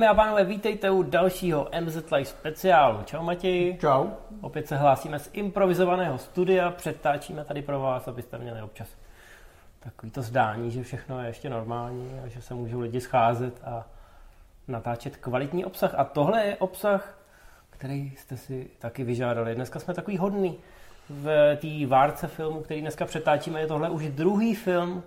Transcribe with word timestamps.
Dámy 0.00 0.08
a 0.08 0.14
pánové, 0.14 0.44
vítejte 0.44 0.90
u 0.90 1.02
dalšího 1.02 1.68
MZ 1.80 2.10
Live 2.10 2.24
speciálu. 2.24 3.02
Čau 3.02 3.22
Matěj. 3.22 3.78
Čau. 3.80 4.06
Opět 4.40 4.68
se 4.68 4.76
hlásíme 4.76 5.18
z 5.18 5.30
improvizovaného 5.32 6.18
studia, 6.18 6.70
přetáčíme 6.70 7.44
tady 7.44 7.62
pro 7.62 7.80
vás, 7.80 8.08
abyste 8.08 8.38
měli 8.38 8.62
občas 8.62 8.88
takový 9.80 10.12
to 10.12 10.22
zdání, 10.22 10.70
že 10.70 10.82
všechno 10.82 11.20
je 11.20 11.26
ještě 11.26 11.50
normální 11.50 12.20
a 12.24 12.28
že 12.28 12.42
se 12.42 12.54
můžou 12.54 12.80
lidi 12.80 13.00
scházet 13.00 13.60
a 13.64 13.86
natáčet 14.68 15.16
kvalitní 15.16 15.64
obsah. 15.64 15.94
A 15.94 16.04
tohle 16.04 16.44
je 16.44 16.56
obsah, 16.56 17.18
který 17.70 18.12
jste 18.16 18.36
si 18.36 18.70
taky 18.78 19.04
vyžádali. 19.04 19.54
Dneska 19.54 19.78
jsme 19.78 19.94
takový 19.94 20.18
hodný 20.18 20.58
v 21.08 21.56
té 21.56 21.86
várce 21.86 22.26
filmu, 22.26 22.60
který 22.60 22.80
dneska 22.80 23.04
přetáčíme. 23.04 23.60
Je 23.60 23.66
tohle 23.66 23.90
už 23.90 24.08
druhý 24.08 24.54
film, 24.54 25.02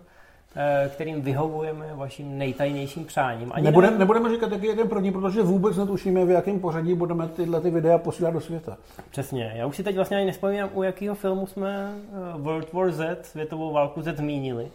kterým 0.89 1.21
vyhovujeme 1.21 1.91
vašim 1.93 2.37
nejtajnějším 2.37 3.05
přáním. 3.05 3.51
Ani 3.53 3.65
Nebudem, 3.65 3.89
nevím... 3.89 3.99
Nebudeme 3.99 4.29
říkat, 4.29 4.51
jaký 4.51 4.65
je 4.65 4.75
ten 4.75 4.89
první, 4.89 5.11
protože 5.11 5.41
vůbec 5.41 5.77
netušíme, 5.77 6.25
v 6.25 6.29
jakém 6.29 6.59
pořadí 6.59 6.95
budeme 6.95 7.27
tyhle 7.27 7.61
ty 7.61 7.69
videa 7.69 7.97
posílat 7.97 8.33
do 8.33 8.41
světa. 8.41 8.77
Přesně. 9.09 9.53
Já 9.55 9.65
už 9.65 9.75
si 9.75 9.83
teď 9.83 9.95
vlastně 9.95 10.17
ani 10.17 10.25
nespomínám, 10.25 10.69
u 10.73 10.83
jakého 10.83 11.15
filmu 11.15 11.47
jsme 11.47 11.93
eh, 11.95 12.37
World 12.37 12.73
War 12.73 12.91
Z, 12.91 13.25
světovou 13.25 13.73
válku 13.73 14.01
Z 14.01 14.17
zmínili. 14.17 14.71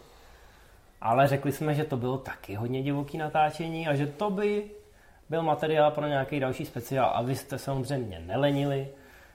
Ale 1.01 1.29
řekli 1.29 1.53
jsme, 1.53 1.75
že 1.75 1.85
to 1.85 1.97
bylo 1.97 2.19
taky 2.19 2.55
hodně 2.55 2.83
divoký 2.83 3.19
natáčení 3.19 3.89
a 3.89 3.95
že 3.95 4.07
to 4.07 4.31
by 4.31 4.65
byl 5.31 5.43
materiál 5.43 5.91
pro 5.91 6.07
nějaký 6.07 6.41
další 6.41 6.65
speciál. 6.65 7.11
A 7.15 7.23
vy 7.23 7.37
jste 7.37 7.59
samozřejmě 7.59 8.23
nelenili, 8.27 8.89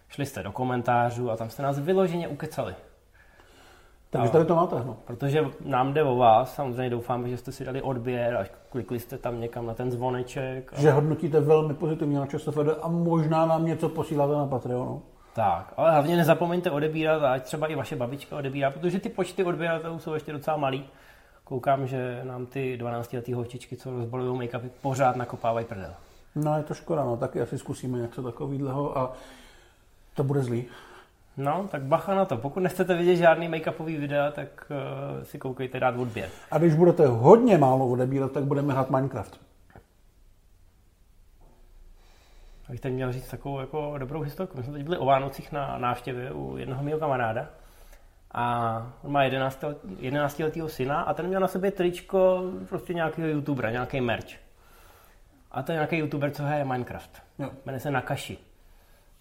šli 0.09 0.25
jste 0.25 0.44
do 0.44 0.52
komentářů 0.52 1.31
a 1.31 1.38
tam 1.38 1.50
jste 1.50 1.64
nás 1.64 1.80
vyloženě 1.80 2.28
ukecali. 2.28 2.75
Takže 4.14 4.31
tady 4.31 4.45
to 4.45 4.56
máte. 4.56 4.75
No. 4.75 4.97
Protože 5.06 5.45
nám 5.66 5.94
jde 5.94 6.03
o 6.03 6.16
vás, 6.16 6.56
samozřejmě 6.56 6.89
doufáme, 6.89 7.30
že 7.30 7.38
jste 7.38 7.52
si 7.52 7.66
dali 7.66 7.81
odběr 7.81 8.36
a 8.36 8.45
klikli 8.69 9.00
jste 9.00 9.17
tam 9.17 9.42
někam 9.42 9.66
na 9.66 9.73
ten 9.73 9.92
zvoneček. 9.92 10.73
A... 10.73 10.81
Že 10.81 10.92
hodnotíte 10.92 11.39
velmi 11.39 11.73
pozitivně 11.73 12.19
na 12.19 12.25
ČSFD 12.25 12.58
a 12.81 12.88
možná 12.88 13.45
nám 13.45 13.66
něco 13.66 13.89
posíláte 13.89 14.34
na 14.34 14.45
Patreonu. 14.45 15.02
Tak, 15.36 15.73
ale 15.78 15.91
hlavně 15.91 16.17
nezapomeňte 16.17 16.72
odebírat, 16.72 17.23
ať 17.23 17.44
třeba 17.44 17.67
i 17.67 17.75
vaše 17.75 17.95
babička 17.95 18.38
odebírá, 18.38 18.72
protože 18.72 19.00
ty 19.00 19.09
počty 19.09 19.44
odběratelů 19.44 20.00
jsou 20.00 20.14
ještě 20.14 20.31
docela 20.31 20.58
malý. 20.58 20.86
Koukám, 21.44 21.88
že 21.88 22.22
nám 22.23 22.45
ty 22.45 22.78
12 22.78 23.14
letý 23.14 23.34
holčičky, 23.34 23.78
co 23.78 23.91
rozbalují 23.91 24.39
make-upy, 24.39 24.69
pořád 24.81 25.16
nakopávají 25.16 25.66
prdel. 25.66 25.94
No 26.36 26.58
je 26.58 26.64
to 26.64 26.73
škoda, 26.73 27.03
no 27.03 27.17
taky 27.17 27.41
asi 27.41 27.58
zkusíme 27.58 28.00
něco 28.00 28.23
takového 28.23 28.97
a 28.97 29.14
to 30.14 30.23
bude 30.23 30.44
zlý. 30.44 30.66
No, 31.38 31.67
tak 31.72 31.81
bacha 31.81 32.16
na 32.16 32.26
to. 32.26 32.38
Pokud 32.38 32.59
nechcete 32.59 32.95
vidět 32.95 33.16
žádný 33.16 33.50
make-upový 33.50 34.00
videa, 34.00 34.31
tak 34.31 34.72
uh, 34.72 35.23
si 35.23 35.38
koukejte 35.38 35.80
dát 35.80 35.95
odběr. 35.95 36.30
A 36.52 36.58
když 36.58 36.75
budete 36.75 37.08
hodně 37.08 37.58
málo 37.58 37.88
odebírat, 37.88 38.31
tak 38.31 38.44
budeme 38.44 38.73
hrát 38.73 38.90
Minecraft. 38.90 39.40
Abych 42.67 42.80
teď 42.80 42.94
měl 42.94 43.12
říct 43.12 43.30
takovou 43.30 43.59
jako 43.59 43.95
dobrou 43.98 44.22
historku. 44.22 44.58
My 44.58 44.64
jsme 44.64 44.73
teď 44.73 44.84
byli 44.84 44.98
o 44.98 45.06
Vánocích 45.06 45.52
na 45.52 45.78
návštěvě 45.78 46.31
u 46.31 46.58
jednoho 46.58 46.84
mého 46.84 47.00
kamaráda. 47.00 47.50
A 48.31 48.94
on 49.03 49.12
má 49.12 49.24
11, 49.24 49.63
11 50.00 50.40
letého 50.40 50.69
syna 50.69 51.02
a 51.02 51.13
ten 51.13 51.28
měl 51.28 51.41
na 51.41 51.47
sobě 51.47 51.72
tričko 51.72 52.44
prostě 52.69 52.94
nějakého 52.94 53.28
youtubera, 53.28 53.72
nějaký 53.72 54.02
merch. 54.02 54.34
A 55.52 55.63
to 55.63 55.72
je 55.72 55.75
nějaký 55.75 55.97
youtuber, 55.97 56.31
co 56.31 56.44
hraje 56.44 56.66
Minecraft. 56.66 57.22
Jo. 57.40 57.50
Jmenuje 57.66 57.79
se 57.79 57.91
Nakashi. 57.91 58.38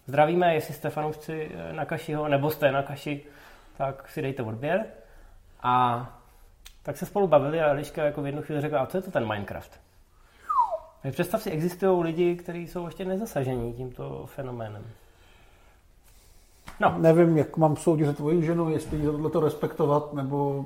Zdravíme, 0.07 0.55
jestli 0.55 0.75
jste 0.75 0.91
fanoušci 0.91 1.51
eh, 1.55 1.73
na 1.73 1.85
Kašiho, 1.85 2.29
nebo 2.29 2.51
jste 2.51 2.73
na 2.73 2.83
Kaši, 2.83 3.23
tak 3.77 4.09
si 4.09 4.23
dejte 4.23 4.43
odběr. 4.43 4.85
A 5.63 6.07
tak 6.83 6.97
se 6.97 7.07
spolu 7.07 7.27
bavili 7.27 7.61
a 7.61 7.71
Eliška 7.71 8.05
jako 8.05 8.23
v 8.23 8.27
jednu 8.27 8.43
chvíli 8.43 8.61
řekla, 8.61 8.81
a 8.81 8.87
co 8.87 8.99
je 8.99 9.03
to 9.03 9.11
ten 9.11 9.29
Minecraft? 9.29 9.81
Tak 11.03 11.13
představ 11.13 11.43
si, 11.43 11.51
existují 11.51 12.03
lidi, 12.03 12.37
kteří 12.37 12.69
jsou 12.69 12.87
ještě 12.87 13.05
nezasažení 13.05 13.73
tímto 13.73 14.27
fenoménem. 14.27 14.85
No. 16.81 16.95
Nevím, 16.99 17.39
jak 17.39 17.57
mám 17.57 17.77
soudit 17.77 18.07
za 18.07 18.13
tvoji 18.13 18.43
ženu, 18.43 18.71
jestli 18.71 19.03
tohle 19.03 19.31
to 19.31 19.41
respektovat, 19.41 20.13
nebo, 20.13 20.65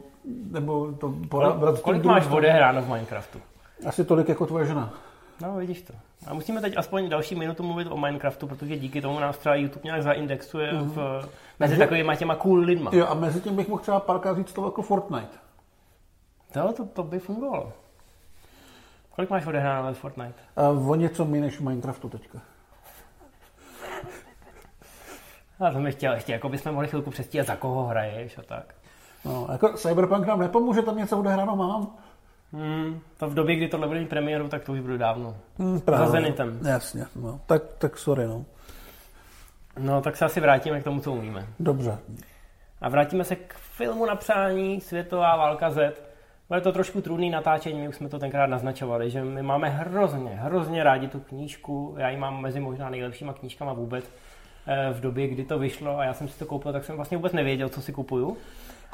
nebo 0.51 0.93
to 0.93 1.15
poradit. 1.29 1.61
Kolik, 1.61 1.81
kolik 1.83 2.05
máš 2.05 2.27
odehráno 2.27 2.83
v 2.83 2.89
Minecraftu? 2.89 3.41
Asi 3.87 4.05
tolik 4.05 4.29
jako 4.29 4.47
tvoje 4.47 4.67
žena. 4.67 4.95
No, 5.41 5.57
vidíš 5.57 5.83
to. 5.83 5.93
A 6.27 6.35
musíme 6.35 6.61
teď 6.61 6.77
aspoň 6.77 7.09
další 7.09 7.35
minutu 7.35 7.63
mluvit 7.63 7.89
o 7.91 7.97
Minecraftu, 7.97 8.47
protože 8.47 8.77
díky 8.77 9.03
tomu 9.03 9.21
nás 9.21 9.39
třeba 9.39 9.55
YouTube 9.55 9.81
nějak 9.85 10.03
zaindexuje 10.03 10.73
mm-hmm. 10.73 10.89
v, 10.89 11.29
mezi 11.59 11.79
takovými 11.79 12.17
těma 12.17 12.35
cool 12.35 12.59
lidma. 12.59 12.91
Jo, 12.95 13.07
a 13.07 13.15
mezi 13.15 13.41
tím 13.41 13.57
bych 13.57 13.69
mohl 13.69 13.83
třeba 13.83 14.01
párkrát 14.01 14.37
říct 14.37 14.53
to 14.53 14.65
jako 14.65 14.83
Fortnite. 14.83 15.39
To, 16.53 16.73
to, 16.73 16.85
to 16.85 17.03
by 17.03 17.19
fungovalo. 17.19 17.73
Kolik 19.11 19.31
máš 19.31 19.47
odehráno 19.47 19.89
ve 19.89 19.95
Fortnite? 19.95 20.41
A 20.57 20.69
o 20.69 20.95
něco 20.95 21.25
méně 21.25 21.41
než 21.43 21.61
v 21.61 21.65
Minecraftu 21.65 22.09
teďka. 22.09 22.39
A 25.61 25.71
to 25.71 25.79
mi 25.79 25.93
chtěl 25.93 26.13
ještě, 26.13 26.33
jako 26.33 26.49
bychom 26.49 26.73
mohli 26.73 26.89
chvilku 26.89 27.11
přestíhat, 27.11 27.47
za 27.47 27.57
koho 27.57 27.87
hraješ 27.87 28.39
a 28.39 28.43
tak. 28.43 28.75
No, 29.25 29.47
jako 29.53 29.73
Cyberpunk 29.73 30.27
nám 30.27 30.41
nepomůže, 30.41 30.83
tam 30.83 30.97
něco 30.97 31.19
odehráno 31.19 31.57
mám. 31.57 31.97
Hmm, 32.57 33.01
to 33.17 33.29
v 33.29 33.35
době, 33.35 33.57
kdy 33.57 33.69
tohle 33.69 33.87
bude 33.87 34.01
mít 34.01 34.09
premiéru, 34.09 34.49
tak 34.49 34.65
to 34.65 34.73
už 34.73 34.81
bude 34.81 34.99
dávno. 34.99 35.37
Hmm, 35.59 35.81
právě, 35.81 36.07
Za 36.07 36.13
Zenitem. 36.13 36.61
Jasně, 36.69 37.05
no. 37.17 37.41
Tak, 37.47 37.63
tak 37.79 37.99
sorry, 37.99 38.27
no. 38.27 38.45
No, 39.79 40.01
tak 40.01 40.17
se 40.17 40.25
asi 40.25 40.41
vrátíme 40.41 40.81
k 40.81 40.85
tomu, 40.85 41.01
co 41.01 41.13
umíme. 41.13 41.47
Dobře. 41.61 41.99
A 42.81 42.89
vrátíme 42.89 43.25
se 43.25 43.37
k 43.37 43.55
filmu 43.55 44.07
na 44.07 44.15
přání 44.15 44.81
Světová 44.81 45.37
válka 45.37 45.71
Z. 45.71 46.03
Bude 46.49 46.61
to 46.61 46.73
trošku 46.73 47.01
trudný 47.01 47.31
natáčení, 47.31 47.81
my 47.81 47.89
už 47.89 47.97
jsme 47.97 48.09
to 48.09 48.19
tenkrát 48.19 48.47
naznačovali, 48.47 49.11
že 49.11 49.25
my 49.25 49.43
máme 49.43 49.69
hrozně, 49.69 50.31
hrozně 50.31 50.83
rádi 50.85 51.09
tu 51.09 51.21
knížku. 51.21 51.95
Já 51.99 52.09
ji 52.11 52.17
mám 52.17 52.41
mezi 52.41 52.61
možná 52.61 52.91
nejlepšíma 52.91 53.33
knížkama 53.33 53.73
vůbec 53.73 54.05
eh, 54.67 54.93
v 54.93 55.01
době, 55.01 55.29
kdy 55.29 55.45
to 55.45 55.59
vyšlo 55.59 55.99
a 55.99 56.05
já 56.05 56.15
jsem 56.15 56.29
si 56.29 56.39
to 56.39 56.47
koupil, 56.47 56.73
tak 56.73 56.85
jsem 56.85 56.97
vlastně 56.97 57.17
vůbec 57.17 57.33
nevěděl, 57.33 57.69
co 57.69 57.83
si 57.83 57.93
kupuju. 57.93 58.37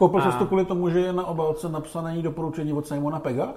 Koupil 0.03 0.21
a... 0.21 0.33
jsi 0.33 0.39
to 0.39 0.47
kvůli 0.47 0.65
tomu, 0.65 0.91
že 0.91 1.01
je 1.01 1.13
na 1.13 1.27
obálce 1.27 1.69
napsané 1.69 2.23
doporučení 2.23 2.73
od 2.73 2.87
Simona 2.87 3.21
Pega? 3.21 3.55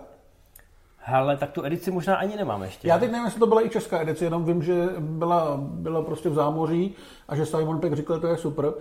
Hele, 0.98 1.38
tak 1.38 1.52
tu 1.52 1.66
edici 1.66 1.92
možná 1.92 2.16
ani 2.16 2.36
nemám 2.36 2.64
ještě. 2.64 2.88
Já 2.88 2.98
teď 2.98 3.12
nevím, 3.12 3.26
jestli 3.26 3.40
to 3.40 3.48
byla 3.48 3.66
i 3.66 3.70
česká 3.70 4.02
edice, 4.02 4.26
jenom 4.26 4.46
vím, 4.46 4.64
že 4.64 4.90
byla, 5.00 5.58
byla 5.58 6.02
prostě 6.02 6.30
v 6.30 6.34
zámoří 6.34 6.96
a 7.28 7.36
že 7.36 7.46
Simon 7.46 7.80
Pegg 7.80 7.94
říkal, 7.94 8.16
že 8.18 8.22
to 8.22 8.28
je 8.28 8.38
super. 8.38 8.74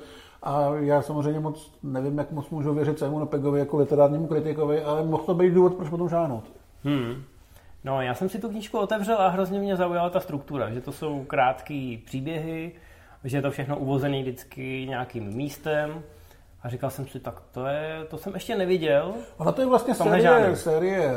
A 0.42 0.68
já 0.74 1.02
samozřejmě 1.02 1.40
moc 1.40 1.72
nevím, 1.82 2.18
jak 2.18 2.32
moc 2.32 2.50
můžu 2.50 2.74
věřit 2.74 2.98
Simonu 2.98 3.26
Peggovi 3.26 3.58
jako 3.58 3.76
literárnímu 3.76 4.26
kritikovi, 4.26 4.82
ale 4.82 5.04
mohl 5.04 5.22
to 5.22 5.34
být 5.34 5.54
důvod, 5.54 5.74
proč 5.74 5.88
potom 5.88 6.08
žádnout. 6.08 6.44
Hmm. 6.84 7.22
No, 7.84 8.02
já 8.02 8.14
jsem 8.14 8.28
si 8.28 8.38
tu 8.38 8.48
knížku 8.48 8.78
otevřel 8.78 9.16
a 9.18 9.28
hrozně 9.28 9.58
mě 9.58 9.76
zaujala 9.76 10.10
ta 10.10 10.20
struktura, 10.20 10.70
že 10.70 10.80
to 10.80 10.92
jsou 10.92 11.24
krátké 11.24 11.96
příběhy, 12.04 12.72
že 13.24 13.36
je 13.36 13.42
to 13.42 13.50
všechno 13.50 13.78
uvozené 13.78 14.22
vždycky 14.22 14.86
nějakým 14.88 15.24
místem, 15.24 16.02
a 16.64 16.68
říkal 16.68 16.90
jsem 16.90 17.06
si, 17.06 17.20
tak 17.20 17.42
to, 17.52 17.66
je, 17.66 18.04
to 18.10 18.18
jsem 18.18 18.34
ještě 18.34 18.56
neviděl. 18.56 19.14
Ona 19.36 19.52
to 19.52 19.60
je 19.60 19.66
vlastně 19.66 19.94
série, 19.94 20.56
série 20.56 21.14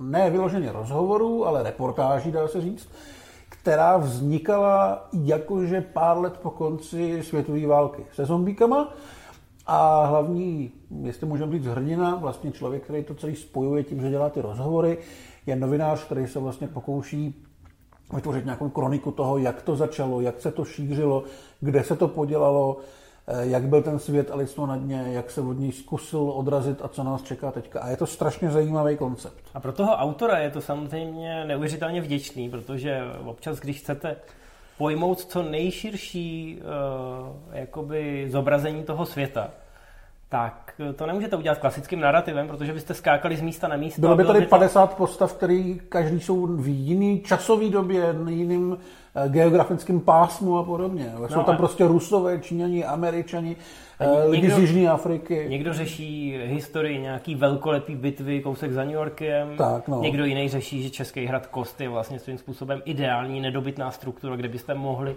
ne 0.00 0.30
vyloženě 0.30 0.72
rozhovorů, 0.72 1.46
ale 1.46 1.62
reportáží, 1.62 2.32
dá 2.32 2.48
se 2.48 2.60
říct, 2.60 2.88
která 3.48 3.96
vznikala 3.96 5.08
jakože 5.12 5.80
pár 5.80 6.18
let 6.18 6.36
po 6.36 6.50
konci 6.50 7.22
světové 7.22 7.66
války 7.66 8.02
se 8.12 8.24
zombíkama. 8.24 8.94
A 9.66 10.04
hlavní, 10.04 10.72
jestli 11.02 11.26
můžeme 11.26 11.52
říct 11.52 11.66
hrdina, 11.66 12.16
vlastně 12.16 12.52
člověk, 12.52 12.84
který 12.84 13.04
to 13.04 13.14
celý 13.14 13.36
spojuje 13.36 13.84
tím, 13.84 14.00
že 14.00 14.10
dělá 14.10 14.30
ty 14.30 14.40
rozhovory, 14.40 14.98
je 15.46 15.56
novinář, 15.56 16.04
který 16.04 16.26
se 16.26 16.38
vlastně 16.38 16.68
pokouší 16.68 17.44
vytvořit 18.14 18.44
nějakou 18.44 18.68
kroniku 18.68 19.10
toho, 19.10 19.38
jak 19.38 19.62
to 19.62 19.76
začalo, 19.76 20.20
jak 20.20 20.40
se 20.40 20.50
to 20.50 20.64
šířilo, 20.64 21.24
kde 21.60 21.84
se 21.84 21.96
to 21.96 22.08
podělalo, 22.08 22.76
jak 23.40 23.62
byl 23.62 23.82
ten 23.82 23.98
svět 23.98 24.30
a 24.30 24.36
lidstvo 24.36 24.66
na 24.66 24.76
dně, 24.76 25.04
jak 25.06 25.30
se 25.30 25.40
od 25.40 25.52
něj 25.52 25.72
zkusil 25.72 26.30
odrazit 26.30 26.78
a 26.82 26.88
co 26.88 27.04
nás 27.04 27.22
čeká 27.22 27.50
teďka. 27.50 27.80
A 27.80 27.88
je 27.88 27.96
to 27.96 28.06
strašně 28.06 28.50
zajímavý 28.50 28.96
koncept. 28.96 29.44
A 29.54 29.60
pro 29.60 29.72
toho 29.72 29.92
autora 29.92 30.38
je 30.38 30.50
to 30.50 30.60
samozřejmě 30.60 31.44
neuvěřitelně 31.44 32.00
vděčný, 32.00 32.50
protože 32.50 33.00
občas, 33.24 33.58
když 33.58 33.78
chcete 33.78 34.16
pojmout 34.78 35.20
co 35.20 35.42
nejširší 35.42 36.58
uh, 36.60 37.54
jakoby 37.54 38.26
zobrazení 38.30 38.82
toho 38.82 39.06
světa, 39.06 39.50
tak 40.30 40.80
to 40.96 41.06
nemůžete 41.06 41.36
udělat 41.36 41.58
klasickým 41.58 42.00
narrativem, 42.00 42.48
protože 42.48 42.72
byste 42.72 42.94
skákali 42.94 43.36
z 43.36 43.40
místa 43.40 43.68
na 43.68 43.76
místo. 43.76 44.00
Bylo 44.00 44.16
by 44.16 44.24
tady 44.24 44.46
50 44.46 44.96
postav, 44.96 45.32
který 45.32 45.80
každý 45.88 46.20
jsou 46.20 46.46
v 46.46 46.68
jiný 46.68 47.20
časový 47.20 47.70
době, 47.70 48.14
jiným 48.28 48.76
Eh, 49.14 49.28
geografickém 49.28 50.00
pásmu 50.00 50.58
a 50.58 50.64
podobně. 50.64 51.12
No, 51.20 51.28
Jsou 51.28 51.42
tam 51.42 51.54
a... 51.54 51.58
prostě 51.58 51.86
Rusové, 51.86 52.38
Číňani, 52.38 52.84
Američani, 52.84 53.56
eh, 54.00 54.24
lidi 54.28 54.42
někdo, 54.42 54.56
z 54.56 54.60
Jižní 54.60 54.88
Afriky. 54.88 55.46
Někdo 55.48 55.72
řeší 55.72 56.38
historii 56.44 56.98
nějaký 56.98 57.34
velkolepý 57.34 57.94
bitvy, 57.94 58.40
kousek 58.40 58.72
za 58.72 58.84
New 58.84 58.94
Yorkem. 58.94 59.56
Tak, 59.56 59.88
no. 59.88 60.00
Někdo 60.00 60.24
jiný 60.24 60.48
řeší, 60.48 60.82
že 60.82 60.90
Český 60.90 61.26
hrad 61.26 61.46
Kost 61.46 61.80
je 61.80 61.88
vlastně 61.88 62.18
svým 62.18 62.38
způsobem 62.38 62.82
ideální 62.84 63.40
nedobytná 63.40 63.90
struktura, 63.90 64.36
kde 64.36 64.48
byste 64.48 64.74
mohli 64.74 65.16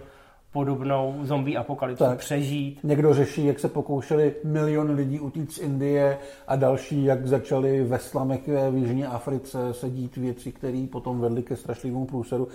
podobnou 0.54 1.18
zombie 1.22 1.56
apokalypsu 1.58 2.04
tak. 2.04 2.18
přežít. 2.18 2.80
Někdo 2.82 3.14
řeší, 3.14 3.46
jak 3.46 3.60
se 3.60 3.68
pokoušeli 3.68 4.34
milion 4.44 4.90
lidí 4.90 5.20
utíct 5.20 5.52
z 5.52 5.58
Indie 5.58 6.18
a 6.48 6.56
další, 6.56 7.04
jak 7.04 7.26
začali 7.26 7.84
ve 7.84 7.98
slamech 7.98 8.48
v 8.70 8.76
Jižní 8.76 9.04
Africe 9.04 9.74
sedít 9.74 10.16
věci, 10.16 10.52
které 10.52 10.86
potom 10.92 11.20
vedly 11.20 11.42
ke 11.42 11.56
strašlivému 11.56 12.06
průseru. 12.06 12.48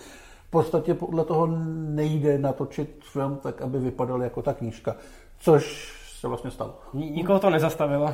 V 0.48 0.50
podstatě 0.50 0.94
podle 0.94 1.25
toho 1.25 1.48
nejde 1.90 2.38
natočit 2.38 2.90
film 3.01 3.40
tak, 3.44 3.62
aby 3.62 3.80
vypadal 3.80 4.24
jako 4.24 4.42
ta 4.42 4.54
knížka, 4.54 4.96
což 5.40 5.94
se 6.19 6.28
vlastně 6.28 6.51
stalo. 6.51 6.75
Nikoho 6.94 7.40
to 7.40 7.50
nezastavilo. 7.50 8.13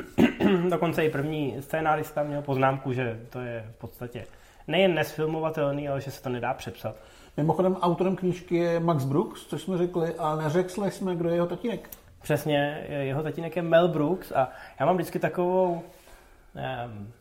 Dokonce 0.70 1.04
i 1.04 1.10
první 1.10 1.56
scénárista 1.60 2.22
měl 2.22 2.42
poznámku, 2.42 2.92
že 2.92 3.20
to 3.30 3.40
je 3.40 3.66
v 3.76 3.78
podstatě 3.78 4.24
nejen 4.68 4.94
nesfilmovatelný, 4.94 5.88
ale 5.88 6.00
že 6.00 6.10
se 6.10 6.22
to 6.22 6.28
nedá 6.28 6.54
přepsat. 6.54 6.96
Mimochodem 7.40 7.76
autorem 7.76 8.16
knížky 8.16 8.56
je 8.56 8.80
Max 8.80 9.04
Brooks, 9.04 9.46
což 9.46 9.62
jsme 9.62 9.78
řekli, 9.78 10.14
a 10.18 10.36
neřekli 10.36 10.90
jsme, 10.90 11.16
kdo 11.16 11.28
je 11.28 11.34
jeho 11.34 11.46
tatínek. 11.46 11.88
Přesně, 12.22 12.86
jeho 12.88 13.22
tatínek 13.22 13.56
je 13.56 13.62
Mel 13.62 13.88
Brooks 13.88 14.32
a 14.32 14.50
já 14.80 14.86
mám 14.86 14.94
vždycky 14.94 15.18
takovou, 15.18 15.72
um, 15.72 17.12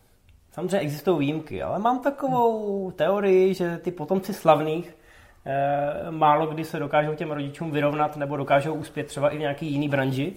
samozřejmě 0.51 0.77
existují 0.77 1.19
výjimky, 1.19 1.63
ale 1.63 1.79
mám 1.79 1.99
takovou 1.99 2.91
teorii, 2.91 3.53
že 3.53 3.77
ty 3.77 3.91
potomci 3.91 4.33
slavných 4.33 4.97
eh, 5.45 6.11
málo 6.11 6.47
kdy 6.47 6.65
se 6.65 6.79
dokážou 6.79 7.15
těm 7.15 7.31
rodičům 7.31 7.71
vyrovnat 7.71 8.17
nebo 8.17 8.37
dokážou 8.37 8.73
uspět 8.73 9.07
třeba 9.07 9.29
i 9.29 9.37
v 9.37 9.39
nějaký 9.39 9.71
jiný 9.71 9.89
branži. 9.89 10.33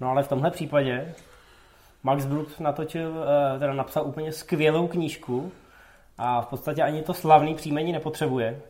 No 0.00 0.10
ale 0.10 0.22
v 0.22 0.28
tomhle 0.28 0.50
případě 0.50 1.14
Max 2.02 2.24
Brooks 2.24 2.58
natočil, 2.58 3.24
eh, 3.24 3.58
teda 3.58 3.72
napsal 3.72 4.06
úplně 4.06 4.32
skvělou 4.32 4.88
knížku 4.88 5.52
a 6.18 6.40
v 6.40 6.46
podstatě 6.46 6.82
ani 6.82 7.02
to 7.02 7.14
slavný 7.14 7.54
příjmení 7.54 7.92
nepotřebuje 7.92 8.60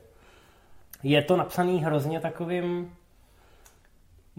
je 1.02 1.22
to 1.22 1.36
napsaný 1.36 1.84
hrozně 1.84 2.20
takovým 2.20 2.90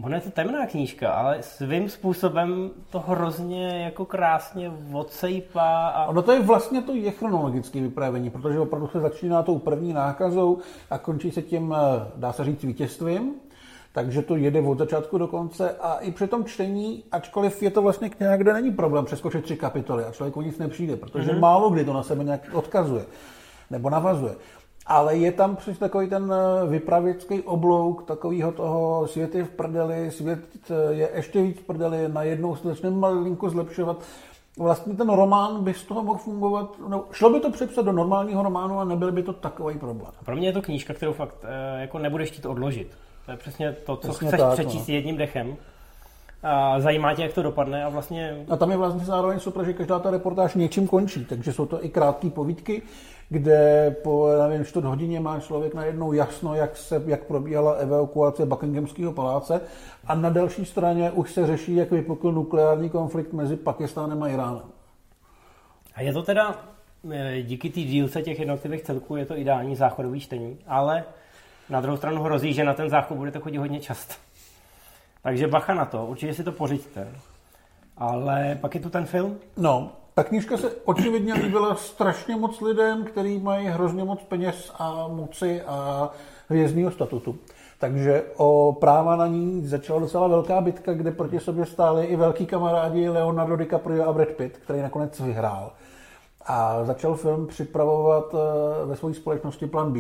Ono 0.04 0.16
je 0.16 0.22
to 0.22 0.32
temná 0.32 0.66
knížka, 0.66 1.12
ale 1.12 1.44
svým 1.44 1.90
způsobem 1.90 2.70
to 2.90 3.00
hrozně 3.00 3.84
jako 3.84 4.06
krásně 4.06 4.72
odsejpá. 4.94 5.88
A... 5.88 6.06
Ono 6.06 6.22
to 6.22 6.32
je 6.32 6.40
vlastně 6.40 6.82
to 6.82 6.94
je 6.94 7.12
chronologické 7.12 7.82
vyprávění, 7.82 8.30
protože 8.30 8.60
opravdu 8.60 8.88
se 8.88 9.00
začíná 9.00 9.44
tou 9.44 9.60
první 9.60 9.94
nákazou 9.94 10.58
a 10.90 10.98
končí 10.98 11.32
se 11.32 11.42
tím, 11.42 11.76
eh, 11.78 12.12
dá 12.16 12.34
se 12.34 12.44
říct, 12.44 12.64
vítězstvím. 12.64 13.34
Takže 13.94 14.22
to 14.22 14.36
jede 14.36 14.62
od 14.62 14.78
začátku 14.78 15.18
do 15.18 15.28
konce 15.28 15.76
a 15.82 15.96
i 15.96 16.12
při 16.12 16.28
tom 16.28 16.46
čtení, 16.46 17.04
ačkoliv 17.12 17.64
je 17.64 17.72
to 17.72 17.82
vlastně 17.82 18.10
kniha, 18.10 18.38
kde 18.38 18.54
není 18.54 18.72
problém 18.72 19.06
přeskočit 19.06 19.44
tři 19.44 19.56
kapitoly 19.56 20.04
a 20.04 20.12
člověk 20.12 20.38
o 20.38 20.42
nic 20.42 20.58
nepřijde, 20.58 20.96
protože 20.96 21.32
mm-hmm. 21.32 21.40
málo 21.40 21.70
kdy 21.70 21.86
to 21.86 21.94
na 21.94 22.04
sebe 22.04 22.24
nějak 22.24 22.42
odkazuje 22.54 23.06
nebo 23.70 23.90
navazuje 23.90 24.36
ale 24.88 25.18
je 25.18 25.32
tam 25.32 25.56
přes 25.56 25.78
takový 25.78 26.10
ten 26.10 26.34
eh, 26.34 26.68
vypravěcký 26.68 27.42
oblouk 27.42 28.04
takového 28.04 28.52
toho 28.52 29.08
svět 29.08 29.36
je 29.36 29.44
v 29.44 29.50
prdeli, 29.50 30.12
svět 30.12 30.40
eh, 30.70 30.94
je 30.94 31.10
ještě 31.16 31.42
víc 31.42 31.60
v 31.60 31.64
prdeli, 31.64 31.98
najednou 32.08 32.56
se 32.56 32.68
začne 32.68 32.90
malinko 32.90 33.50
zlepšovat. 33.50 34.04
Vlastně 34.58 34.94
ten 34.94 35.10
román 35.10 35.64
by 35.64 35.74
z 35.74 35.84
toho 35.84 36.04
mohl 36.04 36.20
fungovat, 36.20 36.76
no, 36.88 37.06
šlo 37.12 37.30
by 37.30 37.40
to 37.40 37.52
přepsat 37.52 37.86
do 37.86 37.92
normálního 37.92 38.44
románu 38.44 38.80
a 38.80 38.84
nebyl 38.84 39.12
by 39.12 39.24
to 39.24 39.34
takový 39.34 39.78
problém. 39.78 40.12
Pro 40.26 40.36
mě 40.36 40.48
je 40.48 40.54
to 40.54 40.62
knížka, 40.62 40.94
kterou 40.94 41.14
fakt 41.14 41.36
eh, 41.44 41.82
jako 41.82 42.00
nebudeš 42.00 42.32
chtít 42.32 42.46
odložit. 42.46 42.92
To 43.26 43.32
je 43.32 43.38
přesně 43.38 43.72
to, 43.72 43.96
co 43.96 44.08
přesně 44.08 44.28
chceš 44.28 44.40
tak, 44.40 44.54
přečíst 44.54 44.88
no. 44.88 44.94
jedním 44.94 45.18
dechem. 45.18 45.56
A 46.44 46.80
zajímá 46.80 47.14
tě, 47.14 47.22
jak 47.22 47.34
to 47.34 47.44
dopadne 47.44 47.84
a 47.84 47.90
vlastně... 47.90 48.46
A 48.50 48.58
tam 48.58 48.72
je 48.72 48.78
vlastně 48.78 49.06
zároveň 49.06 49.40
super, 49.40 49.66
že 49.66 49.74
každá 49.74 50.00
ta 50.00 50.12
reportáž 50.12 50.56
něčím 50.56 50.88
končí, 50.88 51.26
takže 51.26 51.54
jsou 51.54 51.66
to 51.66 51.86
i 51.86 51.90
krátké 51.90 52.30
povídky, 52.30 52.82
kde 53.30 53.92
po, 54.04 54.30
nevím, 54.48 54.66
čtvrt 54.66 54.86
hodině 54.86 55.20
má 55.20 55.40
člověk 55.40 55.74
najednou 55.74 56.14
jasno, 56.14 56.56
jak, 56.56 56.78
se, 56.78 57.04
jak 57.06 57.24
probíhala 57.24 57.74
evakuace 57.74 58.46
Buckinghamského 58.46 59.14
paláce 59.14 59.62
a 60.08 60.16
na 60.16 60.30
další 60.30 60.66
straně 60.66 61.12
už 61.12 61.34
se 61.34 61.48
řeší, 61.48 61.76
jak 61.76 61.92
vypukl 61.92 62.32
nukleární 62.32 62.90
konflikt 62.90 63.34
mezi 63.34 63.56
Pakistánem 63.56 64.24
a 64.24 64.28
Iránem. 64.28 64.64
A 65.96 66.02
je 66.02 66.14
to 66.14 66.24
teda, 66.24 66.56
eh, 67.12 67.42
díky 67.42 67.70
té 67.70 67.80
dílce 67.80 68.22
těch 68.22 68.40
jednotlivých 68.40 68.84
celků, 68.84 69.16
je 69.16 69.26
to 69.26 69.38
ideální 69.38 69.76
záchodový 69.76 70.20
čtení, 70.20 70.58
ale 70.68 71.04
na 71.70 71.82
druhou 71.82 71.98
stranu 71.98 72.24
hrozí, 72.24 72.54
že 72.54 72.64
na 72.64 72.74
ten 72.74 72.90
záchod 72.90 73.18
budete 73.18 73.40
chodit 73.40 73.58
hodně 73.58 73.80
často. 73.80 74.14
Takže 75.24 75.48
bacha 75.48 75.74
na 75.74 75.86
to, 75.86 76.06
určitě 76.06 76.34
si 76.34 76.44
to 76.44 76.52
pořiďte. 76.52 77.08
Ale 77.98 78.58
pak 78.62 78.76
je 78.76 78.82
tu 78.82 78.90
ten 78.90 79.06
film? 79.06 79.40
No, 79.58 79.92
ta 80.18 80.24
knížka 80.24 80.58
se 80.58 80.72
očividně 80.86 81.34
líbila 81.34 81.76
strašně 81.76 82.36
moc 82.36 82.62
lidem, 82.62 83.04
kteří 83.04 83.40
mají 83.40 83.68
hrozně 83.68 84.04
moc 84.04 84.24
peněz 84.24 84.72
a 84.80 85.08
moci 85.08 85.62
a 85.62 86.10
hvězdního 86.50 86.92
statutu. 86.92 87.36
Takže 87.80 88.24
o 88.38 88.78
práva 88.80 89.16
na 89.16 89.28
ní 89.28 89.68
začala 89.68 90.00
docela 90.00 90.28
velká 90.28 90.62
bitka, 90.62 90.94
kde 90.94 91.12
proti 91.12 91.40
sobě 91.40 91.66
stáli 91.66 92.06
i 92.06 92.16
velký 92.16 92.46
kamarádi 92.46 93.10
Leonardo 93.10 93.56
DiCaprio 93.56 94.08
a 94.10 94.14
Brad 94.14 94.28
Pitt, 94.28 94.58
který 94.58 94.82
nakonec 94.82 95.20
vyhrál. 95.20 95.72
A 96.46 96.86
začal 96.86 97.16
film 97.16 97.48
připravovat 97.48 98.36
eh, 98.36 98.86
ve 98.86 98.96
své 98.96 99.14
společnosti 99.14 99.68
Plan 99.68 99.94
B, 99.94 100.00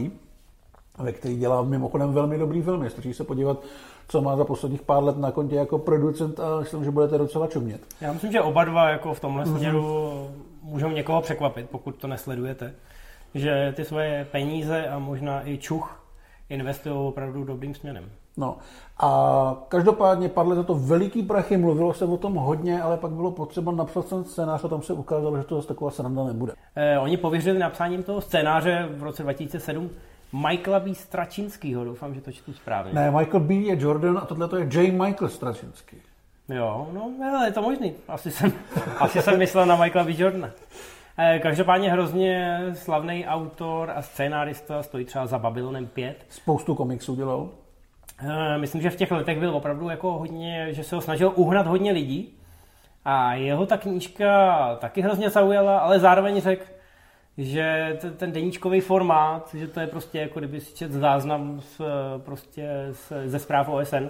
ve 0.97 1.11
který 1.11 1.37
dělá 1.37 1.61
mimochodem 1.61 2.13
velmi 2.13 2.37
dobrý 2.37 2.61
film. 2.61 2.89
Stačí 2.89 3.13
se 3.13 3.23
podívat 3.23 3.57
co 4.07 4.21
má 4.21 4.35
za 4.35 4.45
posledních 4.45 4.81
pár 4.81 5.03
let 5.03 5.17
na 5.17 5.31
kontě 5.31 5.55
jako 5.55 5.77
producent 5.77 6.39
a 6.39 6.59
myslím, 6.59 6.83
že 6.83 6.91
budete 6.91 7.17
docela 7.17 7.47
čumět. 7.47 7.81
Já 8.01 8.13
myslím, 8.13 8.31
že 8.31 8.41
oba 8.41 8.63
dva 8.63 8.89
jako 8.89 9.13
v 9.13 9.19
tomhle 9.19 9.43
mm-hmm. 9.43 9.57
směru 9.57 10.11
můžou 10.61 10.89
někoho 10.89 11.21
překvapit, 11.21 11.69
pokud 11.69 11.95
to 11.95 12.07
nesledujete. 12.07 12.73
Že 13.35 13.73
ty 13.75 13.85
svoje 13.85 14.27
peníze 14.31 14.87
a 14.87 14.99
možná 14.99 15.47
i 15.47 15.57
čuch 15.57 16.03
investují 16.49 16.95
opravdu 16.95 17.43
dobrým 17.43 17.75
směrem. 17.75 18.09
No 18.37 18.57
a 18.99 19.63
každopádně 19.67 20.29
padly 20.29 20.55
za 20.55 20.63
to 20.63 20.75
veliký 20.75 21.23
prachy, 21.23 21.57
mluvilo 21.57 21.93
se 21.93 22.05
o 22.05 22.17
tom 22.17 22.35
hodně, 22.35 22.81
ale 22.81 22.97
pak 22.97 23.11
bylo 23.11 23.31
potřeba 23.31 23.71
napsat 23.71 24.09
ten 24.09 24.23
scénář 24.23 24.63
a 24.63 24.67
tam 24.67 24.81
se 24.81 24.93
ukázalo, 24.93 25.37
že 25.37 25.43
to 25.43 25.55
zase 25.55 25.67
taková 25.67 25.91
sranda 25.91 26.23
nebude. 26.23 26.53
Eh, 26.75 26.99
oni 26.99 27.17
pověřili 27.17 27.59
napsáním 27.59 28.03
toho 28.03 28.21
scénáře 28.21 28.89
v 28.97 29.03
roce 29.03 29.23
2007 29.23 29.89
Michaela 30.33 30.79
B. 30.79 30.95
Stračinskýho, 30.95 31.85
doufám, 31.85 32.15
že 32.15 32.21
to 32.21 32.31
čtu 32.31 32.53
správně. 32.53 32.93
Ne, 32.93 33.11
Michael 33.11 33.39
B. 33.39 33.53
je 33.53 33.77
Jordan 33.79 34.17
a 34.17 34.25
tohle 34.25 34.47
to 34.47 34.57
je 34.57 34.67
J. 34.71 34.91
Michael 34.91 35.29
Stračinský. 35.29 35.97
Jo, 36.49 36.87
no 36.93 37.43
je 37.45 37.51
to 37.51 37.61
možný. 37.61 37.93
Asi 38.07 38.31
jsem, 38.31 38.53
asi 38.99 39.21
jsem 39.21 39.39
myslel 39.39 39.65
na 39.65 39.75
Michaela 39.75 40.07
B. 40.07 40.13
Jordana. 40.17 40.49
Eh, 41.19 41.39
každopádně 41.39 41.91
hrozně 41.91 42.59
slavný 42.73 43.25
autor 43.25 43.91
a 43.95 44.01
scénárista, 44.01 44.83
stojí 44.83 45.05
třeba 45.05 45.27
za 45.27 45.39
Babylonem 45.39 45.87
5. 45.87 46.25
Spoustu 46.29 46.75
komiksů 46.75 47.15
dělal. 47.15 47.49
Eh, 48.19 48.57
myslím, 48.57 48.81
že 48.81 48.89
v 48.89 48.95
těch 48.95 49.11
letech 49.11 49.39
byl 49.39 49.55
opravdu 49.55 49.89
jako 49.89 50.11
hodně, 50.11 50.67
že 50.71 50.83
se 50.83 50.95
ho 50.95 51.01
snažil 51.01 51.33
uhnat 51.35 51.67
hodně 51.67 51.91
lidí. 51.91 52.33
A 53.05 53.33
jeho 53.33 53.65
ta 53.65 53.77
knížka 53.77 54.75
taky 54.75 55.01
hrozně 55.01 55.29
zaujala, 55.29 55.79
ale 55.79 55.99
zároveň 55.99 56.41
řekl, 56.41 56.63
že 57.37 57.97
ten, 58.17 58.31
deníčkový 58.31 58.81
formát, 58.81 59.55
že 59.55 59.67
to 59.67 59.79
je 59.79 59.87
prostě 59.87 60.19
jako 60.19 60.39
kdyby 60.39 60.61
si 60.61 60.75
čet 60.75 60.91
záznam 60.91 61.61
z, 61.61 61.81
prostě 62.17 62.69
z, 62.91 63.11
ze 63.25 63.39
zpráv 63.39 63.69
OSN, 63.69 64.09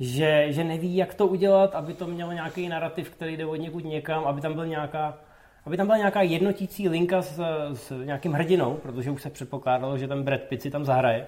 že, 0.00 0.46
že 0.48 0.64
neví, 0.64 0.96
jak 0.96 1.14
to 1.14 1.26
udělat, 1.26 1.74
aby 1.74 1.94
to 1.94 2.06
mělo 2.06 2.32
nějaký 2.32 2.68
narrativ, 2.68 3.10
který 3.10 3.36
jde 3.36 3.46
od 3.46 3.56
někud 3.56 3.84
někam, 3.84 4.24
aby 4.24 4.40
tam 4.40 4.54
byl 4.54 4.66
nějaká 4.66 5.18
aby 5.66 5.76
tam 5.76 5.86
byla 5.86 5.98
nějaká 5.98 6.22
jednotící 6.22 6.88
linka 6.88 7.22
s, 7.22 7.40
s 7.72 7.90
nějakým 8.04 8.32
hrdinou, 8.32 8.74
protože 8.74 9.10
už 9.10 9.22
se 9.22 9.30
předpokládalo, 9.30 9.98
že 9.98 10.08
ten 10.08 10.22
Brad 10.22 10.40
Pitt 10.40 10.62
si 10.62 10.70
tam 10.70 10.84
zahraje 10.84 11.26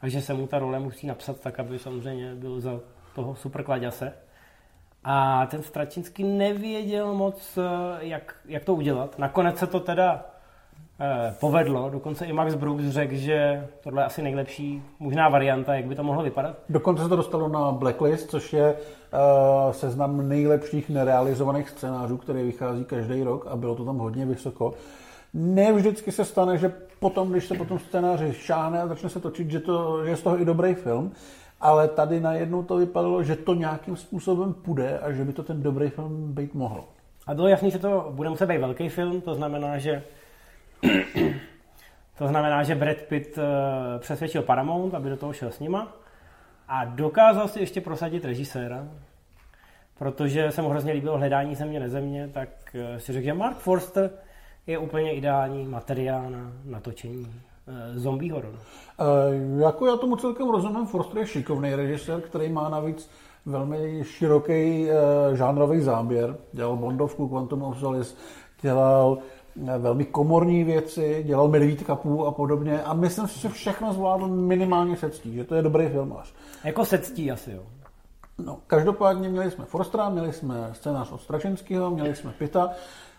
a 0.00 0.08
že 0.08 0.22
se 0.22 0.34
mu 0.34 0.46
ta 0.46 0.58
role 0.58 0.78
musí 0.78 1.06
napsat 1.06 1.40
tak, 1.40 1.60
aby 1.60 1.78
samozřejmě 1.78 2.34
byl 2.34 2.60
za 2.60 2.80
toho 3.14 3.34
superkladěse. 3.34 4.12
A 5.04 5.46
ten 5.46 5.62
Stračinský 5.62 6.24
nevěděl 6.24 7.14
moc, 7.14 7.58
jak, 7.98 8.36
jak 8.44 8.64
to 8.64 8.74
udělat. 8.74 9.18
Nakonec 9.18 9.58
se 9.58 9.66
to 9.66 9.80
teda 9.80 10.24
Eh, 10.24 10.29
povedlo. 11.40 11.90
Dokonce 11.90 12.26
i 12.26 12.32
Max 12.32 12.54
Brooks 12.54 12.84
řekl, 12.84 13.14
že 13.14 13.68
tohle 13.82 14.02
je 14.02 14.06
asi 14.06 14.22
nejlepší 14.22 14.82
možná 14.98 15.28
varianta, 15.28 15.74
jak 15.74 15.84
by 15.84 15.94
to 15.94 16.02
mohlo 16.02 16.22
vypadat. 16.22 16.56
Dokonce 16.68 17.02
se 17.02 17.08
to 17.08 17.16
dostalo 17.16 17.48
na 17.48 17.72
Blacklist, 17.72 18.30
což 18.30 18.52
je 18.52 18.74
uh, 18.74 19.72
seznam 19.72 20.28
nejlepších 20.28 20.90
nerealizovaných 20.90 21.70
scénářů, 21.70 22.16
který 22.16 22.42
vychází 22.42 22.84
každý 22.84 23.22
rok 23.22 23.46
a 23.50 23.56
bylo 23.56 23.74
to 23.74 23.84
tam 23.84 23.98
hodně 23.98 24.26
vysoko. 24.26 24.74
Ne 25.34 25.72
vždycky 25.72 26.12
se 26.12 26.24
stane, 26.24 26.58
že 26.58 26.72
potom, 27.00 27.30
když 27.30 27.46
se 27.46 27.54
potom 27.54 27.78
scénáři 27.78 28.32
šáhne 28.32 28.82
a 28.82 28.86
začne 28.86 29.08
se 29.08 29.20
točit, 29.20 29.50
že, 29.50 29.60
to, 29.60 30.04
že 30.04 30.10
je 30.10 30.16
z 30.16 30.22
toho 30.22 30.40
i 30.40 30.44
dobrý 30.44 30.74
film, 30.74 31.12
ale 31.60 31.88
tady 31.88 32.20
najednou 32.20 32.62
to 32.62 32.76
vypadalo, 32.76 33.22
že 33.22 33.36
to 33.36 33.54
nějakým 33.54 33.96
způsobem 33.96 34.52
půjde 34.52 34.98
a 34.98 35.12
že 35.12 35.24
by 35.24 35.32
to 35.32 35.42
ten 35.42 35.62
dobrý 35.62 35.88
film 35.88 36.32
být 36.32 36.54
mohl. 36.54 36.84
A 37.26 37.34
bylo 37.34 37.48
jasný, 37.48 37.70
že 37.70 37.78
to 37.78 38.08
bude 38.10 38.28
muset 38.28 38.46
být 38.46 38.58
velký 38.58 38.88
film, 38.88 39.20
to 39.20 39.34
znamená, 39.34 39.78
že 39.78 40.02
to 42.18 42.28
znamená, 42.28 42.62
že 42.62 42.74
Brad 42.74 42.96
Pitt 42.96 43.38
eh, 43.38 43.42
přesvědčil 43.98 44.42
Paramount, 44.42 44.94
aby 44.94 45.10
do 45.10 45.16
toho 45.16 45.32
šel 45.32 45.50
s 45.50 45.60
nima 45.60 45.96
a 46.68 46.84
dokázal 46.84 47.48
si 47.48 47.60
ještě 47.60 47.80
prosadit 47.80 48.24
režiséra, 48.24 48.88
protože 49.98 50.50
se 50.50 50.62
mu 50.62 50.68
hrozně 50.68 50.92
líbilo 50.92 51.18
hledání 51.18 51.54
země 51.54 51.80
nezemě, 51.80 52.28
tak 52.28 52.48
eh, 52.74 53.00
si 53.00 53.12
řekl, 53.12 53.24
že 53.24 53.34
Mark 53.34 53.56
Forster 53.56 54.10
je 54.66 54.78
úplně 54.78 55.14
ideální 55.14 55.64
materiál 55.64 56.30
na 56.30 56.52
natočení 56.64 57.42
zombie 57.94 58.32
horor. 58.32 58.54
E, 58.98 59.60
jako 59.62 59.86
já 59.86 59.96
tomu 59.96 60.16
celkem 60.16 60.48
rozumím, 60.48 60.86
Forster 60.86 61.18
je 61.18 61.26
šikovný 61.26 61.74
režisér, 61.74 62.20
který 62.20 62.48
má 62.48 62.68
navíc 62.68 63.10
velmi 63.46 64.04
široký 64.04 64.90
e, 64.90 64.96
žánrový 65.36 65.80
záběr. 65.80 66.36
Dělal 66.52 66.76
Bondovku, 66.76 67.28
Quantum 67.28 67.62
of 67.62 67.78
Solace, 67.78 68.14
dělal 68.62 69.18
velmi 69.78 70.04
komorní 70.04 70.64
věci, 70.64 71.22
dělal 71.26 71.48
Medvíd 71.48 71.82
kapů 71.82 72.26
a 72.26 72.32
podobně 72.32 72.82
a 72.82 72.94
myslím 72.94 73.28
si, 73.28 73.40
že 73.40 73.48
všechno 73.48 73.92
zvládl 73.92 74.28
minimálně 74.28 74.96
se 74.96 75.10
ctí, 75.10 75.34
že 75.34 75.44
to 75.44 75.54
je 75.54 75.62
dobrý 75.62 75.88
filmář. 75.88 76.34
Jako 76.64 76.84
se 76.84 76.98
ctí 76.98 77.30
asi, 77.30 77.52
jo. 77.52 77.62
No, 78.38 78.58
každopádně 78.66 79.28
měli 79.28 79.50
jsme 79.50 79.64
Forstera, 79.64 80.08
měli 80.08 80.32
jsme 80.32 80.70
scénář 80.72 81.12
od 81.12 81.20
Stračenského, 81.20 81.90
měli 81.90 82.16
jsme 82.16 82.32
Pita 82.32 82.70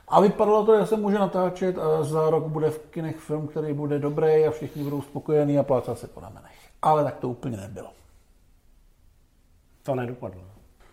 a 0.08 0.22
vypadalo 0.22 0.66
to, 0.66 0.80
že 0.80 0.86
se 0.86 0.98
může 0.98 1.20
natáčet 1.20 1.78
a 1.78 2.04
za 2.04 2.30
rok 2.30 2.48
bude 2.48 2.70
v 2.70 2.80
kinech 2.80 3.18
film, 3.18 3.48
který 3.48 3.74
bude 3.74 4.00
dobrý 4.00 4.46
a 4.46 4.52
všichni 4.52 4.84
budou 4.84 5.02
spokojení 5.02 5.60
a 5.60 5.64
plácat 5.64 6.00
se 6.00 6.08
po 6.08 6.20
ramenech. 6.20 6.52
Ale 6.82 7.04
tak 7.04 7.16
to 7.16 7.30
úplně 7.30 7.58
nebylo. 7.58 7.90
To 9.84 9.96
nedopadlo. 9.96 10.42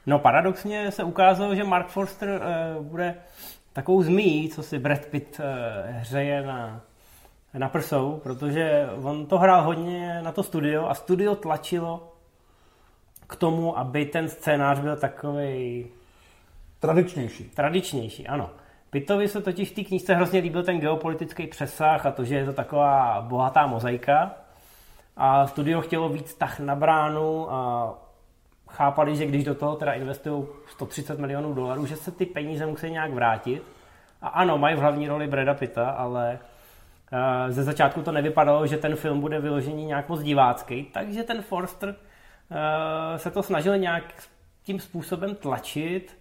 No 0.07 0.18
paradoxně 0.18 0.90
se 0.90 1.04
ukázalo, 1.04 1.54
že 1.54 1.64
Mark 1.64 1.88
Forster 1.88 2.42
uh, 2.78 2.85
bude 2.85 3.14
takovou 3.78 4.02
zmí, 4.02 4.49
co 4.49 4.62
si 4.62 4.78
Brad 4.78 5.06
Pitt 5.06 5.40
uh, 5.40 5.44
hřeje 5.90 6.42
na, 6.42 6.80
na 7.54 7.68
prsou, 7.68 8.20
protože 8.23 8.88
on 9.02 9.26
to 9.26 9.38
hrál 9.38 9.62
hodně 9.62 10.23
na 10.23 10.32
to 10.32 10.42
studio 10.42 10.87
a 10.87 10.94
studio 10.94 11.35
tlačilo 11.35 12.12
k 13.26 13.37
tomu, 13.37 13.78
aby 13.78 14.06
ten 14.06 14.28
scénář 14.28 14.78
byl 14.78 14.97
takový 14.97 15.87
Tradičnější. 16.80 17.44
Tradičnější, 17.44 18.28
ano. 18.28 18.50
Pittovi 18.90 19.28
se 19.28 19.42
totiž 19.42 19.70
v 19.70 19.75
té 19.75 19.85
knížce 19.85 20.14
hrozně 20.14 20.40
líbil 20.40 20.62
ten 20.62 20.80
geopolitický 20.80 21.47
přesah 21.47 22.06
a 22.06 22.11
to, 22.11 22.25
že 22.25 22.35
je 22.35 22.44
to 22.44 22.52
taková 22.52 23.20
bohatá 23.20 23.66
mozaika. 23.66 24.35
A 25.16 25.47
studio 25.47 25.80
chtělo 25.80 26.08
víc 26.08 26.35
tah 26.35 26.61
na 26.61 26.75
bránu 26.75 27.52
a 27.52 27.94
chápali, 28.69 29.17
že 29.17 29.27
když 29.27 29.45
do 29.45 29.55
toho 29.55 29.77
teda 29.77 29.93
investují 29.93 30.47
130 30.69 31.19
milionů 31.19 31.55
dolarů, 31.55 31.87
že 31.87 31.97
se 31.97 32.11
ty 32.11 32.27
peníze 32.27 32.67
musí 32.67 32.91
nějak 32.91 33.13
vrátit. 33.13 33.63
A 34.23 34.29
ano, 34.29 34.59
mají 34.59 34.77
v 34.77 34.79
hlavní 34.79 35.09
roli 35.09 35.27
Breda 35.27 35.55
Pitta, 35.55 35.91
ale 35.91 36.39
uh, 37.13 37.51
ze 37.51 37.65
začátku 37.65 38.03
to 38.03 38.13
nevypadalo, 38.13 38.67
že 38.67 38.77
ten 38.77 38.97
film 38.97 39.21
bude 39.21 39.41
vyložený 39.41 39.85
nějak 39.85 40.09
moc 40.09 40.23
divácký, 40.23 40.85
takže 40.93 41.23
ten 41.23 41.43
Forster 41.43 41.89
uh, 41.89 41.97
se 43.17 43.31
to 43.31 43.43
snažil 43.43 43.79
nějak 43.79 44.05
tím 44.63 44.81
způsobem 44.81 45.35
tlačit 45.35 46.19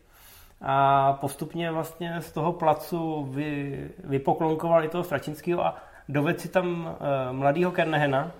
a 0.61 1.13
postupně 1.13 1.71
vlastně 1.71 2.21
z 2.21 2.31
toho 2.31 2.53
placu 2.53 3.23
vy, 3.23 3.89
vypoklonkoval 4.03 4.83
i 4.83 4.89
toho 4.89 5.03
Stračinského 5.03 5.65
a 5.65 5.75
dovedl 6.09 6.39
si 6.39 6.49
tam 6.49 6.85
uh, 6.85 6.95
mladýho 7.31 7.71
Kernehena, 7.71 8.31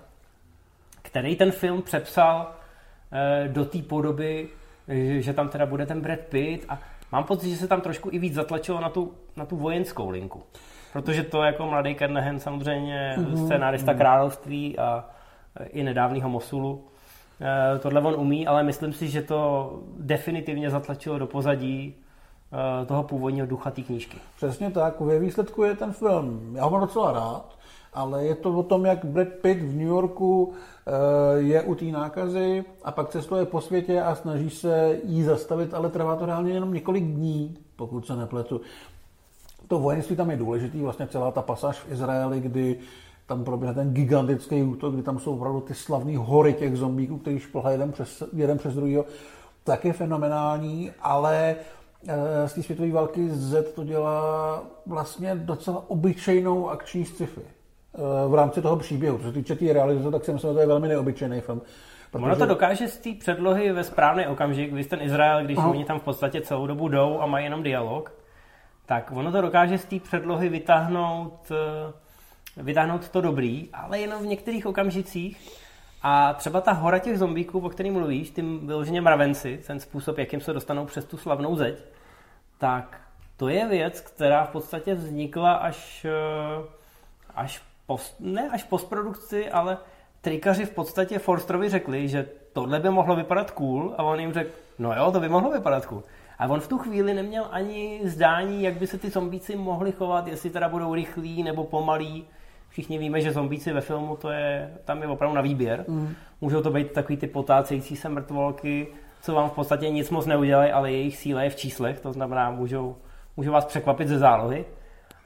který 1.02 1.36
ten 1.36 1.52
film 1.52 1.82
přepsal 1.82 2.54
do 3.48 3.66
té 3.66 3.82
podoby, 3.82 4.50
že 5.18 5.34
tam 5.34 5.50
teda 5.50 5.66
bude 5.66 5.86
ten 5.86 6.02
Brad 6.02 6.20
Pitt 6.20 6.66
a 6.70 6.80
mám 7.12 7.24
pocit, 7.24 7.50
že 7.50 7.58
se 7.58 7.68
tam 7.68 7.82
trošku 7.82 8.10
i 8.12 8.20
víc 8.20 8.34
zatlačilo 8.34 8.82
na 8.82 8.90
tu, 8.90 9.14
na 9.36 9.46
tu 9.46 9.56
vojenskou 9.56 10.10
linku. 10.10 10.44
Protože 10.94 11.24
to 11.24 11.44
jako 11.44 11.68
mladý 11.68 11.96
Kernehen 11.96 12.40
samozřejmě 12.40 13.16
mm-hmm. 13.18 13.46
scénárista 13.46 13.94
království 13.94 14.78
a 14.78 15.06
i 15.70 15.84
nedávného 15.84 16.30
Mosulu, 16.30 16.84
tohle 17.80 18.02
on 18.02 18.16
umí, 18.16 18.48
ale 18.48 18.64
myslím 18.64 18.94
si, 18.94 19.08
že 19.08 19.22
to 19.22 19.72
definitivně 19.98 20.70
zatlačilo 20.70 21.20
do 21.20 21.28
pozadí 21.28 21.96
Eh, 22.54 22.86
toho 22.86 23.04
původního 23.04 23.48
ducha 23.48 23.72
té 23.72 23.82
knížky. 23.82 24.18
Přesně 24.36 24.72
tak, 24.72 25.00
ve 25.00 25.20
výsledku 25.20 25.64
je 25.64 25.76
ten 25.76 25.94
film, 25.94 26.56
já 26.56 26.64
ho 26.64 26.70
mám 26.70 26.82
docela 26.82 27.12
rád, 27.12 27.57
ale 27.94 28.26
je 28.26 28.36
to 28.36 28.54
o 28.54 28.64
tom, 28.64 28.86
jak 28.86 29.06
Brad 29.06 29.28
Pitt 29.28 29.62
v 29.62 29.76
New 29.76 29.88
Yorku 29.88 30.54
eh, 30.54 30.92
je 31.40 31.62
u 31.62 31.76
té 31.76 31.86
nákazy 31.86 32.66
a 32.84 32.92
pak 32.92 33.10
cestuje 33.10 33.46
po 33.46 33.62
světě 33.62 34.02
a 34.02 34.16
snaží 34.16 34.50
se 34.50 35.00
jí 35.04 35.24
zastavit, 35.24 35.74
ale 35.74 35.90
trvá 35.90 36.16
to 36.16 36.26
reálně 36.26 36.54
jenom 36.54 36.74
několik 36.74 37.04
dní, 37.04 37.58
pokud 37.76 38.08
se 38.08 38.16
nepletu. 38.16 38.62
To 39.68 39.80
vojenství 39.80 40.16
tam 40.16 40.32
je 40.32 40.38
důležitý, 40.38 40.82
vlastně 40.82 41.08
celá 41.08 41.32
ta 41.32 41.42
pasáž 41.42 41.80
v 41.80 41.92
Izraeli, 41.92 42.40
kdy 42.40 42.80
tam 43.26 43.44
proběhne 43.44 43.76
ten 43.76 43.94
gigantický 43.94 44.64
útok, 44.64 44.94
kdy 44.94 45.04
tam 45.04 45.20
jsou 45.20 45.36
opravdu 45.36 45.62
ty 45.62 45.74
slavné 45.74 46.18
hory 46.18 46.54
těch 46.54 46.78
zombíků, 46.78 47.18
který 47.18 47.40
šplhají 47.40 47.74
jeden 47.74 47.92
přes, 47.92 48.24
jeden 48.34 48.58
přes 48.58 48.76
druhýho, 48.76 49.06
tak 49.64 49.86
je 49.86 49.94
fenomenální, 49.94 50.92
ale 51.02 51.56
Eh, 52.08 52.48
z 52.48 52.54
té 52.54 52.64
světové 52.64 52.92
války 52.92 53.30
Z 53.30 53.74
to 53.74 53.84
dělá 53.84 54.64
vlastně 54.86 55.36
docela 55.36 55.90
obyčejnou 55.90 56.70
akční 56.70 57.06
sci-fi 57.06 57.42
v 58.28 58.34
rámci 58.34 58.62
toho 58.62 58.76
příběhu. 58.76 59.18
Co 59.18 59.24
se 59.24 59.32
týče 59.32 59.54
té 59.54 59.60
tý 59.60 59.74
realizace, 59.74 60.12
tak 60.12 60.26
si 60.26 60.34
myslím, 60.34 60.50
že 60.50 60.54
to 60.54 60.60
je 60.60 60.68
velmi 60.68 60.88
neobyčejný 60.88 61.42
film. 61.42 61.62
Protože... 62.12 62.26
Ono 62.26 62.36
to 62.36 62.46
dokáže 62.46 62.88
z 62.88 62.98
té 62.98 63.10
předlohy 63.20 63.72
ve 63.72 63.84
správný 63.84 64.28
okamžik, 64.28 64.74
když 64.74 64.88
ten 64.88 65.02
Izrael, 65.02 65.46
když 65.46 65.58
Aha. 65.58 65.70
oni 65.70 65.86
tam 65.86 66.00
v 66.00 66.04
podstatě 66.04 66.42
celou 66.42 66.68
dobu 66.68 66.88
jdou 66.88 67.22
a 67.22 67.26
mají 67.26 67.46
jenom 67.46 67.64
dialog, 67.64 68.14
tak 68.86 69.12
ono 69.12 69.32
to 69.32 69.42
dokáže 69.42 69.78
z 69.78 69.86
té 69.86 70.00
předlohy 70.00 70.50
vytáhnout, 70.50 71.52
eh, 71.52 71.94
vytáhnout 72.64 73.10
to 73.10 73.22
dobrý, 73.22 73.70
ale 73.74 74.00
jenom 74.00 74.24
v 74.24 74.28
některých 74.28 74.66
okamžicích. 74.66 75.52
A 76.02 76.34
třeba 76.34 76.62
ta 76.62 76.72
hora 76.72 77.00
těch 77.00 77.20
zombíků, 77.20 77.60
o 77.60 77.70
kterým 77.70 77.94
mluvíš, 77.94 78.30
tím 78.30 78.68
vyloženě 78.68 79.02
mravenci, 79.02 79.64
ten 79.68 79.80
způsob, 79.80 80.18
jakým 80.18 80.42
se 80.42 80.54
dostanou 80.54 80.86
přes 80.86 81.06
tu 81.06 81.18
slavnou 81.18 81.56
zeď, 81.56 81.84
tak 82.58 83.02
to 83.38 83.50
je 83.50 83.68
věc, 83.68 84.02
která 84.02 84.44
v 84.46 84.50
podstatě 84.50 84.94
vznikla 84.94 85.54
až, 85.54 86.06
eh, 86.06 86.64
až 87.36 87.62
post, 87.88 88.16
ne 88.20 88.50
až 88.50 88.64
postprodukci, 88.64 89.50
ale 89.50 89.78
trikaři 90.22 90.66
v 90.66 90.72
podstatě 90.72 91.20
Forstrovi 91.20 91.70
řekli, 91.70 92.08
že 92.08 92.26
tohle 92.54 92.80
by 92.80 92.90
mohlo 92.90 93.16
vypadat 93.16 93.52
cool 93.52 93.96
a 93.98 94.04
on 94.04 94.20
jim 94.20 94.34
řekl, 94.34 94.50
no 94.80 94.94
jo, 94.94 95.12
to 95.12 95.20
by 95.20 95.30
mohlo 95.30 95.52
vypadat 95.52 95.86
cool. 95.86 96.04
A 96.40 96.48
on 96.48 96.60
v 96.60 96.68
tu 96.68 96.78
chvíli 96.78 97.14
neměl 97.14 97.48
ani 97.52 98.02
zdání, 98.04 98.64
jak 98.64 98.74
by 98.74 98.88
se 98.88 98.98
ty 98.98 99.10
zombíci 99.10 99.56
mohli 99.56 99.92
chovat, 99.92 100.28
jestli 100.28 100.50
teda 100.50 100.70
budou 100.70 100.94
rychlí 100.94 101.44
nebo 101.44 101.64
pomalí. 101.64 102.26
Všichni 102.70 102.98
víme, 102.98 103.22
že 103.22 103.32
zombíci 103.32 103.74
ve 103.74 103.82
filmu 103.82 104.16
to 104.16 104.30
je, 104.30 104.74
tam 104.86 105.02
je 105.02 105.08
opravdu 105.08 105.36
na 105.36 105.42
výběr. 105.42 105.86
Mm. 105.88 106.16
Můžou 106.42 106.62
to 106.62 106.72
být 106.72 106.92
takový 106.92 107.18
ty 107.18 107.28
potácející 107.28 107.96
se 107.96 108.10
mrtvolky, 108.10 108.88
co 109.22 109.34
vám 109.34 109.50
v 109.50 109.54
podstatě 109.54 109.90
nic 109.90 110.10
moc 110.10 110.26
neudělají, 110.26 110.72
ale 110.72 110.92
jejich 110.92 111.18
síla 111.18 111.44
je 111.44 111.50
v 111.50 111.56
číslech, 111.56 112.00
to 112.00 112.14
znamená, 112.14 112.52
můžou, 112.52 112.96
můžou 113.38 113.52
vás 113.52 113.66
překvapit 113.66 114.08
ze 114.08 114.20
zálohy. 114.20 114.66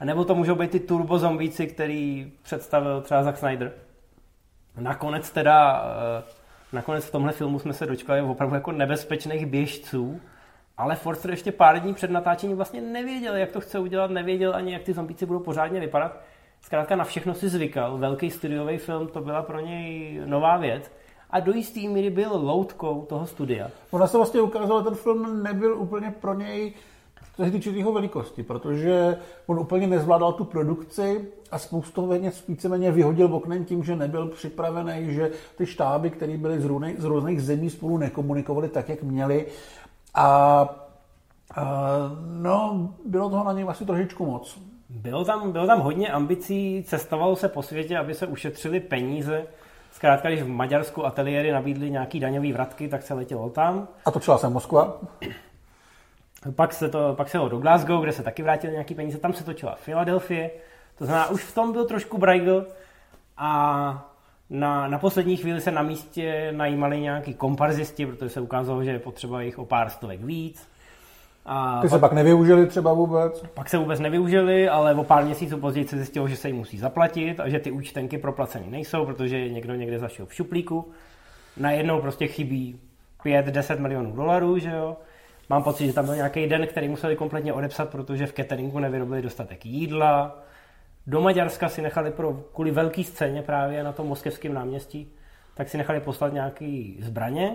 A 0.02 0.04
nebo 0.04 0.24
to 0.24 0.34
můžou 0.34 0.54
být 0.54 0.70
ty 0.70 0.80
turbo 0.80 1.18
zombíci, 1.18 1.66
který 1.66 2.32
představil 2.42 3.00
třeba 3.00 3.22
Zack 3.22 3.38
Snyder. 3.38 3.72
Nakonec 4.80 5.30
teda, 5.30 5.84
eh, 6.18 6.22
nakonec 6.72 7.04
v 7.04 7.10
tomhle 7.10 7.32
filmu 7.32 7.58
jsme 7.58 7.72
se 7.72 7.86
dočkali 7.86 8.22
opravdu 8.22 8.54
jako 8.54 8.72
nebezpečných 8.72 9.46
běžců, 9.46 10.20
ale 10.78 10.96
Forster 10.96 11.30
ještě 11.30 11.52
pár 11.52 11.80
dní 11.80 11.94
před 11.94 12.10
natáčením 12.10 12.56
vlastně 12.56 12.80
nevěděl, 12.80 13.36
jak 13.36 13.50
to 13.50 13.60
chce 13.60 13.78
udělat, 13.78 14.10
nevěděl 14.10 14.54
ani, 14.54 14.72
jak 14.72 14.82
ty 14.82 14.92
zombíci 14.92 15.26
budou 15.26 15.40
pořádně 15.40 15.80
vypadat. 15.80 16.20
Zkrátka 16.60 16.96
na 16.96 17.04
všechno 17.04 17.34
si 17.34 17.48
zvykal. 17.48 17.98
Velký 17.98 18.30
studiový 18.30 18.78
film, 18.78 19.08
to 19.08 19.20
byla 19.20 19.42
pro 19.42 19.60
něj 19.60 20.20
nová 20.26 20.56
věc 20.56 20.92
a 21.30 21.40
do 21.40 21.52
jistý 21.52 21.88
míry 21.88 22.10
byl 22.10 22.30
loutkou 22.32 23.06
toho 23.08 23.26
studia. 23.26 23.70
Ona 23.90 24.06
se 24.06 24.16
vlastně 24.16 24.40
ukázala, 24.40 24.80
že 24.80 24.84
ten 24.84 24.94
film 24.94 25.42
nebyl 25.42 25.76
úplně 25.78 26.10
pro 26.20 26.34
něj 26.34 26.74
co 27.36 27.44
se 27.44 27.50
týče 27.50 27.70
jeho 27.70 27.92
velikosti, 27.92 28.42
protože 28.42 29.16
on 29.46 29.58
úplně 29.58 29.86
nezvládal 29.86 30.32
tu 30.32 30.44
produkci 30.44 31.28
a 31.50 31.58
spoustu 31.58 32.06
peněz 32.06 32.46
víceméně 32.48 32.92
vyhodil 32.92 33.34
oknem 33.34 33.64
tím, 33.64 33.84
že 33.84 33.96
nebyl 33.96 34.26
připravený, 34.26 35.14
že 35.14 35.30
ty 35.56 35.66
štáby, 35.66 36.10
které 36.10 36.36
byly 36.36 36.60
z 36.60 36.64
různých, 36.64 37.00
z 37.00 37.04
různých 37.04 37.42
zemí 37.42 37.70
spolu 37.70 37.98
nekomunikovaly 37.98 38.68
tak, 38.68 38.88
jak 38.88 39.02
měli. 39.02 39.46
A, 40.14 40.24
a 41.54 41.64
no, 42.26 42.88
bylo 43.06 43.30
toho 43.30 43.44
na 43.44 43.52
něj 43.52 43.64
asi 43.68 43.86
trošičku 43.86 44.26
moc. 44.26 44.58
Bylo 44.88 45.24
tam, 45.24 45.52
bylo 45.52 45.66
tam 45.66 45.80
hodně 45.80 46.08
ambicí, 46.08 46.84
cestovalo 46.88 47.36
se 47.36 47.48
po 47.48 47.62
světě, 47.62 47.98
aby 47.98 48.14
se 48.14 48.26
ušetřili 48.26 48.80
peníze. 48.80 49.46
Zkrátka, 49.92 50.28
když 50.28 50.42
v 50.42 50.48
Maďarsku 50.48 51.06
ateliéry 51.06 51.52
nabídly 51.52 51.90
nějaký 51.90 52.20
daňový 52.20 52.52
vratky, 52.52 52.88
tak 52.88 53.02
se 53.02 53.14
letělo 53.14 53.50
tam. 53.50 53.88
A 54.04 54.10
točila 54.10 54.38
se 54.38 54.48
Moskva? 54.48 55.00
Pak 56.50 56.72
se, 56.72 56.88
to, 56.88 57.14
pak 57.14 57.28
se 57.28 57.38
ho 57.38 57.48
do 57.48 57.58
Glasgow, 57.58 58.02
kde 58.02 58.12
se 58.12 58.22
taky 58.22 58.42
vrátili 58.42 58.72
nějaký 58.72 58.94
peníze, 58.94 59.18
tam 59.18 59.32
se 59.32 59.44
točila 59.44 59.74
Filadelfie. 59.74 60.50
To 60.98 61.04
znamená, 61.04 61.30
už 61.30 61.44
v 61.44 61.54
tom 61.54 61.72
byl 61.72 61.84
trošku 61.84 62.18
Braigl 62.18 62.66
a 63.36 64.12
na, 64.50 64.88
na 64.88 64.98
poslední 64.98 65.36
chvíli 65.36 65.60
se 65.60 65.70
na 65.70 65.82
místě 65.82 66.52
najímali 66.56 67.00
nějaký 67.00 67.34
komparzisti, 67.34 68.06
protože 68.06 68.30
se 68.30 68.40
ukázalo, 68.40 68.84
že 68.84 68.90
je 68.90 68.98
potřeba 68.98 69.42
jich 69.42 69.58
o 69.58 69.64
pár 69.64 69.90
stovek 69.90 70.20
víc. 70.20 70.68
A 71.46 71.80
Ty 71.80 71.84
pak, 71.84 71.90
se 71.90 71.98
pak 71.98 72.12
nevyužili 72.12 72.66
třeba 72.66 72.92
vůbec? 72.92 73.42
Pak 73.54 73.68
se 73.68 73.78
vůbec 73.78 74.00
nevyužili, 74.00 74.68
ale 74.68 74.94
o 74.94 75.04
pár 75.04 75.24
měsíců 75.24 75.58
později 75.58 75.88
se 75.88 75.96
zjistilo, 75.96 76.28
že 76.28 76.36
se 76.36 76.48
jim 76.48 76.56
musí 76.56 76.78
zaplatit 76.78 77.40
a 77.40 77.48
že 77.48 77.58
ty 77.58 77.70
účtenky 77.70 78.18
proplacené 78.18 78.66
nejsou, 78.66 79.06
protože 79.06 79.48
někdo 79.48 79.74
někde 79.74 79.98
zašel 79.98 80.26
v 80.26 80.34
šuplíku. 80.34 80.92
Najednou 81.56 82.00
prostě 82.00 82.26
chybí 82.26 82.80
5-10 83.24 83.78
milionů 83.78 84.12
dolarů, 84.12 84.58
že 84.58 84.70
jo. 84.70 84.96
Mám 85.52 85.62
pocit, 85.62 85.86
že 85.86 85.92
tam 85.92 86.04
byl 86.04 86.14
nějaký 86.14 86.46
den, 86.46 86.66
který 86.66 86.88
museli 86.88 87.16
kompletně 87.16 87.52
odepsat, 87.52 87.88
protože 87.88 88.26
v 88.26 88.32
cateringu 88.32 88.78
nevyrobili 88.78 89.22
dostatek 89.22 89.66
jídla. 89.66 90.38
Do 91.06 91.20
Maďarska 91.20 91.68
si 91.68 91.82
nechali 91.82 92.10
pro, 92.10 92.32
kvůli 92.32 92.70
velké 92.70 93.04
scéně 93.04 93.42
právě 93.42 93.84
na 93.84 93.92
tom 93.92 94.06
moskevském 94.06 94.54
náměstí, 94.54 95.12
tak 95.54 95.68
si 95.68 95.78
nechali 95.78 96.00
poslat 96.00 96.32
nějaký 96.32 96.98
zbraně, 97.02 97.52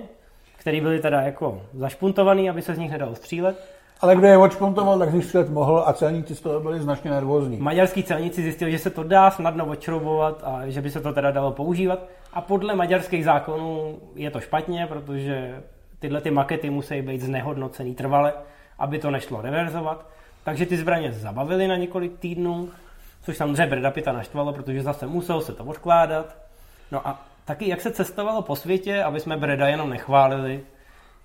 které 0.58 0.82
byly 0.82 1.00
teda 1.00 1.22
jako 1.22 1.62
zašpuntované, 1.74 2.50
aby 2.50 2.62
se 2.62 2.76
z 2.76 2.78
nich 2.78 2.92
nedalo 2.92 3.16
střílet. 3.16 3.68
Ale 4.02 4.16
kdo 4.16 4.28
je 4.28 4.38
odšpuntoval, 4.38 5.00
tak 5.00 5.10
střílet 5.24 5.50
mohl 5.50 5.84
a 5.86 5.94
celníci 5.94 6.36
z 6.36 6.42
toho 6.42 6.60
byli 6.60 6.80
značně 6.80 7.12
nervózní. 7.12 7.58
Maďarský 7.58 8.04
celníci 8.04 8.42
zjistili, 8.42 8.72
že 8.72 8.80
se 8.80 8.90
to 8.90 9.04
dá 9.04 9.32
snadno 9.32 9.66
odšroubovat 9.66 10.44
a 10.44 10.70
že 10.70 10.82
by 10.82 10.92
se 10.92 11.02
to 11.02 11.14
teda 11.14 11.32
dalo 11.32 11.52
používat. 11.52 12.00
A 12.34 12.42
podle 12.42 12.76
maďarských 12.76 13.26
zákonů 13.26 13.98
je 14.16 14.32
to 14.32 14.40
špatně, 14.40 14.88
protože 14.88 15.64
tyhle 16.00 16.22
ty 16.22 16.32
makety 16.32 16.70
musí 16.70 17.02
být 17.02 17.22
znehodnocený 17.22 17.96
trvale, 17.96 18.34
aby 18.80 19.00
to 19.00 19.12
nešlo 19.12 19.42
reverzovat. 19.42 20.06
Takže 20.44 20.66
ty 20.66 20.78
zbraně 20.78 21.12
zabavili 21.12 21.68
na 21.68 21.76
několik 21.76 22.20
týdnů, 22.20 22.70
což 23.22 23.38
samozřejmě 23.38 23.66
Breda 23.68 23.92
Pitta 23.92 24.12
naštvalo, 24.12 24.54
protože 24.54 24.82
zase 24.82 25.08
musel 25.08 25.42
se 25.42 25.54
to 25.54 25.64
odkládat. 25.64 26.36
No 26.92 27.08
a 27.08 27.26
taky 27.46 27.70
jak 27.70 27.82
se 27.82 27.92
cestovalo 27.92 28.42
po 28.42 28.56
světě, 28.56 29.04
aby 29.04 29.20
jsme 29.20 29.38
Breda 29.38 29.68
jenom 29.68 29.90
nechválili, 29.90 30.62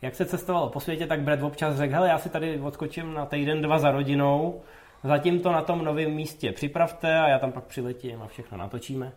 jak 0.03 0.15
se 0.15 0.25
cestovalo 0.25 0.69
po 0.69 0.81
světě, 0.81 1.07
tak 1.07 1.21
Brad 1.21 1.43
občas 1.43 1.77
řekl, 1.77 1.95
hele, 1.95 2.09
já 2.09 2.19
si 2.19 2.29
tady 2.29 2.61
odskočím 2.61 3.15
na 3.15 3.27
týden, 3.27 3.63
dva 3.63 3.79
za 3.79 3.91
rodinou, 3.91 4.63
zatím 5.05 5.41
to 5.41 5.53
na 5.53 5.63
tom 5.63 5.85
novém 5.85 6.11
místě 6.11 6.53
připravte 6.53 7.21
a 7.21 7.29
já 7.29 7.39
tam 7.39 7.53
pak 7.53 7.65
přiletím 7.65 8.23
a 8.23 8.27
všechno 8.27 8.59
natočíme. 8.59 9.13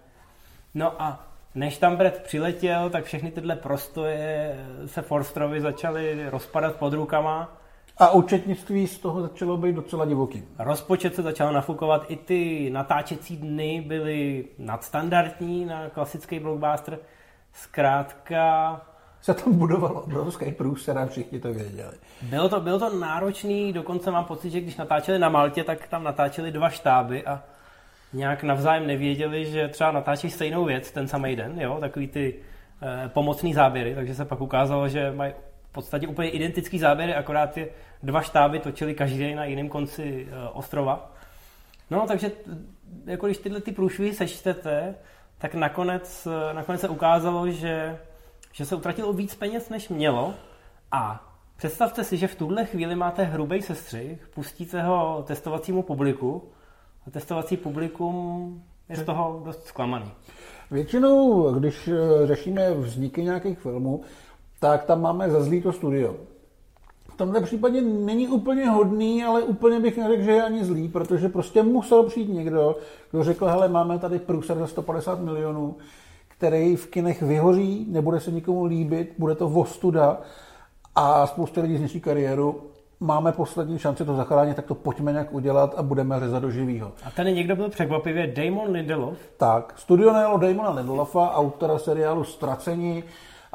No 0.73 1.01
a 1.01 1.27
než 1.55 1.77
tam 1.77 1.95
Brad 1.95 2.13
přiletěl, 2.13 2.89
tak 2.89 3.03
všechny 3.03 3.31
tyhle 3.31 3.55
prostoje 3.55 4.55
se 4.85 5.01
Forstrovi 5.01 5.61
začaly 5.61 6.29
rozpadat 6.29 6.75
pod 6.75 6.93
rukama. 6.93 7.57
A 7.97 8.11
účetnictví 8.11 8.87
z 8.87 8.99
toho 8.99 9.21
začalo 9.21 9.57
být 9.57 9.75
docela 9.75 10.05
divoký. 10.05 10.43
Rozpočet 10.59 11.15
se 11.15 11.21
začal 11.21 11.53
nafukovat, 11.53 12.05
i 12.07 12.15
ty 12.15 12.69
natáčecí 12.69 13.37
dny 13.37 13.83
byly 13.87 14.45
nadstandardní 14.57 15.65
na 15.65 15.89
klasický 15.89 16.39
blockbuster. 16.39 16.99
Zkrátka 17.53 18.81
se 19.21 19.33
tam 19.33 19.53
budovalo 19.53 20.01
obrovský 20.01 20.51
průser 20.51 20.97
a 20.97 21.05
všichni 21.05 21.39
to 21.39 21.53
věděli. 21.53 21.93
Bylo 22.21 22.49
to, 22.49 22.59
bylo 22.59 22.79
to 22.79 22.99
náročný, 22.99 23.73
dokonce 23.73 24.11
mám 24.11 24.25
pocit, 24.25 24.49
že 24.49 24.61
když 24.61 24.77
natáčeli 24.77 25.19
na 25.19 25.29
Maltě, 25.29 25.63
tak 25.63 25.87
tam 25.87 26.03
natáčeli 26.03 26.51
dva 26.51 26.69
štáby 26.69 27.25
a 27.25 27.43
nějak 28.15 28.43
navzájem 28.43 28.87
nevěděli, 28.87 29.45
že 29.45 29.67
třeba 29.67 29.91
natáčí 29.91 30.29
stejnou 30.29 30.65
věc 30.65 30.91
ten 30.91 31.07
samý 31.07 31.35
den, 31.35 31.61
jo, 31.61 31.77
takový 31.79 32.07
ty 32.07 32.35
eh, 32.81 33.09
pomocný 33.09 33.53
záběry, 33.53 33.95
takže 33.95 34.15
se 34.15 34.25
pak 34.25 34.41
ukázalo, 34.41 34.89
že 34.89 35.11
mají 35.11 35.33
v 35.69 35.71
podstatě 35.71 36.07
úplně 36.07 36.29
identický 36.29 36.79
záběry, 36.79 37.15
akorát 37.15 37.51
ty 37.51 37.71
dva 38.03 38.21
štáby 38.21 38.59
točili 38.59 38.93
každý 38.93 39.35
na 39.35 39.45
jiném 39.45 39.69
konci 39.69 40.27
eh, 40.29 40.49
ostrova. 40.49 41.11
No, 41.89 42.05
takže 42.07 42.31
jako 43.05 43.25
když 43.25 43.37
tyhle 43.37 43.61
ty 43.61 43.71
průšvihy 43.71 44.13
sečtete, 44.13 44.95
tak 45.37 45.55
nakonec, 45.55 46.27
eh, 46.27 46.53
nakonec 46.53 46.81
se 46.81 46.89
ukázalo, 46.89 47.49
že 47.49 47.97
že 48.55 48.65
se 48.65 48.75
utratilo 48.75 49.13
víc 49.13 49.35
peněz, 49.35 49.69
než 49.69 49.89
mělo 49.89 50.33
a 50.91 51.31
představte 51.57 52.03
si, 52.03 52.17
že 52.17 52.27
v 52.27 52.35
tuhle 52.35 52.65
chvíli 52.65 52.95
máte 52.95 53.23
hrubý 53.23 53.61
sestřih, 53.61 54.27
pustíte 54.27 54.81
ho 54.81 55.23
testovacímu 55.27 55.83
publiku 55.83 56.51
a 57.07 57.11
testovací 57.11 57.57
publikum 57.57 58.63
je 58.89 58.95
z 58.95 59.03
toho 59.03 59.41
dost 59.45 59.65
zklamaný. 59.65 60.11
Většinou, 60.71 61.51
když 61.53 61.87
eh, 61.87 62.27
řešíme 62.27 62.73
vzniky 62.73 63.23
nějakých 63.23 63.59
filmů, 63.59 64.01
tak 64.59 64.83
tam 64.83 65.01
máme 65.01 65.29
za 65.29 65.43
zlý 65.43 65.61
to 65.61 65.71
studio. 65.71 66.15
V 67.09 67.17
tomhle 67.17 67.41
případě 67.41 67.81
není 67.81 68.27
úplně 68.27 68.69
hodný, 68.69 69.23
ale 69.23 69.43
úplně 69.43 69.79
bych 69.79 69.97
neřekl, 69.97 70.23
že 70.23 70.31
je 70.31 70.43
ani 70.43 70.65
zlý, 70.65 70.87
protože 70.89 71.29
prostě 71.29 71.63
musel 71.63 72.03
přijít 72.03 72.29
někdo, 72.33 72.75
kdo 73.11 73.23
řekl, 73.23 73.45
hele, 73.45 73.67
máme 73.69 73.99
tady 73.99 74.19
průser 74.19 74.57
za 74.57 74.67
150 74.67 75.19
milionů, 75.19 75.75
který 76.27 76.75
v 76.75 76.87
kinech 76.87 77.21
vyhoří, 77.21 77.85
nebude 77.89 78.19
se 78.19 78.31
nikomu 78.31 78.65
líbit, 78.65 79.13
bude 79.17 79.35
to 79.35 79.49
vostuda 79.49 80.21
a 80.95 81.27
spousta 81.27 81.61
lidí 81.61 81.77
zničí 81.77 82.01
kariéru. 82.01 82.61
Máme 82.99 83.31
poslední 83.31 83.79
šanci 83.79 84.05
to 84.05 84.15
zachránit, 84.15 84.55
tak 84.55 84.65
to 84.65 84.75
pojďme 84.75 85.11
nějak 85.11 85.33
udělat 85.33 85.73
a 85.77 85.83
budeme 85.83 86.19
řezat 86.19 86.41
do 86.41 86.51
živýho. 86.51 86.91
A 87.03 87.11
tady 87.11 87.33
někdo 87.33 87.55
byl 87.55 87.69
překvapivě 87.69 88.27
Damon 88.27 88.71
Lindelof? 88.71 89.17
Tak, 89.37 89.73
studio 89.77 90.13
najalo 90.13 90.37
Damona 90.37 90.69
Lindelofa, 90.69 91.31
autora 91.31 91.77
seriálu 91.77 92.23
Stracení, 92.23 93.03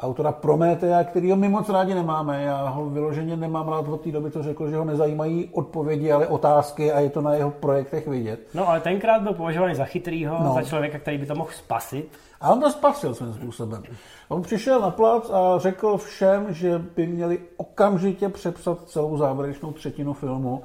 autora 0.01 0.31
Prometea, 0.31 1.03
kterýho 1.03 1.37
my 1.37 1.49
moc 1.49 1.69
rádi 1.69 1.93
nemáme. 1.93 2.43
Já 2.43 2.69
ho 2.69 2.89
vyloženě 2.89 3.37
nemám 3.37 3.69
rád 3.69 3.87
od 3.87 4.01
té 4.01 4.11
doby, 4.11 4.31
co 4.31 4.43
řekl, 4.43 4.69
že 4.69 4.77
ho 4.77 4.85
nezajímají 4.85 5.49
odpovědi, 5.51 6.11
ale 6.11 6.27
otázky 6.27 6.91
a 6.91 6.99
je 6.99 7.09
to 7.09 7.21
na 7.21 7.33
jeho 7.33 7.51
projektech 7.51 8.07
vidět. 8.07 8.39
No 8.53 8.69
ale 8.69 8.79
tenkrát 8.79 9.21
byl 9.21 9.33
považovaný 9.33 9.75
za 9.75 9.85
chytrýho, 9.85 10.37
no. 10.43 10.53
za 10.53 10.63
člověka, 10.63 10.99
který 10.99 11.17
by 11.17 11.25
to 11.25 11.35
mohl 11.35 11.51
spasit. 11.51 12.11
A 12.41 12.49
on 12.49 12.59
to 12.59 12.71
spasil 12.71 13.15
svým 13.15 13.33
způsobem. 13.33 13.83
On 14.29 14.41
přišel 14.41 14.81
na 14.81 14.89
plac 14.89 15.29
a 15.29 15.59
řekl 15.59 15.97
všem, 15.97 16.53
že 16.53 16.81
by 16.95 17.07
měli 17.07 17.39
okamžitě 17.57 18.29
přepsat 18.29 18.77
celou 18.85 19.17
závěrečnou 19.17 19.71
třetinu 19.71 20.13
filmu 20.13 20.63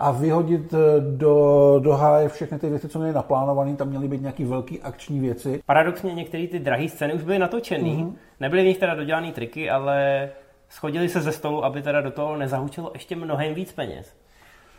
a 0.00 0.10
vyhodit 0.10 0.74
eh, 0.74 1.00
do, 1.00 1.76
do 1.82 1.92
háje 1.92 2.28
všechny 2.28 2.58
ty 2.58 2.70
věci, 2.70 2.88
co 2.88 2.98
měly 2.98 3.14
naplánované, 3.14 3.76
tam 3.76 3.88
měly 3.88 4.08
být 4.08 4.20
nějaké 4.20 4.46
velké 4.46 4.78
akční 4.78 5.20
věci. 5.20 5.62
Paradoxně 5.66 6.14
některé 6.14 6.46
ty 6.46 6.58
drahé 6.58 6.88
scény 6.88 7.14
už 7.14 7.22
byly 7.22 7.38
natočené, 7.38 7.88
mm-hmm. 7.88 8.12
nebyly 8.40 8.62
v 8.62 8.66
nich 8.66 8.78
teda 8.78 8.94
dodělané 8.94 9.32
triky, 9.32 9.70
ale 9.70 10.28
schodili 10.68 11.08
se 11.08 11.20
ze 11.20 11.32
stolu, 11.32 11.64
aby 11.64 11.82
teda 11.82 12.00
do 12.00 12.10
toho 12.10 12.36
nezahučilo 12.36 12.90
ještě 12.94 13.16
mnohem 13.16 13.54
víc 13.54 13.72
peněz. 13.72 14.16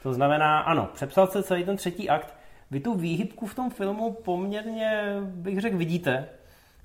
To 0.04 0.14
znamená, 0.14 0.60
ano, 0.60 0.90
přepsal 0.94 1.28
se 1.28 1.44
celý 1.44 1.64
ten 1.64 1.78
třetí 1.78 2.10
akt, 2.10 2.34
vy 2.72 2.80
tu 2.80 2.94
výhybku 2.94 3.46
v 3.46 3.56
tom 3.56 3.70
filmu 3.70 4.12
poměrně, 4.12 5.16
bych 5.22 5.62
řekl, 5.62 5.78
vidíte. 5.78 6.26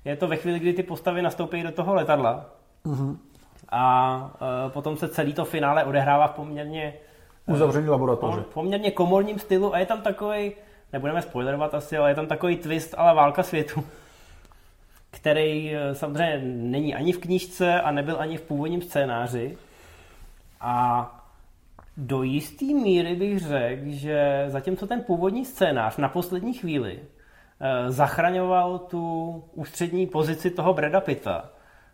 Je 0.05 0.15
to 0.15 0.27
ve 0.27 0.35
chvíli, 0.35 0.59
kdy 0.59 0.73
ty 0.73 0.83
postavy 0.83 1.21
nastoupí 1.21 1.63
do 1.63 1.71
toho 1.71 1.93
letadla 1.93 2.45
mm-hmm. 2.85 3.17
a 3.69 4.31
e, 4.67 4.69
potom 4.69 4.97
se 4.97 5.07
celý 5.07 5.33
to 5.33 5.45
finále 5.45 5.83
odehrává 5.83 6.27
v 6.27 6.31
poměrně 6.31 6.93
uzavřený 7.47 7.89
laboratoře. 7.89 8.41
Poměrně 8.53 8.91
komorním 8.91 9.39
stylu 9.39 9.73
a 9.73 9.79
je 9.79 9.85
tam 9.85 10.01
takový, 10.01 10.51
nebudeme 10.93 11.21
spoilerovat 11.21 11.73
asi, 11.73 11.97
ale 11.97 12.11
je 12.11 12.15
tam 12.15 12.27
takový 12.27 12.57
twist, 12.57 12.95
ale 12.97 13.13
válka 13.13 13.43
světu, 13.43 13.83
který 15.11 15.75
e, 15.75 15.95
samozřejmě 15.95 16.39
není 16.43 16.95
ani 16.95 17.11
v 17.11 17.19
knížce 17.19 17.81
a 17.81 17.91
nebyl 17.91 18.15
ani 18.19 18.37
v 18.37 18.41
původním 18.41 18.81
scénáři. 18.81 19.57
A 20.61 21.13
do 21.97 22.23
jisté 22.23 22.65
míry 22.65 23.15
bych 23.15 23.39
řekl, 23.39 23.81
že 23.85 24.45
zatímco 24.47 24.87
ten 24.87 25.01
původní 25.01 25.45
scénář 25.45 25.97
na 25.97 26.09
poslední 26.09 26.53
chvíli 26.53 26.99
eh, 26.99 27.91
zachraňoval 27.91 28.79
tu 28.79 29.43
ústřední 29.53 30.07
pozici 30.07 30.51
toho 30.51 30.73
Breda 30.73 31.01
Pitta, 31.01 31.49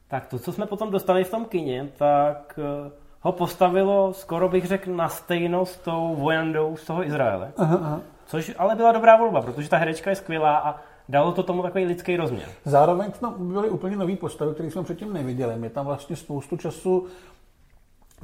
tak 0.07 0.25
to, 0.25 0.39
co 0.39 0.51
jsme 0.53 0.65
potom 0.65 0.91
dostali 0.91 1.23
v 1.23 1.31
tom 1.31 1.45
kině, 1.45 1.89
tak 1.97 2.59
eh, 2.59 2.91
ho 3.23 3.31
postavilo, 3.31 4.13
skoro 4.13 4.49
bych 4.49 4.65
řekl, 4.65 4.95
na 4.95 5.09
stejno 5.09 5.65
s 5.65 5.77
tou 5.77 6.15
vojandou 6.15 6.77
z 6.77 6.85
toho 6.85 7.07
Izraele. 7.07 7.51
Aha, 7.57 7.79
aha. 7.81 7.99
Což 8.25 8.55
ale 8.57 8.75
byla 8.75 8.91
dobrá 8.91 9.17
volba, 9.17 9.41
protože 9.41 9.69
ta 9.69 9.77
herečka 9.77 10.09
je 10.09 10.15
skvělá 10.15 10.57
a 10.57 10.75
dalo 11.09 11.31
to 11.31 11.43
tomu 11.43 11.61
takový 11.63 11.85
lidský 11.85 12.17
rozměr. 12.17 12.49
Zároveň 12.65 13.11
tam 13.11 13.53
byly 13.53 13.69
úplně 13.69 13.95
nové 13.95 14.15
postavy, 14.15 14.53
které 14.53 14.71
jsme 14.71 14.83
předtím 14.83 15.13
neviděli. 15.13 15.55
My 15.55 15.69
tam 15.69 15.85
vlastně 15.85 16.15
spoustu 16.15 16.57
času 16.57 17.07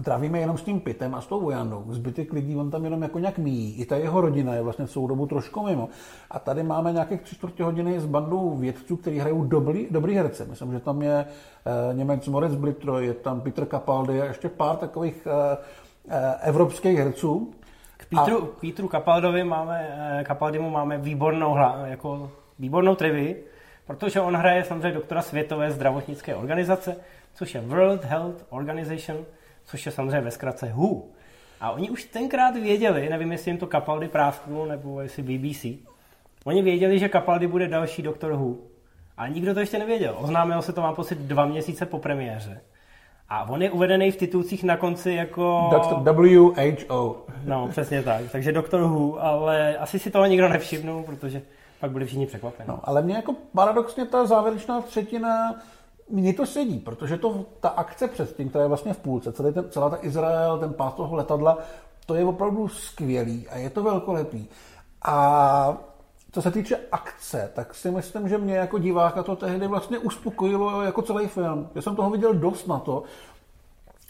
trávíme 0.03 0.39
jenom 0.39 0.57
s 0.57 0.63
tím 0.63 0.79
pitem 0.79 1.15
a 1.15 1.21
s 1.21 1.27
tou 1.27 1.41
vojandou. 1.41 1.83
Zbytek 1.89 2.33
lidí 2.33 2.55
on 2.55 2.71
tam 2.71 2.83
jenom 2.83 3.01
jako 3.01 3.19
nějak 3.19 3.37
míjí. 3.37 3.75
I 3.75 3.85
ta 3.85 3.95
jeho 3.95 4.21
rodina 4.21 4.53
je 4.53 4.61
vlastně 4.61 4.87
celou 4.87 5.07
dobu 5.07 5.25
trošku 5.25 5.63
mimo. 5.63 5.89
A 6.31 6.39
tady 6.39 6.63
máme 6.63 6.91
nějakých 6.91 7.21
tři 7.21 7.35
čtvrtě 7.35 7.63
hodiny 7.63 7.99
s 7.99 8.05
bandou 8.05 8.55
vědců, 8.55 8.97
kteří 8.97 9.19
hrajou 9.19 9.43
dobrý, 9.43 9.87
dobrý 9.91 10.15
herce. 10.15 10.45
Myslím, 10.45 10.71
že 10.71 10.79
tam 10.79 11.01
je 11.01 11.25
e, 11.25 11.93
Němec 11.93 12.27
Moritz 12.27 12.55
Blitro, 12.55 12.99
je 12.99 13.13
tam 13.13 13.41
Peter 13.41 13.65
Capaldi 13.65 14.21
a 14.21 14.25
ještě 14.25 14.49
pár 14.49 14.75
takových 14.75 15.27
e, 15.27 15.57
e, 16.09 16.35
evropských 16.41 16.97
herců. 16.97 17.53
K 17.97 18.05
Petru, 18.05 18.43
a... 18.43 18.47
k 18.47 18.61
Petru 18.61 18.87
Capaldovi 18.87 19.43
máme, 19.43 20.23
Capaldimu 20.27 20.69
máme 20.69 20.97
výbornou, 20.97 21.53
hla, 21.53 21.81
jako 21.85 22.31
výbornou 22.59 22.95
trivii, 22.95 23.45
protože 23.87 24.21
on 24.21 24.35
hraje 24.35 24.63
samozřejmě 24.63 24.91
doktora 24.91 25.21
Světové 25.21 25.71
zdravotnické 25.71 26.35
organizace, 26.35 26.95
což 27.33 27.55
je 27.55 27.61
World 27.61 28.03
Health 28.03 28.45
Organization, 28.49 29.17
což 29.69 29.85
je 29.85 29.91
samozřejmě 29.91 30.21
ve 30.21 30.31
zkratce 30.31 30.71
WHO. 30.75 31.03
A 31.61 31.71
oni 31.71 31.89
už 31.89 32.03
tenkrát 32.03 32.55
věděli, 32.55 33.09
nevím, 33.09 33.31
jestli 33.31 33.51
jim 33.51 33.57
to 33.57 33.67
Capaldi 33.67 34.07
prásknul, 34.07 34.67
nebo 34.67 35.01
jestli 35.01 35.23
BBC, 35.23 35.65
oni 36.43 36.61
věděli, 36.61 36.99
že 36.99 37.09
Capaldi 37.09 37.47
bude 37.47 37.67
další 37.67 38.01
doktor 38.01 38.31
WHO. 38.31 38.55
Ale 39.17 39.29
nikdo 39.29 39.53
to 39.53 39.59
ještě 39.59 39.79
nevěděl. 39.79 40.15
Oznámil 40.19 40.61
se 40.61 40.73
to, 40.73 40.81
mám 40.81 40.95
pocit, 40.95 41.17
dva 41.17 41.45
měsíce 41.45 41.85
po 41.85 41.99
premiéře. 41.99 42.61
A 43.29 43.49
on 43.49 43.61
je 43.61 43.71
uvedený 43.71 44.11
v 44.11 44.15
titulcích 44.15 44.63
na 44.63 44.77
konci 44.77 45.11
jako... 45.11 45.69
Dr. 45.71 46.11
WHO. 46.11 47.25
No, 47.45 47.67
přesně 47.67 48.03
tak. 48.03 48.21
Takže 48.31 48.51
doktor 48.51 48.81
Who, 48.81 49.23
ale 49.23 49.77
asi 49.77 49.99
si 49.99 50.11
toho 50.11 50.25
nikdo 50.25 50.49
nevšimnul, 50.49 51.03
protože 51.03 51.41
pak 51.79 51.91
byli 51.91 52.05
všichni 52.05 52.25
překvapeni. 52.25 52.67
No, 52.67 52.79
ale 52.83 53.01
mě 53.01 53.15
jako 53.15 53.35
paradoxně 53.55 54.05
ta 54.05 54.25
závěrečná 54.25 54.81
třetina 54.81 55.55
mně 56.09 56.33
to 56.33 56.45
sedí, 56.45 56.79
protože 56.79 57.17
to, 57.17 57.45
ta 57.59 57.69
akce 57.69 58.07
předtím, 58.07 58.49
která 58.49 58.63
je 58.63 58.67
vlastně 58.67 58.93
v 58.93 58.97
půlce, 58.97 59.31
celý 59.31 59.53
ten, 59.53 59.65
celá 59.69 59.89
ta 59.89 59.97
Izrael, 60.01 60.57
ten 60.59 60.73
pás 60.73 60.93
toho 60.93 61.15
letadla, 61.15 61.57
to 62.05 62.15
je 62.15 62.25
opravdu 62.25 62.67
skvělý 62.67 63.47
a 63.47 63.57
je 63.57 63.69
to 63.69 63.83
velkolepý. 63.83 64.47
A 65.01 65.77
co 66.31 66.41
se 66.41 66.51
týče 66.51 66.79
akce, 66.91 67.51
tak 67.55 67.75
si 67.75 67.91
myslím, 67.91 68.29
že 68.29 68.37
mě 68.37 68.55
jako 68.55 68.77
diváka 68.77 69.23
to 69.23 69.35
tehdy 69.35 69.67
vlastně 69.67 69.99
uspokojilo 69.99 70.81
jako 70.81 71.01
celý 71.01 71.27
film. 71.27 71.69
Já 71.75 71.81
jsem 71.81 71.95
toho 71.95 72.09
viděl 72.09 72.33
dost 72.33 72.67
na 72.67 72.79
to, 72.79 73.03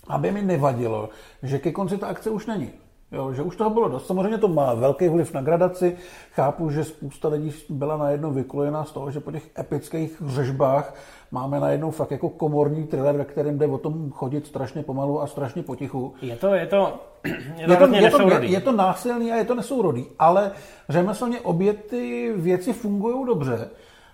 aby 0.08 0.32
mi 0.32 0.42
nevadilo, 0.42 1.10
že 1.44 1.60
ke 1.60 1.72
konci 1.72 1.98
ta 1.98 2.08
akce 2.08 2.30
už 2.30 2.46
není. 2.46 2.72
Jo, 3.12 3.34
že 3.34 3.42
už 3.42 3.56
toho 3.56 3.70
bylo 3.70 3.90
dost. 3.90 4.08
Samozřejmě 4.08 4.38
to 4.38 4.48
má 4.48 4.74
velký 4.74 5.10
vliv 5.10 5.34
na 5.34 5.42
gradaci. 5.42 5.98
Chápu, 6.32 6.70
že 6.70 6.84
spousta 6.84 7.28
lidí 7.28 7.54
byla 7.70 7.98
najednou 7.98 8.32
vykolejená 8.32 8.84
z 8.84 8.92
toho, 8.92 9.12
že 9.12 9.20
po 9.20 9.32
těch 9.32 9.50
epických 9.60 10.22
řežbách 10.26 10.94
máme 11.32 11.60
najednou 11.60 11.92
fakt 11.92 12.12
jako 12.12 12.30
komorní 12.30 12.88
thriller, 12.88 13.18
ve 13.18 13.26
kterém 13.26 13.58
jde 13.58 13.68
o 13.68 13.78
tom 13.78 14.12
chodit 14.12 14.48
strašně 14.48 14.84
pomalu 14.84 15.22
a 15.22 15.28
strašně 15.28 15.64
potichu. 15.64 16.14
Je 16.22 16.36
to, 16.36 16.54
je 16.54 16.68
to, 16.68 17.00
je 17.24 17.68
to, 17.68 17.74
je 17.74 17.78
to, 17.78 17.96
je 17.96 18.12
to, 18.12 18.30
je, 18.30 18.46
je 18.46 18.62
to 18.62 18.72
násilný 18.72 19.32
a 19.32 19.36
je 19.36 19.46
to 19.46 19.56
nesourodý, 19.56 20.06
ale 20.20 20.52
řemeslně 20.90 21.42
obě 21.42 21.74
ty 21.74 22.34
věci 22.36 22.74
fungují 22.74 23.26
dobře. 23.26 23.70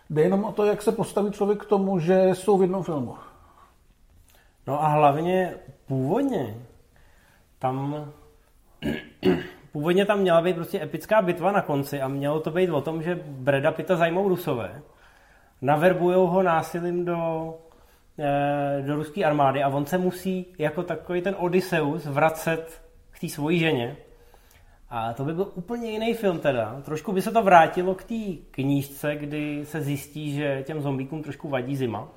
Jde 0.09 0.21
jenom 0.21 0.43
o 0.43 0.51
to, 0.51 0.65
jak 0.65 0.81
se 0.81 0.91
postaví 0.91 1.31
člověk 1.31 1.61
k 1.61 1.69
tomu, 1.69 1.99
že 1.99 2.29
jsou 2.33 2.57
v 2.57 2.61
jednom 2.61 2.83
filmu. 2.83 3.15
No 4.67 4.83
a 4.83 4.87
hlavně 4.87 5.53
původně 5.87 6.57
tam 7.59 8.05
původně 9.71 10.05
tam 10.05 10.19
měla 10.19 10.41
být 10.41 10.55
prostě 10.55 10.81
epická 10.81 11.21
bitva 11.21 11.51
na 11.51 11.61
konci 11.61 12.01
a 12.01 12.07
mělo 12.07 12.39
to 12.39 12.51
být 12.51 12.69
o 12.69 12.81
tom, 12.81 13.01
že 13.01 13.19
Breda 13.25 13.71
Pitta 13.71 13.95
zajmou 13.95 14.29
Rusové. 14.29 14.81
Naverbujou 15.61 16.27
ho 16.27 16.43
násilím 16.43 17.05
do, 17.05 17.53
eh, 18.19 18.81
do 18.81 18.95
ruské 18.95 19.23
armády 19.23 19.63
a 19.63 19.69
on 19.69 19.85
se 19.85 19.97
musí 19.97 20.45
jako 20.57 20.83
takový 20.83 21.21
ten 21.21 21.35
Odysseus 21.37 22.05
vracet 22.05 22.81
k 23.11 23.19
té 23.19 23.29
svojí 23.29 23.59
ženě. 23.59 23.97
A 24.89 25.13
to 25.13 25.23
by 25.23 25.33
byl 25.33 25.51
úplně 25.55 25.91
jiný 25.91 26.13
film 26.13 26.39
teda. 26.39 26.81
Trošku 26.81 27.11
by 27.11 27.21
se 27.21 27.31
to 27.31 27.43
vrátilo 27.43 27.95
k 27.95 28.03
té 28.03 28.23
knížce, 28.51 29.15
kdy 29.15 29.65
se 29.65 29.81
zjistí, 29.81 30.33
že 30.33 30.63
těm 30.63 30.81
zombíkům 30.81 31.23
trošku 31.23 31.49
vadí 31.49 31.75
zima. 31.75 32.07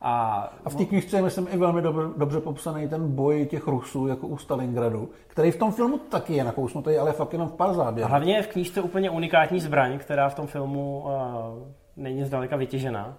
A, 0.00 0.48
a 0.64 0.70
v 0.70 0.74
té 0.74 0.84
knižce 0.84 1.16
je, 1.16 1.22
myslím, 1.22 1.48
i 1.50 1.56
velmi 1.56 1.82
dobře, 1.82 2.02
dobře 2.16 2.40
popsaný 2.40 2.88
ten 2.88 3.14
boj 3.14 3.46
těch 3.46 3.66
Rusů 3.66 4.06
jako 4.06 4.26
u 4.26 4.38
Stalingradu, 4.38 5.10
který 5.26 5.50
v 5.50 5.58
tom 5.58 5.72
filmu 5.72 5.98
taky 5.98 6.34
je 6.34 6.44
nakousnutý, 6.44 6.96
ale 6.96 7.12
fakt 7.12 7.32
jenom 7.32 7.48
v 7.48 7.52
pár 7.52 7.74
záběrech. 7.74 8.04
A 8.04 8.08
hlavně 8.08 8.36
je 8.36 8.42
v 8.42 8.48
knížce 8.48 8.80
úplně 8.80 9.10
unikátní 9.10 9.60
zbraň, 9.60 9.98
která 9.98 10.28
v 10.28 10.34
tom 10.34 10.46
filmu 10.46 11.04
uh, 11.04 11.10
není 11.96 12.24
zdaleka 12.24 12.56
vytěžená. 12.56 13.14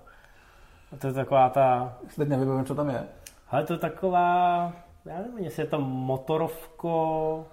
A 0.93 0.97
to 0.97 1.07
je 1.07 1.13
taková 1.13 1.49
ta... 1.49 1.97
Teď 2.15 2.29
nevím, 2.29 2.65
co 2.65 2.75
tam 2.75 2.89
je. 2.89 3.03
Ale 3.49 3.63
to 3.63 3.73
je 3.73 3.79
taková, 3.79 4.73
já 5.05 5.17
nevím, 5.17 5.37
jestli 5.37 5.63
je 5.63 5.67
to 5.67 5.81
motorovko 5.81 7.45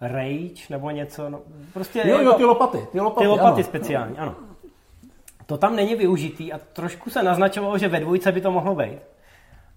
Rage 0.00 0.66
nebo 0.70 0.90
něco. 0.90 1.30
No, 1.30 1.40
prostě 1.72 2.02
jo, 2.06 2.18
jo, 2.18 2.32
ty 2.32 2.44
lopaty. 2.44 2.86
Ty 2.92 3.00
lopaty, 3.00 3.24
ty 3.24 3.28
lopaty 3.28 3.62
ano. 3.62 3.64
speciální, 3.64 4.18
ano. 4.18 4.34
To 5.52 5.58
tam 5.58 5.76
není 5.76 5.94
využitý 5.94 6.52
a 6.52 6.58
trošku 6.58 7.10
se 7.10 7.22
naznačovalo, 7.22 7.78
že 7.78 7.88
ve 7.88 8.00
dvojce 8.00 8.32
by 8.32 8.40
to 8.40 8.50
mohlo 8.50 8.74
být. 8.74 8.98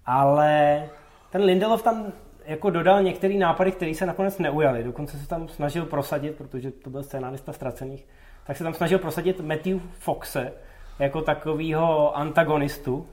Ale 0.05 0.83
ten 1.31 1.41
Lindelof 1.41 1.83
tam 1.83 2.13
jako 2.45 2.69
dodal 2.69 3.03
některé 3.03 3.33
nápady, 3.33 3.71
které 3.71 3.93
se 3.93 4.05
nakonec 4.05 4.39
neujaly. 4.39 4.83
Dokonce 4.83 5.17
se 5.17 5.27
tam 5.27 5.47
snažil 5.47 5.85
prosadit, 5.85 6.35
protože 6.35 6.71
to 6.71 6.89
byl 6.89 7.03
scénárista 7.03 7.53
ztracených, 7.53 8.05
tak 8.47 8.57
se 8.57 8.63
tam 8.63 8.73
snažil 8.73 8.99
prosadit 8.99 9.39
Matthew 9.39 9.79
Foxe 9.91 10.53
jako 10.99 11.21
takového 11.21 12.17
antagonistu, 12.17 13.07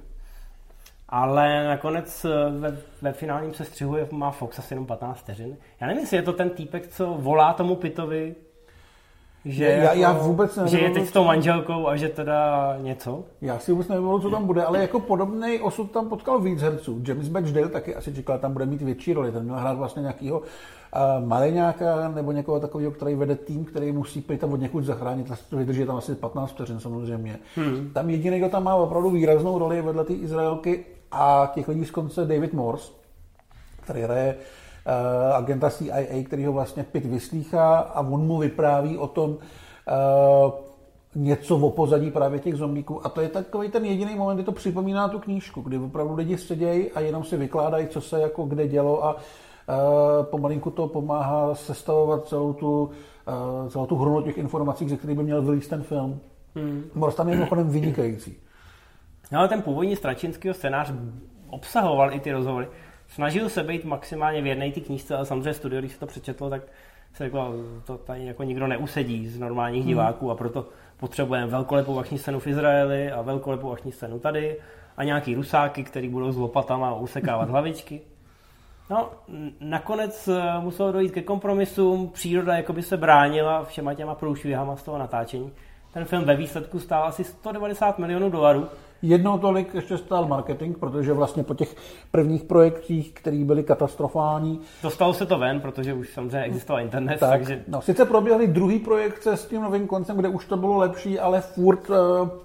ale 1.08 1.64
nakonec 1.64 2.26
ve, 2.58 2.76
ve 3.02 3.12
finálním 3.12 3.54
sestřihu 3.54 3.96
má 4.10 4.30
Fox 4.30 4.58
asi 4.58 4.74
jenom 4.74 4.86
15 4.86 5.18
vteřin. 5.18 5.56
Já 5.80 5.86
nevím, 5.86 6.02
jestli 6.02 6.16
je 6.16 6.22
to 6.22 6.32
ten 6.32 6.50
týpek, 6.50 6.88
co 6.88 7.06
volá 7.06 7.52
tomu 7.52 7.76
Pitovi 7.76 8.34
že, 9.44 9.64
já, 9.64 9.70
jako, 9.70 9.98
já 9.98 10.12
vůbec 10.12 10.56
nevím, 10.56 10.70
že 10.70 10.78
je 10.78 10.90
teď 10.90 11.08
s 11.08 11.12
tou 11.12 11.24
manželkou 11.24 11.88
a 11.88 11.96
že 11.96 12.08
teda 12.08 12.76
něco? 12.80 13.24
Já 13.40 13.58
si 13.58 13.72
vůbec 13.72 13.88
nevím, 13.88 14.20
co 14.22 14.30
tam 14.30 14.46
bude, 14.46 14.64
ale 14.64 14.78
jako 14.78 15.00
podobný 15.00 15.60
osud 15.60 15.90
tam 15.90 16.08
potkal 16.08 16.40
víc 16.40 16.62
herců. 16.62 17.02
James 17.08 17.28
Batchdale 17.28 17.68
taky 17.68 17.94
asi 17.94 18.14
čekal, 18.14 18.38
tam 18.38 18.52
bude 18.52 18.66
mít 18.66 18.82
větší 18.82 19.12
roli. 19.12 19.32
Ten 19.32 19.42
měl 19.42 19.56
hrát 19.56 19.78
vlastně 19.78 20.02
nějakého 20.02 20.38
uh, 20.38 21.26
maleňáka 21.26 22.08
nebo 22.08 22.32
někoho 22.32 22.60
takového, 22.60 22.92
který 22.92 23.14
vede 23.14 23.36
tým, 23.36 23.64
který 23.64 23.92
musí 23.92 24.20
pejt 24.20 24.40
tam 24.40 24.52
od 24.52 24.60
někud 24.60 24.84
zachránit. 24.84 25.32
To 25.50 25.56
vydrží 25.56 25.86
tam 25.86 25.96
asi 25.96 26.14
15 26.14 26.50
vteřin 26.50 26.80
samozřejmě. 26.80 27.38
Hmm. 27.56 27.90
Tam 27.94 28.10
jediný, 28.10 28.38
kdo 28.38 28.48
tam 28.48 28.64
má 28.64 28.74
opravdu 28.74 29.10
výraznou 29.10 29.58
roli 29.58 29.82
vedle 29.82 30.04
té 30.04 30.12
Izraelky 30.12 30.84
a 31.12 31.52
těch 31.54 31.68
lidí 31.68 31.84
z 31.84 31.90
konce 31.90 32.26
David 32.26 32.52
Morse, 32.52 32.92
který 33.80 34.00
hraje 34.00 34.34
agenta 35.34 35.70
CIA, 35.70 36.24
který 36.24 36.44
ho 36.44 36.52
vlastně 36.52 36.84
Pitt 36.84 37.06
vyslýchá 37.06 37.78
a 37.78 38.00
on 38.00 38.26
mu 38.26 38.38
vypráví 38.38 38.98
o 38.98 39.06
tom, 39.06 39.30
uh, 39.30 39.38
něco 41.14 41.58
v 41.58 41.64
opozadí 41.64 42.10
právě 42.10 42.38
těch 42.38 42.56
zombíků. 42.56 43.06
A 43.06 43.08
to 43.08 43.20
je 43.20 43.28
takový 43.28 43.68
ten 43.70 43.84
jediný 43.84 44.14
moment, 44.14 44.36
kdy 44.36 44.44
to 44.44 44.52
připomíná 44.52 45.08
tu 45.08 45.18
knížku, 45.18 45.60
kdy 45.60 45.78
opravdu 45.78 46.14
lidi 46.14 46.38
sedějí 46.38 46.90
a 46.90 47.00
jenom 47.00 47.24
si 47.24 47.36
vykládají, 47.36 47.86
co 47.86 48.00
se 48.00 48.20
jako 48.20 48.44
kde 48.44 48.68
dělo 48.68 49.04
a 49.04 49.14
uh, 49.14 50.24
pomalinku 50.24 50.70
to 50.70 50.88
pomáhá 50.88 51.54
sestavovat 51.54 52.28
celou 52.28 52.52
tu, 52.52 52.90
celou 53.68 53.86
tu 53.86 53.96
hrunu 53.96 54.22
těch 54.22 54.38
informací, 54.38 54.88
ze 54.88 54.96
kterých 54.96 55.16
by 55.16 55.22
měl 55.22 55.42
vylíst 55.42 55.70
ten 55.70 55.82
film. 55.82 56.20
Hmm. 56.54 56.84
Morse 56.94 57.16
tam 57.16 57.28
je 57.28 57.34
mimochodem 57.34 57.68
vynikající. 57.68 58.36
No, 59.32 59.38
ale 59.38 59.48
ten 59.48 59.62
původní 59.62 59.96
Stračinského 59.96 60.54
scénář 60.54 60.92
obsahoval 61.50 62.14
i 62.14 62.20
ty 62.20 62.32
rozhovory 62.32 62.68
snažil 63.14 63.48
se 63.48 63.62
být 63.62 63.84
maximálně 63.84 64.42
věrný 64.42 64.72
ty 64.72 64.80
knížce, 64.80 65.16
ale 65.16 65.26
samozřejmě 65.26 65.54
studio, 65.54 65.80
když 65.80 65.92
se 65.92 66.00
to 66.00 66.06
přečetlo, 66.06 66.50
tak 66.50 66.62
se 67.14 67.24
jako, 67.24 67.54
to 67.84 67.98
tady 67.98 68.26
jako 68.26 68.42
nikdo 68.42 68.66
neusedí 68.66 69.28
z 69.28 69.38
normálních 69.38 69.80
hmm. 69.80 69.88
diváků 69.88 70.30
a 70.30 70.34
proto 70.34 70.66
potřebujeme 70.96 71.46
velkolepou 71.46 71.98
akční 71.98 72.18
scénu 72.18 72.40
v 72.40 72.46
Izraeli 72.46 73.12
a 73.12 73.22
velkolepou 73.22 73.72
akční 73.72 73.92
scénu 73.92 74.18
tady 74.18 74.56
a 74.96 75.04
nějaký 75.04 75.34
rusáky, 75.34 75.84
který 75.84 76.08
budou 76.08 76.32
s 76.32 76.36
lopatama 76.36 76.94
usekávat 76.94 77.48
hlavičky. 77.50 78.00
No, 78.90 79.10
nakonec 79.60 80.28
eh, 80.28 80.60
muselo 80.60 80.92
dojít 80.92 81.12
ke 81.12 81.22
kompromisům, 81.22 82.08
příroda 82.08 82.56
jakoby 82.56 82.82
se 82.82 82.96
bránila 82.96 83.64
všema 83.64 83.94
těma 83.94 84.14
průšvihama 84.14 84.76
z 84.76 84.82
toho 84.82 84.98
natáčení. 84.98 85.52
Ten 85.92 86.04
film 86.04 86.24
ve 86.24 86.36
výsledku 86.36 86.78
stál 86.80 87.04
asi 87.04 87.24
190 87.24 87.98
milionů 87.98 88.30
dolarů, 88.30 88.68
Jednou 89.02 89.38
tolik 89.38 89.74
ještě 89.74 89.98
stál 89.98 90.26
marketing, 90.26 90.78
protože 90.78 91.12
vlastně 91.12 91.42
po 91.44 91.54
těch 91.54 91.76
prvních 92.10 92.44
projektích, 92.44 93.12
které 93.12 93.44
byly 93.44 93.62
katastrofální. 93.62 94.60
Dostalo 94.82 95.14
se 95.14 95.26
to 95.26 95.38
ven, 95.38 95.60
protože 95.60 95.94
už 95.94 96.12
samozřejmě 96.12 96.42
existoval 96.42 96.82
internet. 96.82 97.20
Tak, 97.20 97.30
takže... 97.30 97.64
no, 97.68 97.82
sice 97.82 98.04
proběhly 98.04 98.46
druhý 98.46 98.78
projekce 98.78 99.36
s 99.36 99.46
tím 99.46 99.62
novým 99.62 99.86
koncem, 99.86 100.16
kde 100.16 100.28
už 100.28 100.46
to 100.46 100.56
bylo 100.56 100.76
lepší, 100.76 101.18
ale 101.18 101.40
furt 101.40 101.90
uh, 101.90 101.96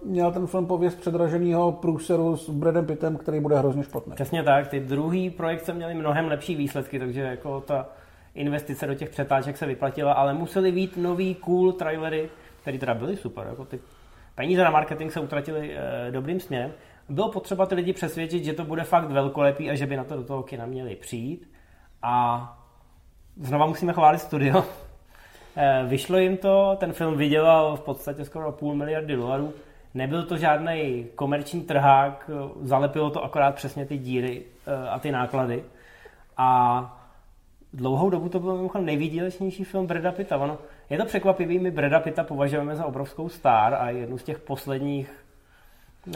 měl 0.03 0.31
ten 0.31 0.47
film 0.47 0.65
pověst 0.65 0.99
předraženého 0.99 1.71
průseru 1.71 2.37
s 2.37 2.49
Bradem 2.49 2.85
Pittem, 2.85 3.17
který 3.17 3.39
bude 3.39 3.59
hrozně 3.59 3.83
špatný. 3.83 4.13
Přesně 4.13 4.43
tak, 4.43 4.67
ty 4.67 4.79
druhý 4.79 5.29
projekce 5.29 5.73
měly 5.73 5.93
mnohem 5.93 6.27
lepší 6.27 6.55
výsledky, 6.55 6.99
takže 6.99 7.21
jako 7.21 7.61
ta 7.61 7.85
investice 8.35 8.87
do 8.87 8.95
těch 8.95 9.09
přetáček 9.09 9.57
se 9.57 9.65
vyplatila, 9.65 10.13
ale 10.13 10.33
museli 10.33 10.71
být 10.71 10.97
nový 10.97 11.35
cool 11.35 11.71
trailery, 11.71 12.29
které 12.61 12.77
teda 12.77 12.93
byly 12.93 13.17
super, 13.17 13.47
jako 13.49 13.65
ty 13.65 13.79
peníze 14.37 14.63
na 14.63 14.69
marketing 14.69 15.11
se 15.11 15.19
utratily 15.19 15.77
e, 15.77 16.11
dobrým 16.11 16.39
směrem. 16.39 16.71
Bylo 17.09 17.29
potřeba 17.29 17.65
ty 17.65 17.75
lidi 17.75 17.93
přesvědčit, 17.93 18.43
že 18.43 18.53
to 18.53 18.65
bude 18.65 18.83
fakt 18.83 19.11
velkolepý 19.11 19.69
a 19.69 19.75
že 19.75 19.85
by 19.85 19.97
na 19.97 20.03
to 20.03 20.15
do 20.15 20.23
toho 20.23 20.43
kina 20.43 20.65
měli 20.65 20.95
přijít. 20.95 21.49
A 22.01 22.57
znova 23.41 23.65
musíme 23.65 23.93
chválit 23.93 24.19
studio. 24.19 24.63
e, 25.55 25.85
vyšlo 25.87 26.17
jim 26.17 26.37
to, 26.37 26.77
ten 26.79 26.93
film 26.93 27.17
vydělal 27.17 27.75
v 27.75 27.81
podstatě 27.81 28.25
skoro 28.25 28.51
půl 28.51 28.75
miliardy 28.75 29.15
dolarů. 29.15 29.53
Nebyl 29.93 30.23
to 30.25 30.37
žádný 30.37 31.07
komerční 31.15 31.61
trhák, 31.61 32.29
zalepilo 32.61 33.09
to 33.09 33.23
akorát 33.23 33.55
přesně 33.55 33.85
ty 33.85 33.97
díry 33.97 34.43
e, 34.67 34.89
a 34.89 34.99
ty 34.99 35.11
náklady. 35.11 35.63
A 36.37 36.81
dlouhou 37.73 38.09
dobu 38.09 38.29
to 38.29 38.39
byl 38.39 38.55
mimochodem 38.55 38.85
nejvýdělečnější 38.85 39.63
film 39.63 39.87
Breda 39.87 40.11
Pitta. 40.11 40.37
Ono, 40.37 40.57
je 40.89 40.97
to 40.97 41.05
překvapivý, 41.05 41.59
my 41.59 41.71
Breda 41.71 41.99
Pitta 41.99 42.23
považujeme 42.23 42.75
za 42.75 42.85
obrovskou 42.85 43.29
star 43.29 43.73
a 43.73 43.89
jednu 43.89 44.17
z 44.17 44.23
těch 44.23 44.39
posledních 44.39 45.11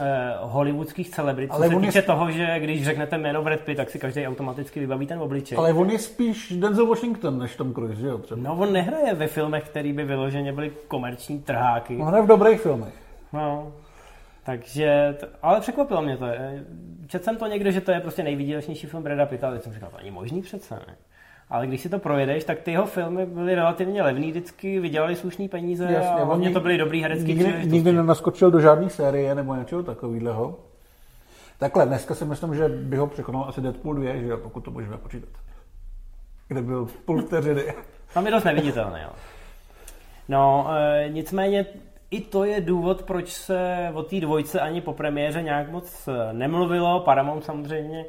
eh, 0.02 0.34
hollywoodských 0.40 1.10
celebrit, 1.10 1.54
co 1.54 1.62
se 1.62 1.70
týče 1.70 1.98
je... 1.98 2.02
toho, 2.02 2.32
že 2.32 2.60
když 2.60 2.86
řeknete 2.86 3.18
jméno 3.18 3.44
Brad 3.44 3.60
Pitt, 3.60 3.78
tak 3.78 3.90
si 3.90 4.00
každý 4.00 4.28
automaticky 4.28 4.80
vybaví 4.80 5.08
ten 5.08 5.20
obličej. 5.20 5.58
Ale 5.58 5.74
on 5.74 5.90
je 5.90 6.00
spíš 6.00 6.54
Denzel 6.60 6.86
Washington 6.86 7.40
než 7.40 7.56
Tom 7.56 7.74
Cruise, 7.74 8.02
že 8.02 8.08
jo? 8.08 8.18
Třeba. 8.18 8.42
No 8.42 8.56
on 8.56 8.74
nehraje 8.74 9.14
ve 9.14 9.28
filmech, 9.28 9.64
které 9.64 9.94
by 9.94 10.04
vyloženě 10.04 10.54
byly 10.54 10.72
komerční 10.88 11.40
trháky. 11.40 11.98
On 11.98 12.08
hraje 12.08 12.24
v 12.24 12.28
dobrých 12.28 12.62
filmech. 12.62 12.94
No, 13.34 13.74
takže, 14.44 15.18
ale 15.42 15.60
překvapilo 15.60 16.02
mě 16.02 16.18
to. 16.18 16.26
Četl 17.08 17.24
jsem 17.24 17.38
to 17.38 17.48
někde, 17.48 17.72
že 17.72 17.82
to 17.82 17.92
je 17.92 18.00
prostě 18.00 18.24
nejvýdělečnější 18.24 18.88
film 18.88 19.04
Breda 19.04 19.26
Pitta, 19.26 19.48
ale 19.48 19.60
jsem 19.60 19.74
říkal, 19.74 19.90
to 19.90 19.98
ani 19.98 20.12
možný 20.12 20.42
přece, 20.42 20.76
ne? 20.76 20.96
Ale 21.52 21.68
když 21.68 21.82
si 21.82 21.90
to 21.90 22.00
projedeš, 22.00 22.44
tak 22.44 22.62
ty 22.62 22.72
jeho 22.72 22.86
filmy 22.86 23.26
byly 23.26 23.56
relativně 23.56 24.04
levný, 24.04 24.32
vždycky 24.32 24.80
vydělali 24.80 25.16
slušný 25.16 25.50
peníze 25.50 25.84
Jasně, 25.84 26.22
a 26.22 26.24
hlavně 26.24 26.50
to 26.50 26.60
byly 26.60 26.78
dobrý 26.78 27.02
herecký 27.02 27.34
nikdy, 27.34 27.66
nikdy 27.66 27.92
nenaskočil 27.94 28.52
do 28.52 28.60
žádné 28.60 28.90
série 28.90 29.36
nebo 29.36 29.56
něčeho 29.56 29.84
takového. 29.84 30.60
Takhle, 31.60 31.86
dneska 31.86 32.16
si 32.16 32.26
myslím, 32.26 32.56
že 32.56 32.68
by 32.68 32.98
ho 32.98 33.08
překonal 33.08 33.46
asi 33.48 33.62
Deadpool 33.62 33.96
2, 33.96 34.16
že 34.16 34.28
jo, 34.28 34.38
pokud 34.38 34.60
to 34.60 34.72
můžeme 34.72 34.98
počítat. 34.98 35.30
Kde 36.48 36.62
byl 36.62 36.88
půl 37.06 37.22
vteřiny. 37.22 37.64
Tam 38.14 38.26
je 38.26 38.32
dost 38.32 38.44
neviditelný, 38.44 39.00
jo. 39.04 39.10
No, 40.30 40.68
e, 40.70 41.10
nicméně 41.10 41.66
i 42.12 42.22
to 42.22 42.44
je 42.44 42.62
důvod, 42.62 43.04
proč 43.04 43.32
se 43.32 43.90
o 43.94 44.04
té 44.04 44.20
dvojce 44.20 44.60
ani 44.60 44.82
po 44.82 44.94
premiéře 44.94 45.42
nějak 45.42 45.72
moc 45.72 46.08
eh, 46.08 46.34
nemluvilo. 46.34 47.00
Paramount 47.00 47.46
samozřejmě 47.46 48.06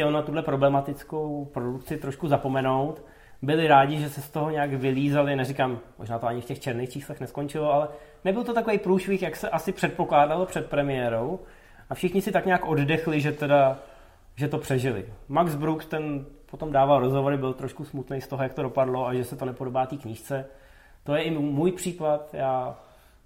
chtěl 0.00 0.12
na 0.12 0.22
tuhle 0.22 0.42
problematickou 0.42 1.44
produkci 1.44 1.96
trošku 1.96 2.28
zapomenout. 2.28 3.04
Byli 3.42 3.68
rádi, 3.68 3.98
že 3.98 4.08
se 4.08 4.20
z 4.20 4.30
toho 4.30 4.50
nějak 4.50 4.72
vylízali, 4.72 5.36
neříkám, 5.36 5.78
možná 5.98 6.18
to 6.18 6.26
ani 6.26 6.40
v 6.40 6.44
těch 6.44 6.60
černých 6.60 6.90
číslech 6.90 7.20
neskončilo, 7.20 7.72
ale 7.72 7.88
nebyl 8.24 8.44
to 8.44 8.54
takový 8.54 8.78
průšvih, 8.78 9.22
jak 9.22 9.36
se 9.36 9.48
asi 9.48 9.72
předpokládalo 9.72 10.46
před 10.46 10.70
premiérou. 10.70 11.40
A 11.90 11.94
všichni 11.94 12.22
si 12.22 12.32
tak 12.32 12.46
nějak 12.46 12.64
oddechli, 12.64 13.20
že 13.20 13.32
teda 13.32 13.78
že 14.36 14.48
to 14.48 14.58
přežili. 14.58 15.04
Max 15.28 15.54
Brooks 15.54 15.86
ten 15.86 16.26
potom 16.50 16.72
dával 16.72 17.00
rozhovory, 17.00 17.36
byl 17.36 17.52
trošku 17.52 17.84
smutný 17.84 18.20
z 18.20 18.28
toho, 18.28 18.42
jak 18.42 18.54
to 18.54 18.62
dopadlo 18.62 19.06
a 19.06 19.14
že 19.14 19.24
se 19.24 19.36
to 19.36 19.44
nepodobá 19.44 19.86
té 19.86 19.96
knížce. 19.96 20.46
To 21.04 21.14
je 21.14 21.22
i 21.22 21.30
můj 21.30 21.72
příklad. 21.72 22.34
Já, 22.34 22.78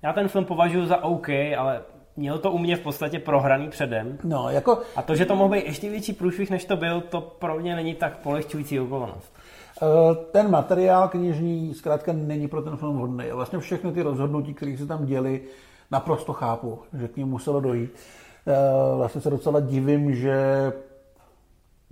já 0.02 0.12
ten 0.12 0.28
film 0.28 0.44
považuji 0.44 0.86
za 0.86 1.04
OK, 1.04 1.28
ale 1.28 1.82
měl 2.16 2.38
to 2.38 2.52
u 2.52 2.58
mě 2.58 2.76
v 2.76 2.80
podstatě 2.80 3.18
prohraný 3.18 3.68
předem. 3.68 4.18
No, 4.24 4.50
jako... 4.50 4.78
A 4.96 5.02
to, 5.02 5.14
že 5.14 5.24
to 5.24 5.36
mohl 5.36 5.54
být 5.54 5.64
ještě 5.64 5.90
větší 5.90 6.12
průšvih, 6.12 6.50
než 6.50 6.64
to 6.64 6.76
byl, 6.76 7.00
to 7.00 7.20
pro 7.20 7.60
mě 7.60 7.76
není 7.76 7.94
tak 7.94 8.18
polehčující 8.18 8.80
okolnost. 8.80 9.32
Eh, 9.82 10.14
ten 10.32 10.50
materiál 10.50 11.08
knižní 11.08 11.74
zkrátka 11.74 12.12
není 12.12 12.48
pro 12.48 12.62
ten 12.62 12.76
film 12.76 12.96
vhodný. 12.96 13.24
Vlastně 13.32 13.58
všechny 13.58 13.92
ty 13.92 14.02
rozhodnutí, 14.02 14.54
které 14.54 14.76
se 14.78 14.86
tam 14.86 15.06
děli, 15.06 15.40
naprosto 15.90 16.32
chápu, 16.32 16.78
že 16.98 17.08
k 17.08 17.16
ním 17.16 17.28
muselo 17.28 17.60
dojít. 17.60 17.90
Eh, 18.46 18.96
vlastně 18.96 19.20
se 19.20 19.30
docela 19.30 19.60
divím, 19.60 20.14
že 20.14 20.72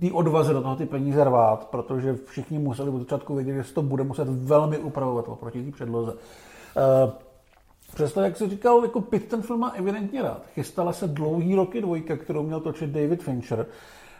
té 0.01 0.11
odvaze 0.11 0.53
do 0.53 0.61
toho 0.61 0.75
ty 0.75 0.85
peníze 0.85 1.23
rvát, 1.23 1.67
protože 1.71 2.15
všichni 2.25 2.59
museli 2.59 2.89
od 2.89 2.99
začátku 2.99 3.35
vědět, 3.35 3.53
že 3.53 3.63
se 3.63 3.73
to 3.73 3.81
bude 3.81 4.03
muset 4.03 4.27
velmi 4.29 4.77
upravovat 4.77 5.25
oproti 5.27 5.63
té 5.63 5.71
předloze. 5.71 6.13
Přesto, 7.93 8.21
jak 8.21 8.37
jsi 8.37 8.49
říkal, 8.49 8.83
jako 8.83 9.01
Pitt 9.01 9.27
ten 9.27 9.41
film 9.41 9.59
má 9.59 9.69
evidentně 9.69 10.21
rád. 10.21 10.45
Chystala 10.53 10.93
se 10.93 11.07
dlouhý 11.07 11.55
roky 11.55 11.81
dvojka, 11.81 12.17
kterou 12.17 12.43
měl 12.43 12.59
točit 12.59 12.89
David 12.89 13.23
Fincher. 13.23 13.65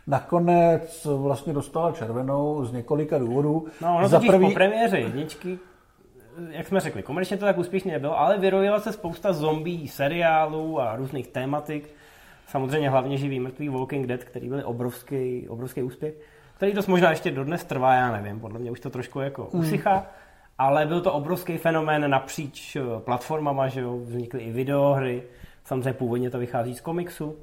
Nakonec 0.08 1.08
vlastně 1.18 1.54
dostala 1.54 1.92
červenou 1.92 2.66
z 2.66 2.74
několika 2.74 3.18
důvodů. 3.18 3.68
No, 3.82 3.98
ono 3.98 4.08
Za 4.08 4.20
prvý... 4.20 4.48
po 4.48 4.54
premiéře 4.54 5.00
jedničky, 5.00 5.60
jak 6.50 6.68
jsme 6.68 6.80
řekli, 6.80 7.04
komerčně 7.04 7.38
to 7.38 7.46
tak 7.46 7.58
úspěšně 7.58 7.92
nebylo, 7.92 8.20
ale 8.20 8.38
vyrojila 8.38 8.80
se 8.80 8.92
spousta 8.92 9.34
zombie 9.34 9.88
seriálů 9.88 10.82
a 10.82 10.96
různých 10.96 11.28
tématik 11.28 11.90
samozřejmě 12.48 12.90
hlavně 12.90 13.18
živý 13.18 13.40
mrtvý 13.40 13.70
Walking 13.70 14.08
Dead, 14.08 14.24
který 14.24 14.50
byl 14.50 14.62
obrovský, 14.66 15.50
obrovský 15.50 15.84
úspěch, 15.84 16.14
který 16.56 16.74
dost 16.74 16.88
možná 16.88 17.10
ještě 17.10 17.32
dodnes 17.32 17.64
trvá, 17.64 17.94
já 17.94 18.12
nevím, 18.12 18.40
podle 18.40 18.60
mě 18.60 18.72
už 18.72 18.80
to 18.80 18.90
trošku 18.90 19.20
jako 19.20 19.50
mm. 19.54 19.80
Ale 20.63 20.86
byl 20.86 21.02
to 21.02 21.13
obrovský 21.13 21.58
fenomén 21.58 22.10
napříč 22.10 22.76
eh, 22.76 22.82
platformama, 22.99 23.67
že 23.67 23.82
jo, 23.82 23.97
vznikly 23.97 24.39
i 24.39 24.52
videohry, 24.52 25.23
samozřejmě 25.63 25.93
původně 25.93 26.30
to 26.30 26.39
vychází 26.39 26.76
z 26.76 26.82
komiksu, 26.82 27.36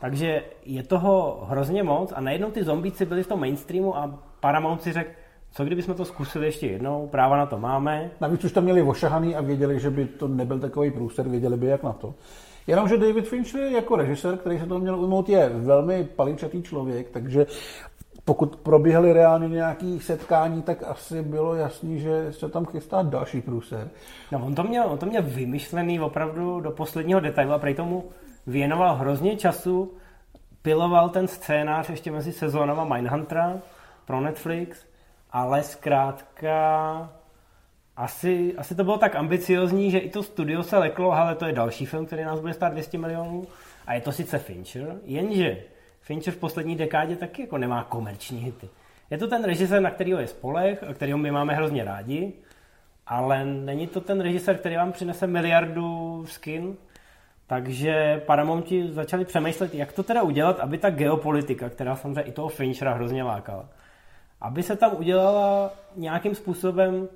takže 0.00 0.42
je 0.64 0.82
toho 0.82 1.44
hrozně 1.48 1.82
moc 1.82 2.12
a 2.16 2.20
najednou 2.20 2.50
ty 2.50 2.64
zombíci 2.64 3.04
byli 3.04 3.22
v 3.22 3.26
tom 3.26 3.40
mainstreamu 3.40 3.96
a 3.96 4.18
Paramount 4.40 4.82
si 4.82 4.92
řekl, 4.92 5.10
co 5.50 5.64
kdybychom 5.64 5.94
to 5.94 6.04
zkusili 6.04 6.46
ještě 6.46 6.66
jednou, 6.66 7.06
práva 7.06 7.36
na 7.36 7.46
to 7.46 7.58
máme. 7.58 8.10
Navíc 8.20 8.44
už 8.44 8.52
tam 8.52 8.64
měli 8.64 8.82
ošahaný 8.82 9.36
a 9.36 9.40
věděli, 9.40 9.80
že 9.80 9.90
by 9.90 10.06
to 10.06 10.28
nebyl 10.28 10.58
takový 10.60 10.90
průser, 10.90 11.28
věděli 11.28 11.56
by 11.56 11.66
jak 11.66 11.82
na 11.82 11.92
to. 11.92 12.14
Jenomže 12.66 12.96
David 12.96 13.28
Fincher 13.28 13.62
jako 13.62 13.96
režisér, 13.96 14.36
který 14.36 14.58
se 14.58 14.66
toho 14.66 14.80
měl 14.80 15.00
ujmout, 15.00 15.28
je 15.28 15.48
velmi 15.48 16.04
paličatý 16.04 16.62
člověk, 16.62 17.10
takže 17.10 17.46
pokud 18.24 18.56
probíhaly 18.56 19.12
reálně 19.12 19.48
nějaké 19.48 19.98
setkání, 20.00 20.62
tak 20.62 20.82
asi 20.82 21.22
bylo 21.22 21.54
jasný, 21.54 22.00
že 22.00 22.32
se 22.32 22.48
tam 22.48 22.66
chystá 22.66 23.02
další 23.02 23.40
průser. 23.40 23.90
No 24.32 24.46
on 24.46 24.54
to 24.54 24.62
měl, 24.62 24.84
on 24.86 24.98
to 24.98 25.06
měl 25.06 25.22
vymyšlený 25.22 26.00
opravdu 26.00 26.60
do 26.60 26.70
posledního 26.70 27.20
detailu 27.20 27.52
a 27.52 27.58
prej 27.58 27.74
tomu 27.74 28.04
věnoval 28.46 28.96
hrozně 28.96 29.36
času, 29.36 29.92
piloval 30.62 31.08
ten 31.08 31.28
scénář 31.28 31.90
ještě 31.90 32.10
mezi 32.10 32.32
sezónama 32.32 32.84
Mindhuntera 32.84 33.58
pro 34.04 34.20
Netflix, 34.20 34.86
ale 35.30 35.62
zkrátka 35.62 37.10
asi, 37.96 38.54
asi 38.58 38.74
to 38.74 38.84
bylo 38.84 38.98
tak 38.98 39.16
ambiciozní, 39.16 39.90
že 39.90 39.98
i 39.98 40.10
to 40.10 40.22
studio 40.22 40.62
se 40.62 40.78
leklo, 40.78 41.12
ale 41.12 41.34
to 41.34 41.46
je 41.46 41.52
další 41.52 41.86
film, 41.86 42.06
který 42.06 42.24
nás 42.24 42.40
bude 42.40 42.54
stát 42.54 42.72
200 42.72 42.98
milionů. 42.98 43.46
A 43.86 43.94
je 43.94 44.00
to 44.00 44.12
sice 44.12 44.38
Fincher, 44.38 44.96
jenže 45.04 45.56
Fincher 46.04 46.34
v 46.34 46.36
poslední 46.36 46.76
dekádě 46.76 47.16
taky 47.16 47.42
jako 47.42 47.58
nemá 47.58 47.84
komerční 47.84 48.38
hity. 48.38 48.68
Je 49.10 49.18
to 49.18 49.28
ten 49.28 49.44
režisér, 49.44 49.82
na 49.82 49.90
kterého 49.90 50.20
je 50.20 50.26
spolech, 50.26 50.82
a 50.82 50.94
kterého 50.94 51.18
my 51.18 51.30
máme 51.30 51.54
hrozně 51.54 51.84
rádi, 51.84 52.32
ale 53.06 53.44
není 53.44 53.86
to 53.86 54.00
ten 54.00 54.20
režisér, 54.20 54.58
který 54.58 54.76
vám 54.76 54.92
přinese 54.92 55.26
miliardu 55.26 56.24
skin. 56.26 56.76
Takže 57.46 58.22
Paramounti 58.26 58.92
začali 58.92 59.24
přemýšlet, 59.24 59.74
jak 59.74 59.92
to 59.92 60.02
teda 60.02 60.22
udělat, 60.22 60.60
aby 60.60 60.78
ta 60.78 60.90
geopolitika, 60.90 61.68
která 61.68 61.96
samozřejmě 61.96 62.22
i 62.22 62.32
toho 62.32 62.48
Finchera 62.48 62.94
hrozně 62.94 63.22
lákala, 63.22 63.68
aby 64.40 64.62
se 64.62 64.76
tam 64.76 64.96
udělala 64.96 65.72
nějakým 65.96 66.34
způsobem 66.34 67.08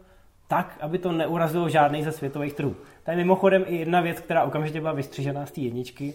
tak, 0.48 0.78
aby 0.80 0.98
to 0.98 1.12
neurazilo 1.12 1.68
žádný 1.68 2.04
ze 2.04 2.12
světových 2.12 2.52
trhů. 2.52 2.76
To 3.04 3.10
je 3.10 3.16
mimochodem 3.16 3.64
i 3.66 3.76
jedna 3.76 4.00
věc, 4.00 4.20
která 4.20 4.44
okamžitě 4.44 4.80
byla 4.80 4.92
vystřižená 4.92 5.46
z 5.46 5.50
té 5.52 5.60
jedničky, 5.60 6.14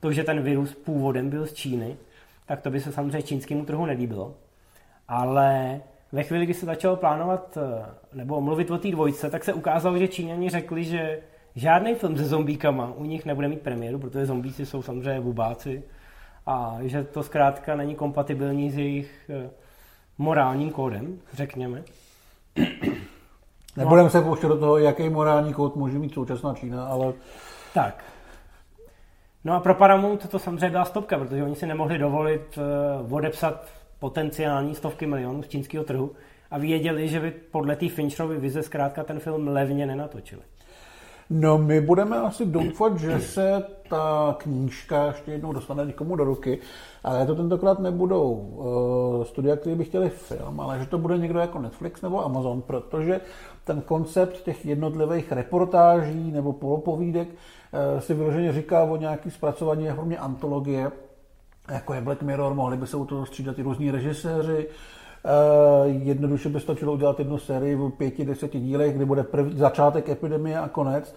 to, 0.00 0.12
že 0.12 0.24
ten 0.24 0.42
virus 0.42 0.74
původem 0.74 1.30
byl 1.30 1.46
z 1.46 1.52
Číny, 1.52 1.96
tak 2.46 2.60
to 2.60 2.70
by 2.70 2.80
se 2.80 2.92
samozřejmě 2.92 3.22
čínskému 3.22 3.64
trhu 3.64 3.86
nelíbilo. 3.86 4.34
Ale 5.08 5.80
ve 6.12 6.22
chvíli, 6.22 6.44
kdy 6.44 6.54
se 6.54 6.66
začalo 6.66 6.96
plánovat 6.96 7.58
eh, 7.58 7.84
nebo 8.12 8.40
mluvit 8.40 8.70
o 8.70 8.78
té 8.78 8.90
dvojce, 8.90 9.30
tak 9.30 9.44
se 9.44 9.52
ukázalo, 9.52 9.98
že 9.98 10.08
Číňani 10.08 10.50
řekli, 10.50 10.84
že 10.84 11.20
žádný 11.54 11.94
film 11.94 12.16
se 12.16 12.24
zombíkama 12.24 12.92
u 12.96 13.04
nich 13.04 13.24
nebude 13.24 13.48
mít 13.48 13.60
premiéru, 13.60 13.98
protože 13.98 14.26
zombíci 14.26 14.66
jsou 14.66 14.82
samozřejmě 14.82 15.20
bubáci 15.20 15.82
a 16.46 16.78
že 16.80 17.04
to 17.04 17.22
zkrátka 17.22 17.76
není 17.76 17.94
kompatibilní 17.94 18.70
s 18.70 18.78
jejich 18.78 19.30
eh, 19.30 19.50
morálním 20.18 20.70
kódem, 20.70 21.18
řekněme. 21.32 21.82
Nebudeme 23.76 24.02
no. 24.02 24.10
se 24.10 24.20
pouštět 24.20 24.48
do 24.48 24.58
toho, 24.58 24.78
jaký 24.78 25.08
morální 25.08 25.54
kód 25.54 25.76
může 25.76 25.98
mít 25.98 26.14
současná 26.14 26.54
Čína, 26.54 26.86
ale... 26.86 27.12
Tak. 27.74 28.04
No 29.44 29.54
a 29.54 29.60
pro 29.60 29.74
Paramount 29.74 30.28
to 30.28 30.38
samozřejmě 30.38 30.70
byla 30.70 30.84
stopka, 30.84 31.18
protože 31.18 31.42
oni 31.42 31.54
si 31.54 31.66
nemohli 31.66 31.98
dovolit 31.98 32.58
uh, 33.02 33.14
odepsat 33.14 33.68
potenciální 33.98 34.74
stovky 34.74 35.06
milionů 35.06 35.42
z 35.42 35.48
čínského 35.48 35.84
trhu 35.84 36.12
a 36.50 36.58
věděli, 36.58 37.08
že 37.08 37.20
by 37.20 37.30
podle 37.30 37.76
té 37.76 37.88
Fincherovy 37.88 38.38
vize 38.38 38.62
zkrátka 38.62 39.04
ten 39.04 39.20
film 39.20 39.48
levně 39.48 39.86
nenatočili. 39.86 40.42
No, 41.34 41.58
my 41.58 41.80
budeme 41.80 42.18
asi 42.20 42.46
doufat, 42.46 42.98
že 42.98 43.20
se 43.20 43.62
ta 43.88 44.36
knížka 44.38 45.06
ještě 45.06 45.32
jednou 45.32 45.52
dostane 45.52 45.84
někomu 45.84 46.16
do 46.16 46.24
ruky, 46.24 46.58
ale 47.04 47.26
to 47.26 47.34
tentokrát 47.34 47.78
nebudou 47.78 48.32
uh, 48.32 49.24
studia, 49.24 49.56
které 49.56 49.76
by 49.76 49.84
chtěli 49.84 50.10
film, 50.10 50.60
ale 50.60 50.78
že 50.78 50.86
to 50.86 50.98
bude 50.98 51.18
někdo 51.18 51.38
jako 51.38 51.58
Netflix 51.58 52.02
nebo 52.02 52.24
Amazon, 52.24 52.62
protože 52.62 53.20
ten 53.64 53.80
koncept 53.80 54.42
těch 54.42 54.66
jednotlivých 54.66 55.32
reportáží 55.32 56.32
nebo 56.32 56.52
polopovídek 56.52 57.28
uh, 57.28 58.00
si 58.00 58.14
vyloženě 58.14 58.52
říká 58.52 58.82
o 58.82 58.96
nějaký 58.96 59.30
zpracování 59.30 59.84
jako 59.84 60.04
mě 60.04 60.18
antologie, 60.18 60.92
jako 61.70 61.94
je 61.94 62.00
Black 62.00 62.22
Mirror, 62.22 62.54
mohli 62.54 62.76
by 62.76 62.86
se 62.86 62.96
u 62.96 63.04
toho 63.04 63.26
střídat 63.26 63.58
i 63.58 63.62
různí 63.62 63.90
režiséři, 63.90 64.66
Uh, 64.66 65.01
jednoduše 65.84 66.48
by 66.48 66.60
stačilo 66.60 66.92
udělat 66.92 67.18
jednu 67.18 67.38
sérii 67.38 67.74
v 67.74 67.90
pěti, 67.90 68.24
deseti 68.24 68.60
dílech, 68.60 68.96
kdy 68.96 69.04
bude 69.04 69.22
první, 69.22 69.58
začátek 69.58 70.08
epidemie 70.08 70.58
a 70.58 70.68
konec. 70.68 71.14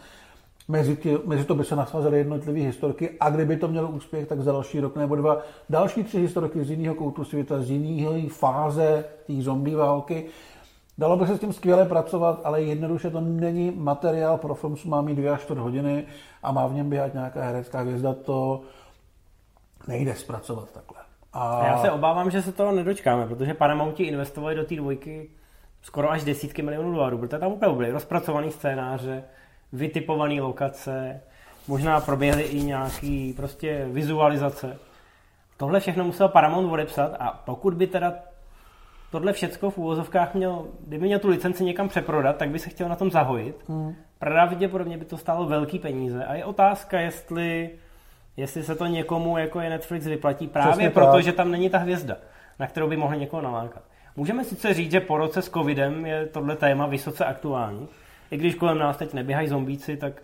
Mezi, 0.68 0.96
tě, 0.96 1.18
mezi 1.26 1.44
to 1.44 1.56
by 1.56 1.64
se 1.64 1.76
nasazely 1.76 2.18
jednotlivé 2.18 2.60
historky 2.60 3.10
a 3.20 3.30
kdyby 3.30 3.58
to 3.58 3.68
mělo 3.68 3.90
úspěch, 3.90 4.28
tak 4.28 4.42
za 4.42 4.52
další 4.52 4.80
rok 4.80 4.96
nebo 4.96 5.16
dva 5.16 5.42
další 5.70 6.04
tři 6.04 6.20
historky 6.20 6.64
z 6.64 6.70
jiného 6.72 6.96
koutu 6.96 7.24
světa, 7.24 7.62
z 7.62 7.70
jiného 7.70 8.30
fáze 8.30 9.06
té 9.28 9.34
zombie 9.34 9.78
války. 9.78 10.26
Dalo 10.98 11.18
by 11.18 11.28
se 11.28 11.38
s 11.38 11.40
tím 11.40 11.54
skvěle 11.54 11.86
pracovat, 11.86 12.42
ale 12.44 12.62
jednoduše 12.62 13.10
to 13.10 13.22
není 13.22 13.72
materiál 13.76 14.38
pro 14.38 14.56
film, 14.56 14.76
má 14.86 15.02
mít 15.02 15.16
dvě 15.16 15.32
až 15.32 15.42
čtvrt 15.42 15.58
hodiny 15.58 16.06
a 16.44 16.52
má 16.52 16.68
v 16.68 16.74
něm 16.74 16.90
běhat 16.90 17.14
nějaká 17.14 17.44
herecká 17.44 17.80
hvězda, 17.80 18.14
to 18.14 18.62
nejde 19.88 20.16
zpracovat 20.16 20.72
takhle. 20.72 21.05
A... 21.36 21.68
Já 21.68 21.78
se 21.78 21.92
obávám, 21.92 22.32
že 22.32 22.42
se 22.42 22.52
toho 22.52 22.72
nedočkáme, 22.72 23.28
protože 23.28 23.54
Paramounti 23.54 24.04
investovali 24.04 24.56
do 24.56 24.64
té 24.64 24.76
dvojky 24.76 25.30
skoro 25.82 26.12
až 26.12 26.24
desítky 26.24 26.62
milionů 26.62 26.92
dolarů, 26.92 27.18
protože 27.18 27.40
tam 27.40 27.52
opravdu 27.52 27.78
byly 27.78 27.92
rozpracované 27.92 28.52
scénáře, 28.52 29.24
vytipované 29.74 30.42
lokace, 30.42 31.22
možná 31.68 32.00
proběhly 32.00 32.44
i 32.44 32.64
nějaký 32.64 33.34
prostě 33.34 33.88
vizualizace. 33.92 34.78
Tohle 35.58 35.80
všechno 35.80 36.04
musel 36.04 36.30
Paramount 36.30 36.72
odepsat 36.72 37.16
a 37.20 37.42
pokud 37.46 37.74
by 37.74 37.88
teda 37.88 38.14
tohle 39.12 39.34
všecko 39.34 39.70
v 39.70 39.78
úvozovkách 39.78 40.34
měl, 40.34 40.66
kdyby 40.88 41.06
měl 41.06 41.20
tu 41.20 41.30
licenci 41.30 41.64
někam 41.64 41.90
přeprodat, 41.90 42.38
tak 42.38 42.50
by 42.50 42.60
se 42.60 42.70
chtěl 42.70 42.90
na 42.90 42.96
tom 42.96 43.12
zahojit. 43.12 43.64
Hmm. 43.68 43.96
Pravděpodobně 44.20 44.98
by 44.98 45.06
to 45.06 45.18
stálo 45.18 45.46
velký 45.46 45.80
peníze. 45.80 46.26
A 46.26 46.34
je 46.34 46.46
otázka, 46.46 47.00
jestli 47.00 47.70
jestli 48.38 48.64
se 48.64 48.76
to 48.76 48.86
někomu, 48.86 49.38
jako 49.38 49.60
je 49.60 49.70
Netflix, 49.70 50.06
vyplatí 50.06 50.48
právě 50.48 50.90
proto, 50.90 51.22
že 51.22 51.32
tam 51.32 51.52
není 51.52 51.70
ta 51.70 51.78
hvězda, 51.78 52.18
na 52.60 52.68
kterou 52.68 52.90
by 52.90 52.98
mohli 52.98 53.18
někoho 53.18 53.42
nalákat. 53.42 53.84
Můžeme 54.16 54.44
sice 54.44 54.74
říct, 54.74 54.92
že 54.92 55.00
po 55.00 55.18
roce 55.18 55.42
s 55.42 55.50
covidem 55.50 56.06
je 56.06 56.26
tohle 56.26 56.56
téma 56.56 56.86
vysoce 56.86 57.26
aktuální, 57.26 57.88
i 58.32 58.38
když 58.38 58.56
kolem 58.56 58.78
nás 58.78 58.98
teď 58.98 59.14
neběhají 59.14 59.48
zombíci, 59.48 59.98
tak 59.98 60.22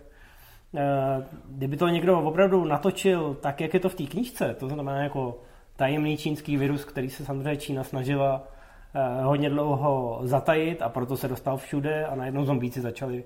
kdyby 1.48 1.76
to 1.76 1.88
někdo 1.88 2.20
opravdu 2.20 2.64
natočil 2.64 3.36
tak, 3.40 3.60
jak 3.60 3.74
je 3.74 3.80
to 3.80 3.88
v 3.88 3.94
té 3.94 4.04
knížce, 4.04 4.54
to 4.54 4.68
znamená 4.68 5.02
jako 5.02 5.38
tajemný 5.76 6.16
čínský 6.16 6.56
virus, 6.56 6.84
který 6.84 7.10
se 7.10 7.24
samozřejmě 7.24 7.56
Čína 7.56 7.84
snažila 7.84 8.42
eh, 8.94 9.22
hodně 9.22 9.50
dlouho 9.50 10.20
zatajit 10.22 10.82
a 10.82 10.88
proto 10.88 11.16
se 11.16 11.28
dostal 11.28 11.56
všude 11.56 12.06
a 12.06 12.14
najednou 12.14 12.44
zombíci 12.44 12.80
začali 12.80 13.24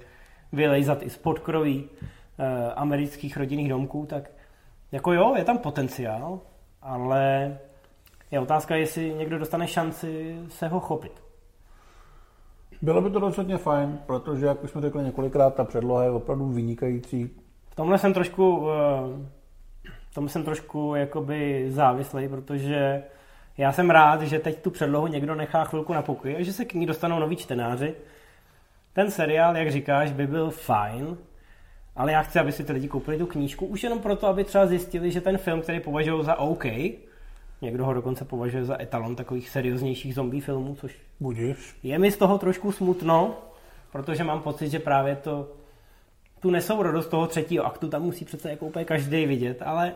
vylejzat 0.52 1.02
i 1.02 1.10
z 1.10 1.16
podkroví 1.16 1.84
eh, 1.84 2.72
amerických 2.72 3.36
rodinných 3.36 3.68
domků, 3.68 4.06
tak 4.06 4.30
jako 4.92 5.12
jo, 5.12 5.34
je 5.36 5.44
tam 5.44 5.58
potenciál, 5.58 6.40
ale 6.82 7.58
je 8.30 8.40
otázka, 8.40 8.76
jestli 8.76 9.14
někdo 9.14 9.38
dostane 9.38 9.66
šanci 9.66 10.38
se 10.48 10.68
ho 10.68 10.80
chopit. 10.80 11.22
Bylo 12.82 13.00
by 13.00 13.10
to 13.10 13.18
rozhodně 13.18 13.56
fajn, 13.58 13.98
protože, 14.06 14.46
jak 14.46 14.64
už 14.64 14.70
jsme 14.70 14.80
řekli 14.80 15.04
několikrát, 15.04 15.54
ta 15.54 15.64
předloha 15.64 16.04
je 16.04 16.10
opravdu 16.10 16.48
vynikající. 16.48 17.30
V 17.70 17.74
tomhle 17.74 17.98
jsem 17.98 18.14
trošku, 18.14 18.68
eh, 18.70 19.90
v 20.10 20.14
tom 20.14 20.28
jsem 20.28 20.44
trošku 20.44 20.94
jakoby 20.94 21.66
závislý, 21.70 22.28
protože 22.28 23.02
já 23.58 23.72
jsem 23.72 23.90
rád, 23.90 24.22
že 24.22 24.38
teď 24.38 24.62
tu 24.62 24.70
předlohu 24.70 25.06
někdo 25.06 25.34
nechá 25.34 25.64
chvilku 25.64 25.92
na 25.92 26.02
pokoji 26.02 26.36
a 26.36 26.42
že 26.42 26.52
se 26.52 26.64
k 26.64 26.74
ní 26.74 26.86
dostanou 26.86 27.18
noví 27.18 27.36
čtenáři. 27.36 27.94
Ten 28.92 29.10
seriál, 29.10 29.56
jak 29.56 29.70
říkáš, 29.70 30.12
by 30.12 30.26
byl 30.26 30.50
fajn, 30.50 31.16
ale 31.96 32.12
já 32.12 32.22
chci, 32.22 32.38
aby 32.38 32.52
si 32.52 32.64
ty 32.64 32.72
lidi 32.72 32.88
koupili 32.88 33.18
tu 33.18 33.26
knížku, 33.26 33.66
už 33.66 33.82
jenom 33.82 33.98
proto, 33.98 34.26
aby 34.26 34.44
třeba 34.44 34.66
zjistili, 34.66 35.10
že 35.10 35.20
ten 35.20 35.38
film, 35.38 35.60
který 35.60 35.80
považují 35.80 36.24
za 36.24 36.38
OK, 36.38 36.64
někdo 37.62 37.84
ho 37.84 37.94
dokonce 37.94 38.24
považuje 38.24 38.64
za 38.64 38.82
etalon 38.82 39.16
takových 39.16 39.48
serióznějších 39.48 40.14
zombie 40.14 40.42
filmů, 40.42 40.74
což 40.80 40.98
Budíš. 41.20 41.76
je 41.82 41.98
mi 41.98 42.10
z 42.10 42.16
toho 42.16 42.38
trošku 42.38 42.72
smutno, 42.72 43.34
protože 43.92 44.24
mám 44.24 44.42
pocit, 44.42 44.68
že 44.68 44.78
právě 44.78 45.16
to 45.16 45.48
tu 46.40 46.50
nesourodost 46.50 47.10
toho 47.10 47.26
třetího 47.26 47.64
aktu 47.64 47.88
tam 47.88 48.02
musí 48.02 48.24
přece 48.24 48.50
jako 48.50 48.66
úplně 48.66 48.84
každý 48.84 49.26
vidět, 49.26 49.62
ale 49.62 49.94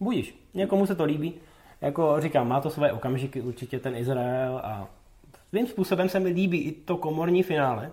budíš. 0.00 0.34
Někomu 0.54 0.86
se 0.86 0.94
to 0.94 1.04
líbí. 1.04 1.34
Jako 1.80 2.20
říkám, 2.20 2.48
má 2.48 2.60
to 2.60 2.70
své 2.70 2.92
okamžiky 2.92 3.40
určitě 3.40 3.78
ten 3.78 3.96
Izrael 3.96 4.60
a 4.64 4.88
svým 5.48 5.66
způsobem 5.66 6.08
se 6.08 6.20
mi 6.20 6.28
líbí 6.28 6.58
i 6.58 6.72
to 6.72 6.96
komorní 6.96 7.42
finále, 7.42 7.92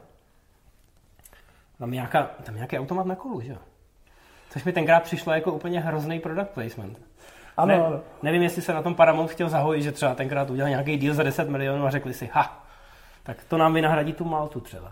tam, 1.78 1.92
nějaká, 1.92 2.30
tam 2.44 2.56
nějaký 2.56 2.80
automat 2.80 3.06
na 3.06 3.16
kolu, 3.16 3.42
že 3.42 3.52
jo? 3.52 3.58
Což 4.50 4.64
mi 4.64 4.74
tenkrát 4.74 5.04
přišlo 5.04 5.34
jako 5.34 5.52
úplně 5.52 5.80
hrozný 5.80 6.20
product 6.20 6.50
placement. 6.50 7.02
Ano, 7.58 7.68
ne, 7.68 7.86
ano. 7.86 8.02
Nevím, 8.24 8.44
jestli 8.44 8.62
se 8.62 8.74
na 8.74 8.82
tom 8.82 8.96
Paramount 8.96 9.32
chtěl 9.32 9.50
zahojit, 9.50 9.84
že 9.84 9.92
třeba 9.92 10.16
tenkrát 10.16 10.50
udělal 10.50 10.70
nějaký 10.70 10.98
deal 10.98 11.16
za 11.16 11.24
10 11.24 11.50
milionů 11.50 11.86
a 11.86 11.90
řekli 11.90 12.14
si, 12.14 12.30
ha, 12.34 12.66
tak 13.24 13.44
to 13.44 13.58
nám 13.58 13.74
vynahradí 13.74 14.14
tu 14.14 14.26
Maltu 14.26 14.60
třeba. 14.60 14.92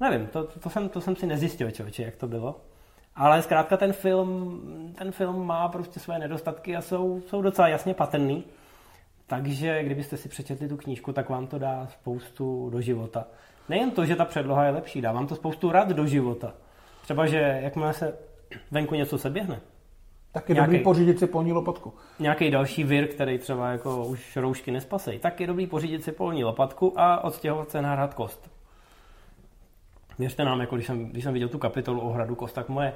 Nevím, 0.00 0.26
to, 0.26 0.44
to, 0.44 0.60
to, 0.60 0.70
jsem, 0.70 0.88
to 0.88 1.00
jsem 1.00 1.16
si 1.16 1.26
nezjistil, 1.26 1.70
člověče, 1.70 2.02
jak 2.02 2.16
to 2.16 2.26
bylo. 2.26 2.60
Ale 3.16 3.42
zkrátka 3.42 3.76
ten 3.76 3.92
film, 3.92 4.60
ten 4.98 5.12
film 5.12 5.46
má 5.46 5.68
prostě 5.68 6.00
své 6.00 6.18
nedostatky 6.18 6.76
a 6.76 6.80
jsou, 6.80 7.20
jsou 7.20 7.42
docela 7.42 7.68
jasně 7.68 7.94
patrný. 7.94 8.44
Takže 9.26 9.82
kdybyste 9.82 10.16
si 10.16 10.28
přečetli 10.28 10.68
tu 10.68 10.76
knížku, 10.76 11.12
tak 11.12 11.28
vám 11.28 11.46
to 11.46 11.58
dá 11.58 11.86
spoustu 11.86 12.70
do 12.70 12.80
života. 12.80 13.24
Nejen 13.68 13.90
to, 13.90 14.04
že 14.04 14.16
ta 14.16 14.24
předloha 14.24 14.64
je 14.64 14.70
lepší, 14.70 15.00
dá 15.00 15.12
vám 15.12 15.26
to 15.26 15.34
spoustu 15.34 15.72
rad 15.72 15.88
do 15.88 16.06
života. 16.06 16.54
Třeba, 17.02 17.26
že 17.26 17.60
jakmile 17.62 17.92
se 17.92 18.18
venku 18.70 18.94
něco 18.94 19.18
se 19.18 19.30
běhne, 19.30 19.60
tak 20.32 20.48
je 20.48 20.54
nějaký, 20.54 20.70
dobrý 20.72 20.84
pořídit 20.84 21.18
si 21.18 21.26
polní 21.26 21.52
lopatku. 21.52 21.94
Nějaký 22.18 22.50
další 22.50 22.84
vir, 22.84 23.08
který 23.08 23.38
třeba 23.38 23.70
jako 23.70 24.04
už 24.04 24.36
roušky 24.36 24.70
nespasej, 24.70 25.18
tak 25.18 25.40
je 25.40 25.46
dobrý 25.46 25.66
pořídit 25.66 26.04
si 26.04 26.12
polní 26.12 26.44
lopatku 26.44 27.00
a 27.00 27.24
odstěhovat 27.24 27.70
se 27.70 27.82
na 27.82 27.92
hrad 27.92 28.14
kost. 28.14 28.50
Věřte 30.18 30.44
nám, 30.44 30.60
jako 30.60 30.74
když 30.74 30.86
jsem, 30.86 31.06
když 31.06 31.24
jsem 31.24 31.32
viděl 31.32 31.48
tu 31.48 31.58
kapitolu 31.58 32.00
o 32.00 32.12
hradu 32.12 32.34
kost, 32.34 32.52
tak 32.52 32.68
moje, 32.68 32.92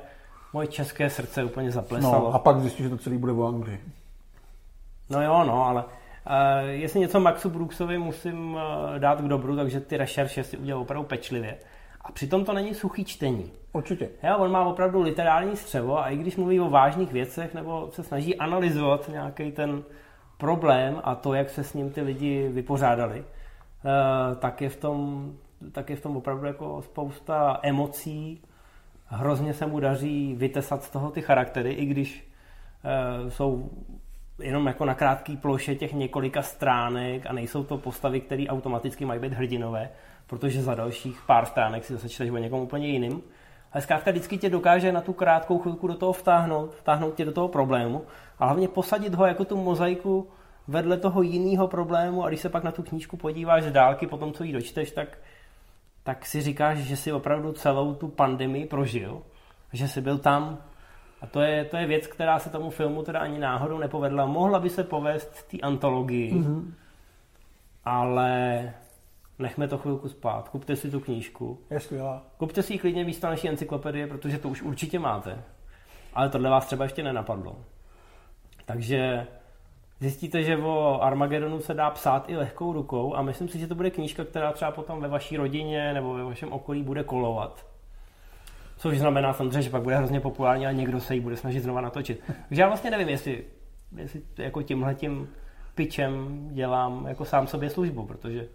moje 0.53 0.67
české 0.67 1.11
srdce 1.11 1.45
úplně 1.45 1.71
zaplesalo. 1.71 2.25
No, 2.25 2.35
a 2.35 2.39
pak 2.39 2.61
zjistíš, 2.61 2.85
že 2.85 2.91
to 2.91 2.99
celý 2.99 3.19
bude 3.19 3.33
v 3.33 3.45
Anglii. 3.45 3.81
No 5.11 5.23
jo, 5.23 5.45
no, 5.45 5.67
ale 5.67 5.85
Uh, 6.29 6.69
jestli 6.69 7.01
něco 7.01 7.21
Maxu 7.21 7.51
Brooksovi 7.51 7.99
musím 7.99 8.55
uh, 8.55 8.61
dát 8.99 9.21
k 9.21 9.29
dobru, 9.29 9.57
takže 9.57 9.81
ty 9.81 9.97
rešerše 9.97 10.45
si 10.45 10.57
udělal 10.57 10.83
opravdu 10.83 11.09
pečlivě. 11.09 11.59
A 12.01 12.13
přitom 12.13 12.45
to 12.45 12.53
není 12.53 12.75
suchý 12.75 13.05
čtení. 13.05 13.51
Určitě. 13.73 14.09
Jo, 14.23 14.37
on 14.39 14.51
má 14.51 14.65
opravdu 14.65 15.03
literární 15.03 15.57
střevo 15.57 15.99
a 15.99 16.09
i 16.09 16.17
když 16.17 16.37
mluví 16.37 16.61
o 16.61 16.71
vážných 16.71 17.13
věcech 17.13 17.55
nebo 17.55 17.89
se 17.93 18.03
snaží 18.03 18.37
analyzovat 18.37 19.09
nějaký 19.09 19.53
ten 19.53 19.83
problém 20.39 21.01
a 21.05 21.15
to, 21.15 21.35
jak 21.35 21.51
se 21.51 21.65
s 21.65 21.75
ním 21.75 21.91
ty 21.91 22.01
lidi 22.01 22.49
vypořádali, 22.49 23.21
uh, 23.21 24.37
tak 24.39 24.61
je 24.61 24.69
v 24.69 24.77
tom, 24.77 25.33
tak 25.73 25.91
je 25.91 25.97
v 25.97 26.03
tom 26.03 26.17
opravdu 26.17 26.47
jako 26.47 26.83
spousta 26.83 27.61
emocí. 27.63 28.43
Hrozně 29.07 29.55
se 29.55 29.67
mu 29.67 29.81
daří 29.81 30.35
vytesat 30.35 30.83
z 30.83 30.91
toho 30.91 31.11
ty 31.11 31.23
charaktery, 31.23 31.73
i 31.73 31.85
když 31.85 32.29
uh, 33.25 33.31
jsou 33.31 33.71
jenom 34.39 34.67
jako 34.67 34.85
na 34.85 34.95
krátký 34.95 35.37
ploše 35.37 35.75
těch 35.75 35.93
několika 35.93 36.43
stránek 36.43 37.27
a 37.27 37.33
nejsou 37.33 37.65
to 37.65 37.79
postavy, 37.79 38.21
které 38.21 38.47
automaticky 38.49 39.05
mají 39.05 39.21
být 39.21 39.33
hrdinové, 39.33 39.91
protože 40.27 40.63
za 40.63 40.75
dalších 40.75 41.23
pár 41.27 41.47
stránek 41.47 41.85
si 41.85 41.93
zase 41.93 42.09
čteš 42.09 42.31
o 42.31 42.39
někom 42.39 42.61
úplně 42.61 42.89
jiným. 42.89 43.23
Ale 43.73 43.83
zkrátka 43.83 44.11
vždycky 44.11 44.39
tě 44.39 44.51
dokáže 44.51 44.93
na 44.93 45.01
tu 45.01 45.13
krátkou 45.13 45.59
chvilku 45.59 45.87
do 45.87 45.95
toho 45.95 46.13
vtáhnout, 46.13 46.75
vtáhnout 46.75 47.15
tě 47.15 47.25
do 47.25 47.33
toho 47.33 47.49
problému 47.49 48.03
a 48.39 48.45
hlavně 48.47 48.69
posadit 48.69 49.15
ho 49.15 49.27
jako 49.27 49.45
tu 49.45 49.57
mozaiku 49.57 50.29
vedle 50.69 50.97
toho 50.97 51.23
jiného 51.23 51.69
problému 51.69 52.25
a 52.25 52.29
když 52.29 52.41
se 52.41 52.49
pak 52.49 52.65
na 52.65 52.73
tu 52.73 52.83
knížku 52.83 53.17
podíváš 53.17 53.63
z 53.63 53.73
dálky 53.73 54.07
po 54.07 54.17
tom, 54.17 54.33
co 54.33 54.45
ji 54.45 54.53
dočteš, 54.53 54.91
tak, 54.91 55.19
tak 56.03 56.27
si 56.27 56.43
říkáš, 56.43 56.79
že 56.79 56.97
si 56.97 57.13
opravdu 57.13 57.53
celou 57.53 57.95
tu 57.95 58.09
pandemii 58.09 58.67
prožil, 58.67 59.23
že 59.73 59.89
jsi 59.89 60.01
byl 60.01 60.19
tam, 60.19 60.59
a 61.21 61.27
to 61.27 61.41
je, 61.41 61.65
to 61.65 61.77
je 61.77 61.87
věc, 61.87 62.07
která 62.07 62.39
se 62.39 62.51
tomu 62.51 62.71
filmu 62.71 63.03
teda 63.03 63.21
ani 63.21 63.39
náhodou 63.39 63.79
nepovedla. 63.79 64.27
Mohla 64.27 64.61
by 64.61 64.71
se 64.71 64.85
povést 64.85 65.49
té 65.51 65.59
antologii, 65.59 66.35
mm-hmm. 66.35 66.73
ale 67.85 68.73
nechme 69.39 69.69
to 69.69 69.79
chvilku 69.79 70.09
spát. 70.09 70.49
Kupte 70.49 70.77
si 70.77 70.91
tu 70.91 71.01
knížku. 71.01 71.59
Je 71.71 71.81
skvělá. 71.81 72.23
Kupte 72.37 72.63
si 72.63 72.73
ji 72.73 72.79
klidně 72.79 73.05
místo 73.05 73.27
naší 73.27 73.49
encyklopedie, 73.49 74.07
protože 74.07 74.39
to 74.39 74.49
už 74.49 74.63
určitě 74.63 74.99
máte. 74.99 75.43
Ale 76.15 76.29
tohle 76.29 76.51
vás 76.51 76.67
třeba 76.67 76.85
ještě 76.85 77.03
nenapadlo. 77.03 77.57
Takže 78.65 79.27
zjistíte, 80.01 80.43
že 80.43 80.57
o 80.57 81.01
Armagedonu 81.03 81.61
se 81.61 81.75
dá 81.75 81.91
psát 81.91 82.31
i 82.31 82.37
lehkou 82.37 82.73
rukou 82.73 83.15
a 83.15 83.23
myslím 83.23 83.49
si, 83.49 83.59
že 83.59 83.67
to 83.67 83.75
bude 83.75 83.91
knížka, 83.91 84.25
která 84.25 84.53
třeba 84.53 84.71
potom 84.71 85.01
ve 85.01 85.09
vaší 85.09 85.37
rodině 85.37 85.95
nebo 85.95 86.15
ve 86.15 86.25
vašem 86.25 86.53
okolí 86.53 86.83
bude 86.83 87.05
kolovat. 87.05 87.67
Což 88.79 88.99
znamená 88.99 89.33
samozřejmě, 89.33 89.63
že 89.63 89.71
pak 89.71 89.83
bude 89.83 89.97
hrozně 89.97 90.21
populární 90.21 90.67
a 90.67 90.73
někdo 90.73 91.01
se 91.01 91.15
jí 91.15 91.21
bude 91.21 91.37
snažit 91.37 91.61
znova 91.61 91.81
natočit. 91.81 92.21
Takže 92.49 92.63
já 92.63 92.69
vlastně 92.69 92.91
nevím, 92.91 93.09
jestli, 93.09 93.45
jestli 93.97 94.23
jako 94.39 94.63
tímhletím 94.63 95.29
pičem 95.75 96.39
dělám 96.53 97.07
jako 97.07 97.25
sám 97.25 97.47
sobě 97.47 97.71
službu, 97.71 98.07
protože 98.07 98.47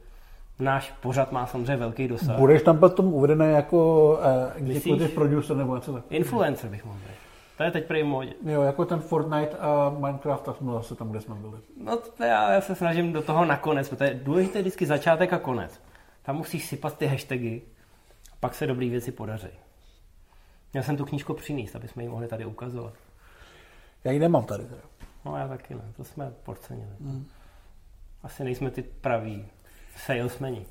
náš 0.59 0.91
pořad 0.91 1.31
má 1.31 1.45
samozřejmě 1.45 1.75
velký 1.75 2.07
dosah. 2.07 2.38
Budeš 2.38 2.62
tam 2.62 2.77
potom 2.77 3.13
uvedený 3.13 3.51
jako 3.51 4.12
uh, 5.01 5.07
producer 5.07 5.57
nebo 5.57 5.75
něco 5.75 5.93
tak? 5.93 6.03
Influencer 6.09 6.69
bych 6.69 6.86
mohl 6.86 6.97
být. 6.97 7.15
To 7.57 7.63
je 7.63 7.71
teď 7.71 7.86
prý 7.86 8.03
modě. 8.03 8.33
Jo, 8.45 8.62
jako 8.62 8.86
ten 8.86 8.99
Fortnite 8.99 9.57
a 9.57 9.95
Minecraft, 9.99 10.43
tak 10.43 10.55
jsme 10.57 10.71
zase 10.71 10.95
tam, 10.95 11.09
kde 11.09 11.21
jsme 11.21 11.36
byli. 11.36 11.57
No 11.83 11.97
to 11.97 12.23
já, 12.23 12.51
já 12.51 12.62
se 12.62 12.75
snažím 12.75 13.13
do 13.13 13.21
toho 13.21 13.45
nakonec, 13.45 13.89
protože 13.89 14.05
je 14.05 14.19
důležité 14.23 14.59
vždycky 14.59 14.86
začátek 14.86 15.33
a 15.33 15.38
konec. 15.38 15.81
Tam 16.23 16.36
musíš 16.36 16.65
sypat 16.65 16.97
ty 16.97 17.07
hashtagy, 17.07 17.61
a 18.32 18.36
pak 18.39 18.55
se 18.55 18.67
dobrý 18.67 18.89
věci 18.89 19.11
podaří. 19.11 19.47
Měl 20.74 20.84
jsem 20.84 20.97
tu 20.97 21.05
knížku 21.05 21.34
přinést, 21.34 21.76
aby 21.76 21.88
jsme 21.88 22.03
ji 22.03 22.09
mohli 22.09 22.28
tady 22.28 22.45
ukazovat. 22.45 22.93
Já 24.03 24.11
ji 24.11 24.19
nemám 24.19 24.45
tady. 24.45 24.63
No 25.26 25.38
já 25.38 25.47
taky 25.47 25.76
ne, 25.76 25.93
to 25.97 26.03
jsme 26.03 26.32
podcenili. 26.43 26.91
Hmm. 27.01 27.26
Asi 28.24 28.43
nejsme 28.43 28.71
ty 28.71 28.82
praví 28.82 29.45
salesmeni. 29.95 30.65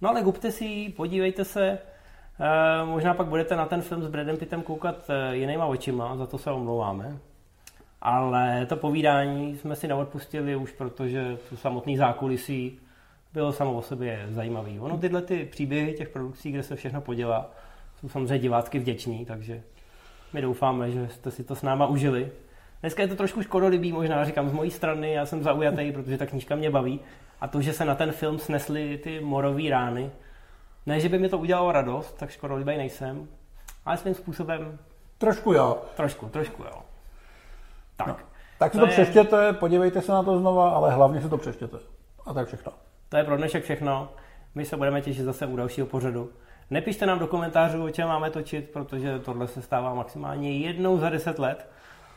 No 0.00 0.08
ale 0.08 0.22
kupte 0.22 0.52
si 0.52 0.64
ji, 0.64 0.88
podívejte 0.88 1.44
se, 1.44 1.68
e, 1.68 1.78
možná 2.84 3.14
pak 3.14 3.26
budete 3.26 3.56
na 3.56 3.66
ten 3.66 3.82
film 3.82 4.02
s 4.02 4.08
Bradem 4.08 4.36
Pittem 4.36 4.62
koukat 4.62 5.10
e, 5.10 5.36
jinýma 5.36 5.66
očima, 5.66 6.16
za 6.16 6.26
to 6.26 6.38
se 6.38 6.50
omlouváme. 6.50 7.18
Ale 8.00 8.66
to 8.66 8.76
povídání 8.76 9.56
jsme 9.56 9.76
si 9.76 9.88
neodpustili 9.88 10.56
už, 10.56 10.72
protože 10.72 11.38
tu 11.48 11.56
samotný 11.56 11.96
zákulisí 11.96 12.80
bylo 13.32 13.52
samo 13.52 13.74
o 13.74 13.82
sobě 13.82 14.26
zajímavý. 14.30 14.80
Ono 14.80 14.98
tyhle 14.98 15.22
ty 15.22 15.44
příběhy 15.44 15.92
těch 15.94 16.08
produkcí, 16.08 16.52
kde 16.52 16.62
se 16.62 16.76
všechno 16.76 17.00
podělá, 17.00 17.50
samozřejmě 18.08 18.38
divácky 18.38 18.78
vděční, 18.78 19.26
takže 19.26 19.62
my 20.32 20.42
doufáme, 20.42 20.90
že 20.90 21.08
jste 21.08 21.30
si 21.30 21.44
to 21.44 21.54
s 21.54 21.62
náma 21.62 21.86
užili. 21.86 22.32
Dneska 22.80 23.02
je 23.02 23.08
to 23.08 23.16
trošku 23.16 23.42
škodolibý, 23.42 23.92
možná 23.92 24.24
říkám 24.24 24.48
z 24.48 24.52
mojí 24.52 24.70
strany, 24.70 25.12
já 25.12 25.26
jsem 25.26 25.42
zaujatý, 25.42 25.92
protože 25.92 26.18
ta 26.18 26.26
knížka 26.26 26.56
mě 26.56 26.70
baví. 26.70 27.00
A 27.40 27.48
to, 27.48 27.60
že 27.60 27.72
se 27.72 27.84
na 27.84 27.94
ten 27.94 28.12
film 28.12 28.38
snesly 28.38 28.98
ty 28.98 29.20
morové 29.20 29.70
rány, 29.70 30.10
ne, 30.86 31.00
že 31.00 31.08
by 31.08 31.18
mi 31.18 31.28
to 31.28 31.38
udělalo 31.38 31.72
radost, 31.72 32.16
tak 32.18 32.30
škodolibý 32.30 32.76
nejsem, 32.76 33.28
ale 33.84 33.96
svým 33.96 34.14
způsobem... 34.14 34.78
Trošku 35.18 35.52
jo. 35.52 35.82
Trošku, 35.96 36.26
trošku 36.26 36.62
jo. 36.62 36.82
Tak. 37.96 38.06
No. 38.08 38.16
Tak 38.58 38.72
si 38.72 38.78
to, 38.78 38.84
to 38.84 38.90
je... 38.90 38.92
přeštěte, 38.92 39.52
podívejte 39.52 40.02
se 40.02 40.12
na 40.12 40.22
to 40.22 40.38
znova, 40.38 40.70
ale 40.70 40.90
hlavně 40.90 41.20
si 41.20 41.28
to 41.28 41.38
přeštěte. 41.38 41.78
A 42.26 42.34
tak 42.34 42.46
všechno. 42.46 42.72
To 43.08 43.16
je 43.16 43.24
pro 43.24 43.36
dnešek 43.36 43.64
všechno. 43.64 44.08
My 44.54 44.64
se 44.64 44.76
budeme 44.76 45.00
těšit 45.00 45.24
zase 45.24 45.46
u 45.46 45.56
dalšího 45.56 45.86
pořadu. 45.86 46.30
Nepište 46.70 47.06
nám 47.06 47.18
do 47.18 47.26
komentářů, 47.26 47.84
o 47.84 47.90
čem 47.90 48.08
máme 48.08 48.30
točit, 48.30 48.70
protože 48.70 49.18
tohle 49.18 49.48
se 49.48 49.62
stává 49.62 49.94
maximálně 49.94 50.58
jednou 50.58 50.98
za 50.98 51.10
deset 51.10 51.38
let. 51.38 51.68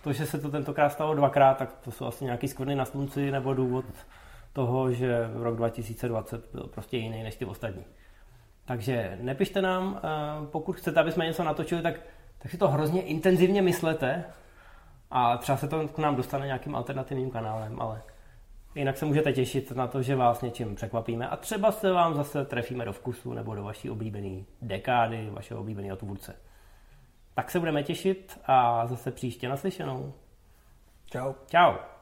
To, 0.04 0.14
že 0.14 0.26
se 0.26 0.40
to 0.40 0.52
tentokrát 0.52 0.90
stalo 0.90 1.16
dvakrát, 1.16 1.58
tak 1.58 1.74
to 1.84 1.92
jsou 1.92 2.06
asi 2.06 2.26
nějaký 2.26 2.48
skvrny 2.48 2.76
na 2.76 2.86
slunci 2.86 3.32
nebo 3.32 3.54
důvod 3.54 3.86
toho, 4.54 4.92
že 4.92 5.30
rok 5.34 5.56
2020 5.56 6.52
byl 6.52 6.64
prostě 6.64 6.98
jiný 6.98 7.24
než 7.24 7.36
ty 7.36 7.46
ostatní. 7.46 7.86
Takže 8.66 9.18
nepište 9.22 9.62
nám, 9.62 10.00
eh, 10.04 10.10
pokud 10.52 10.76
chcete, 10.76 11.00
aby 11.00 11.12
jsme 11.12 11.26
něco 11.26 11.44
natočili, 11.44 11.82
tak, 11.82 12.00
tak 12.38 12.52
si 12.52 12.58
to 12.58 12.68
hrozně 12.68 13.02
intenzivně 13.02 13.62
myslete 13.62 14.24
a 15.12 15.38
třeba 15.38 15.58
se 15.58 15.68
to 15.68 15.88
k 15.88 15.98
nám 15.98 16.16
dostane 16.16 16.46
nějakým 16.46 16.76
alternativním 16.76 17.32
kanálem, 17.32 17.82
ale 17.82 18.02
jinak 18.80 18.98
se 18.98 19.06
můžete 19.06 19.34
těšit 19.34 19.72
na 19.72 19.88
to, 19.88 20.02
že 20.02 20.16
vás 20.16 20.42
něčím 20.42 20.76
překvapíme 20.76 21.28
a 21.28 21.38
třeba 21.38 21.72
se 21.72 21.92
vám 21.92 22.14
zase 22.14 22.46
trefíme 22.46 22.86
do 22.86 22.94
vkusu 22.94 23.34
nebo 23.34 23.56
do 23.56 23.64
vaší 23.64 23.90
oblíbené 23.90 24.44
dekády, 24.62 25.30
vašeho 25.30 25.60
oblíbeného 25.60 25.98
tvůrce. 25.98 26.36
Tak 27.36 27.52
se 27.52 27.60
budeme 27.60 27.84
těšit 27.84 28.40
a 28.46 28.88
zase 28.88 29.12
příště 29.12 29.50
naslyšenou. 29.50 30.14
Ciao. 31.12 31.36
Ciao. 31.48 31.99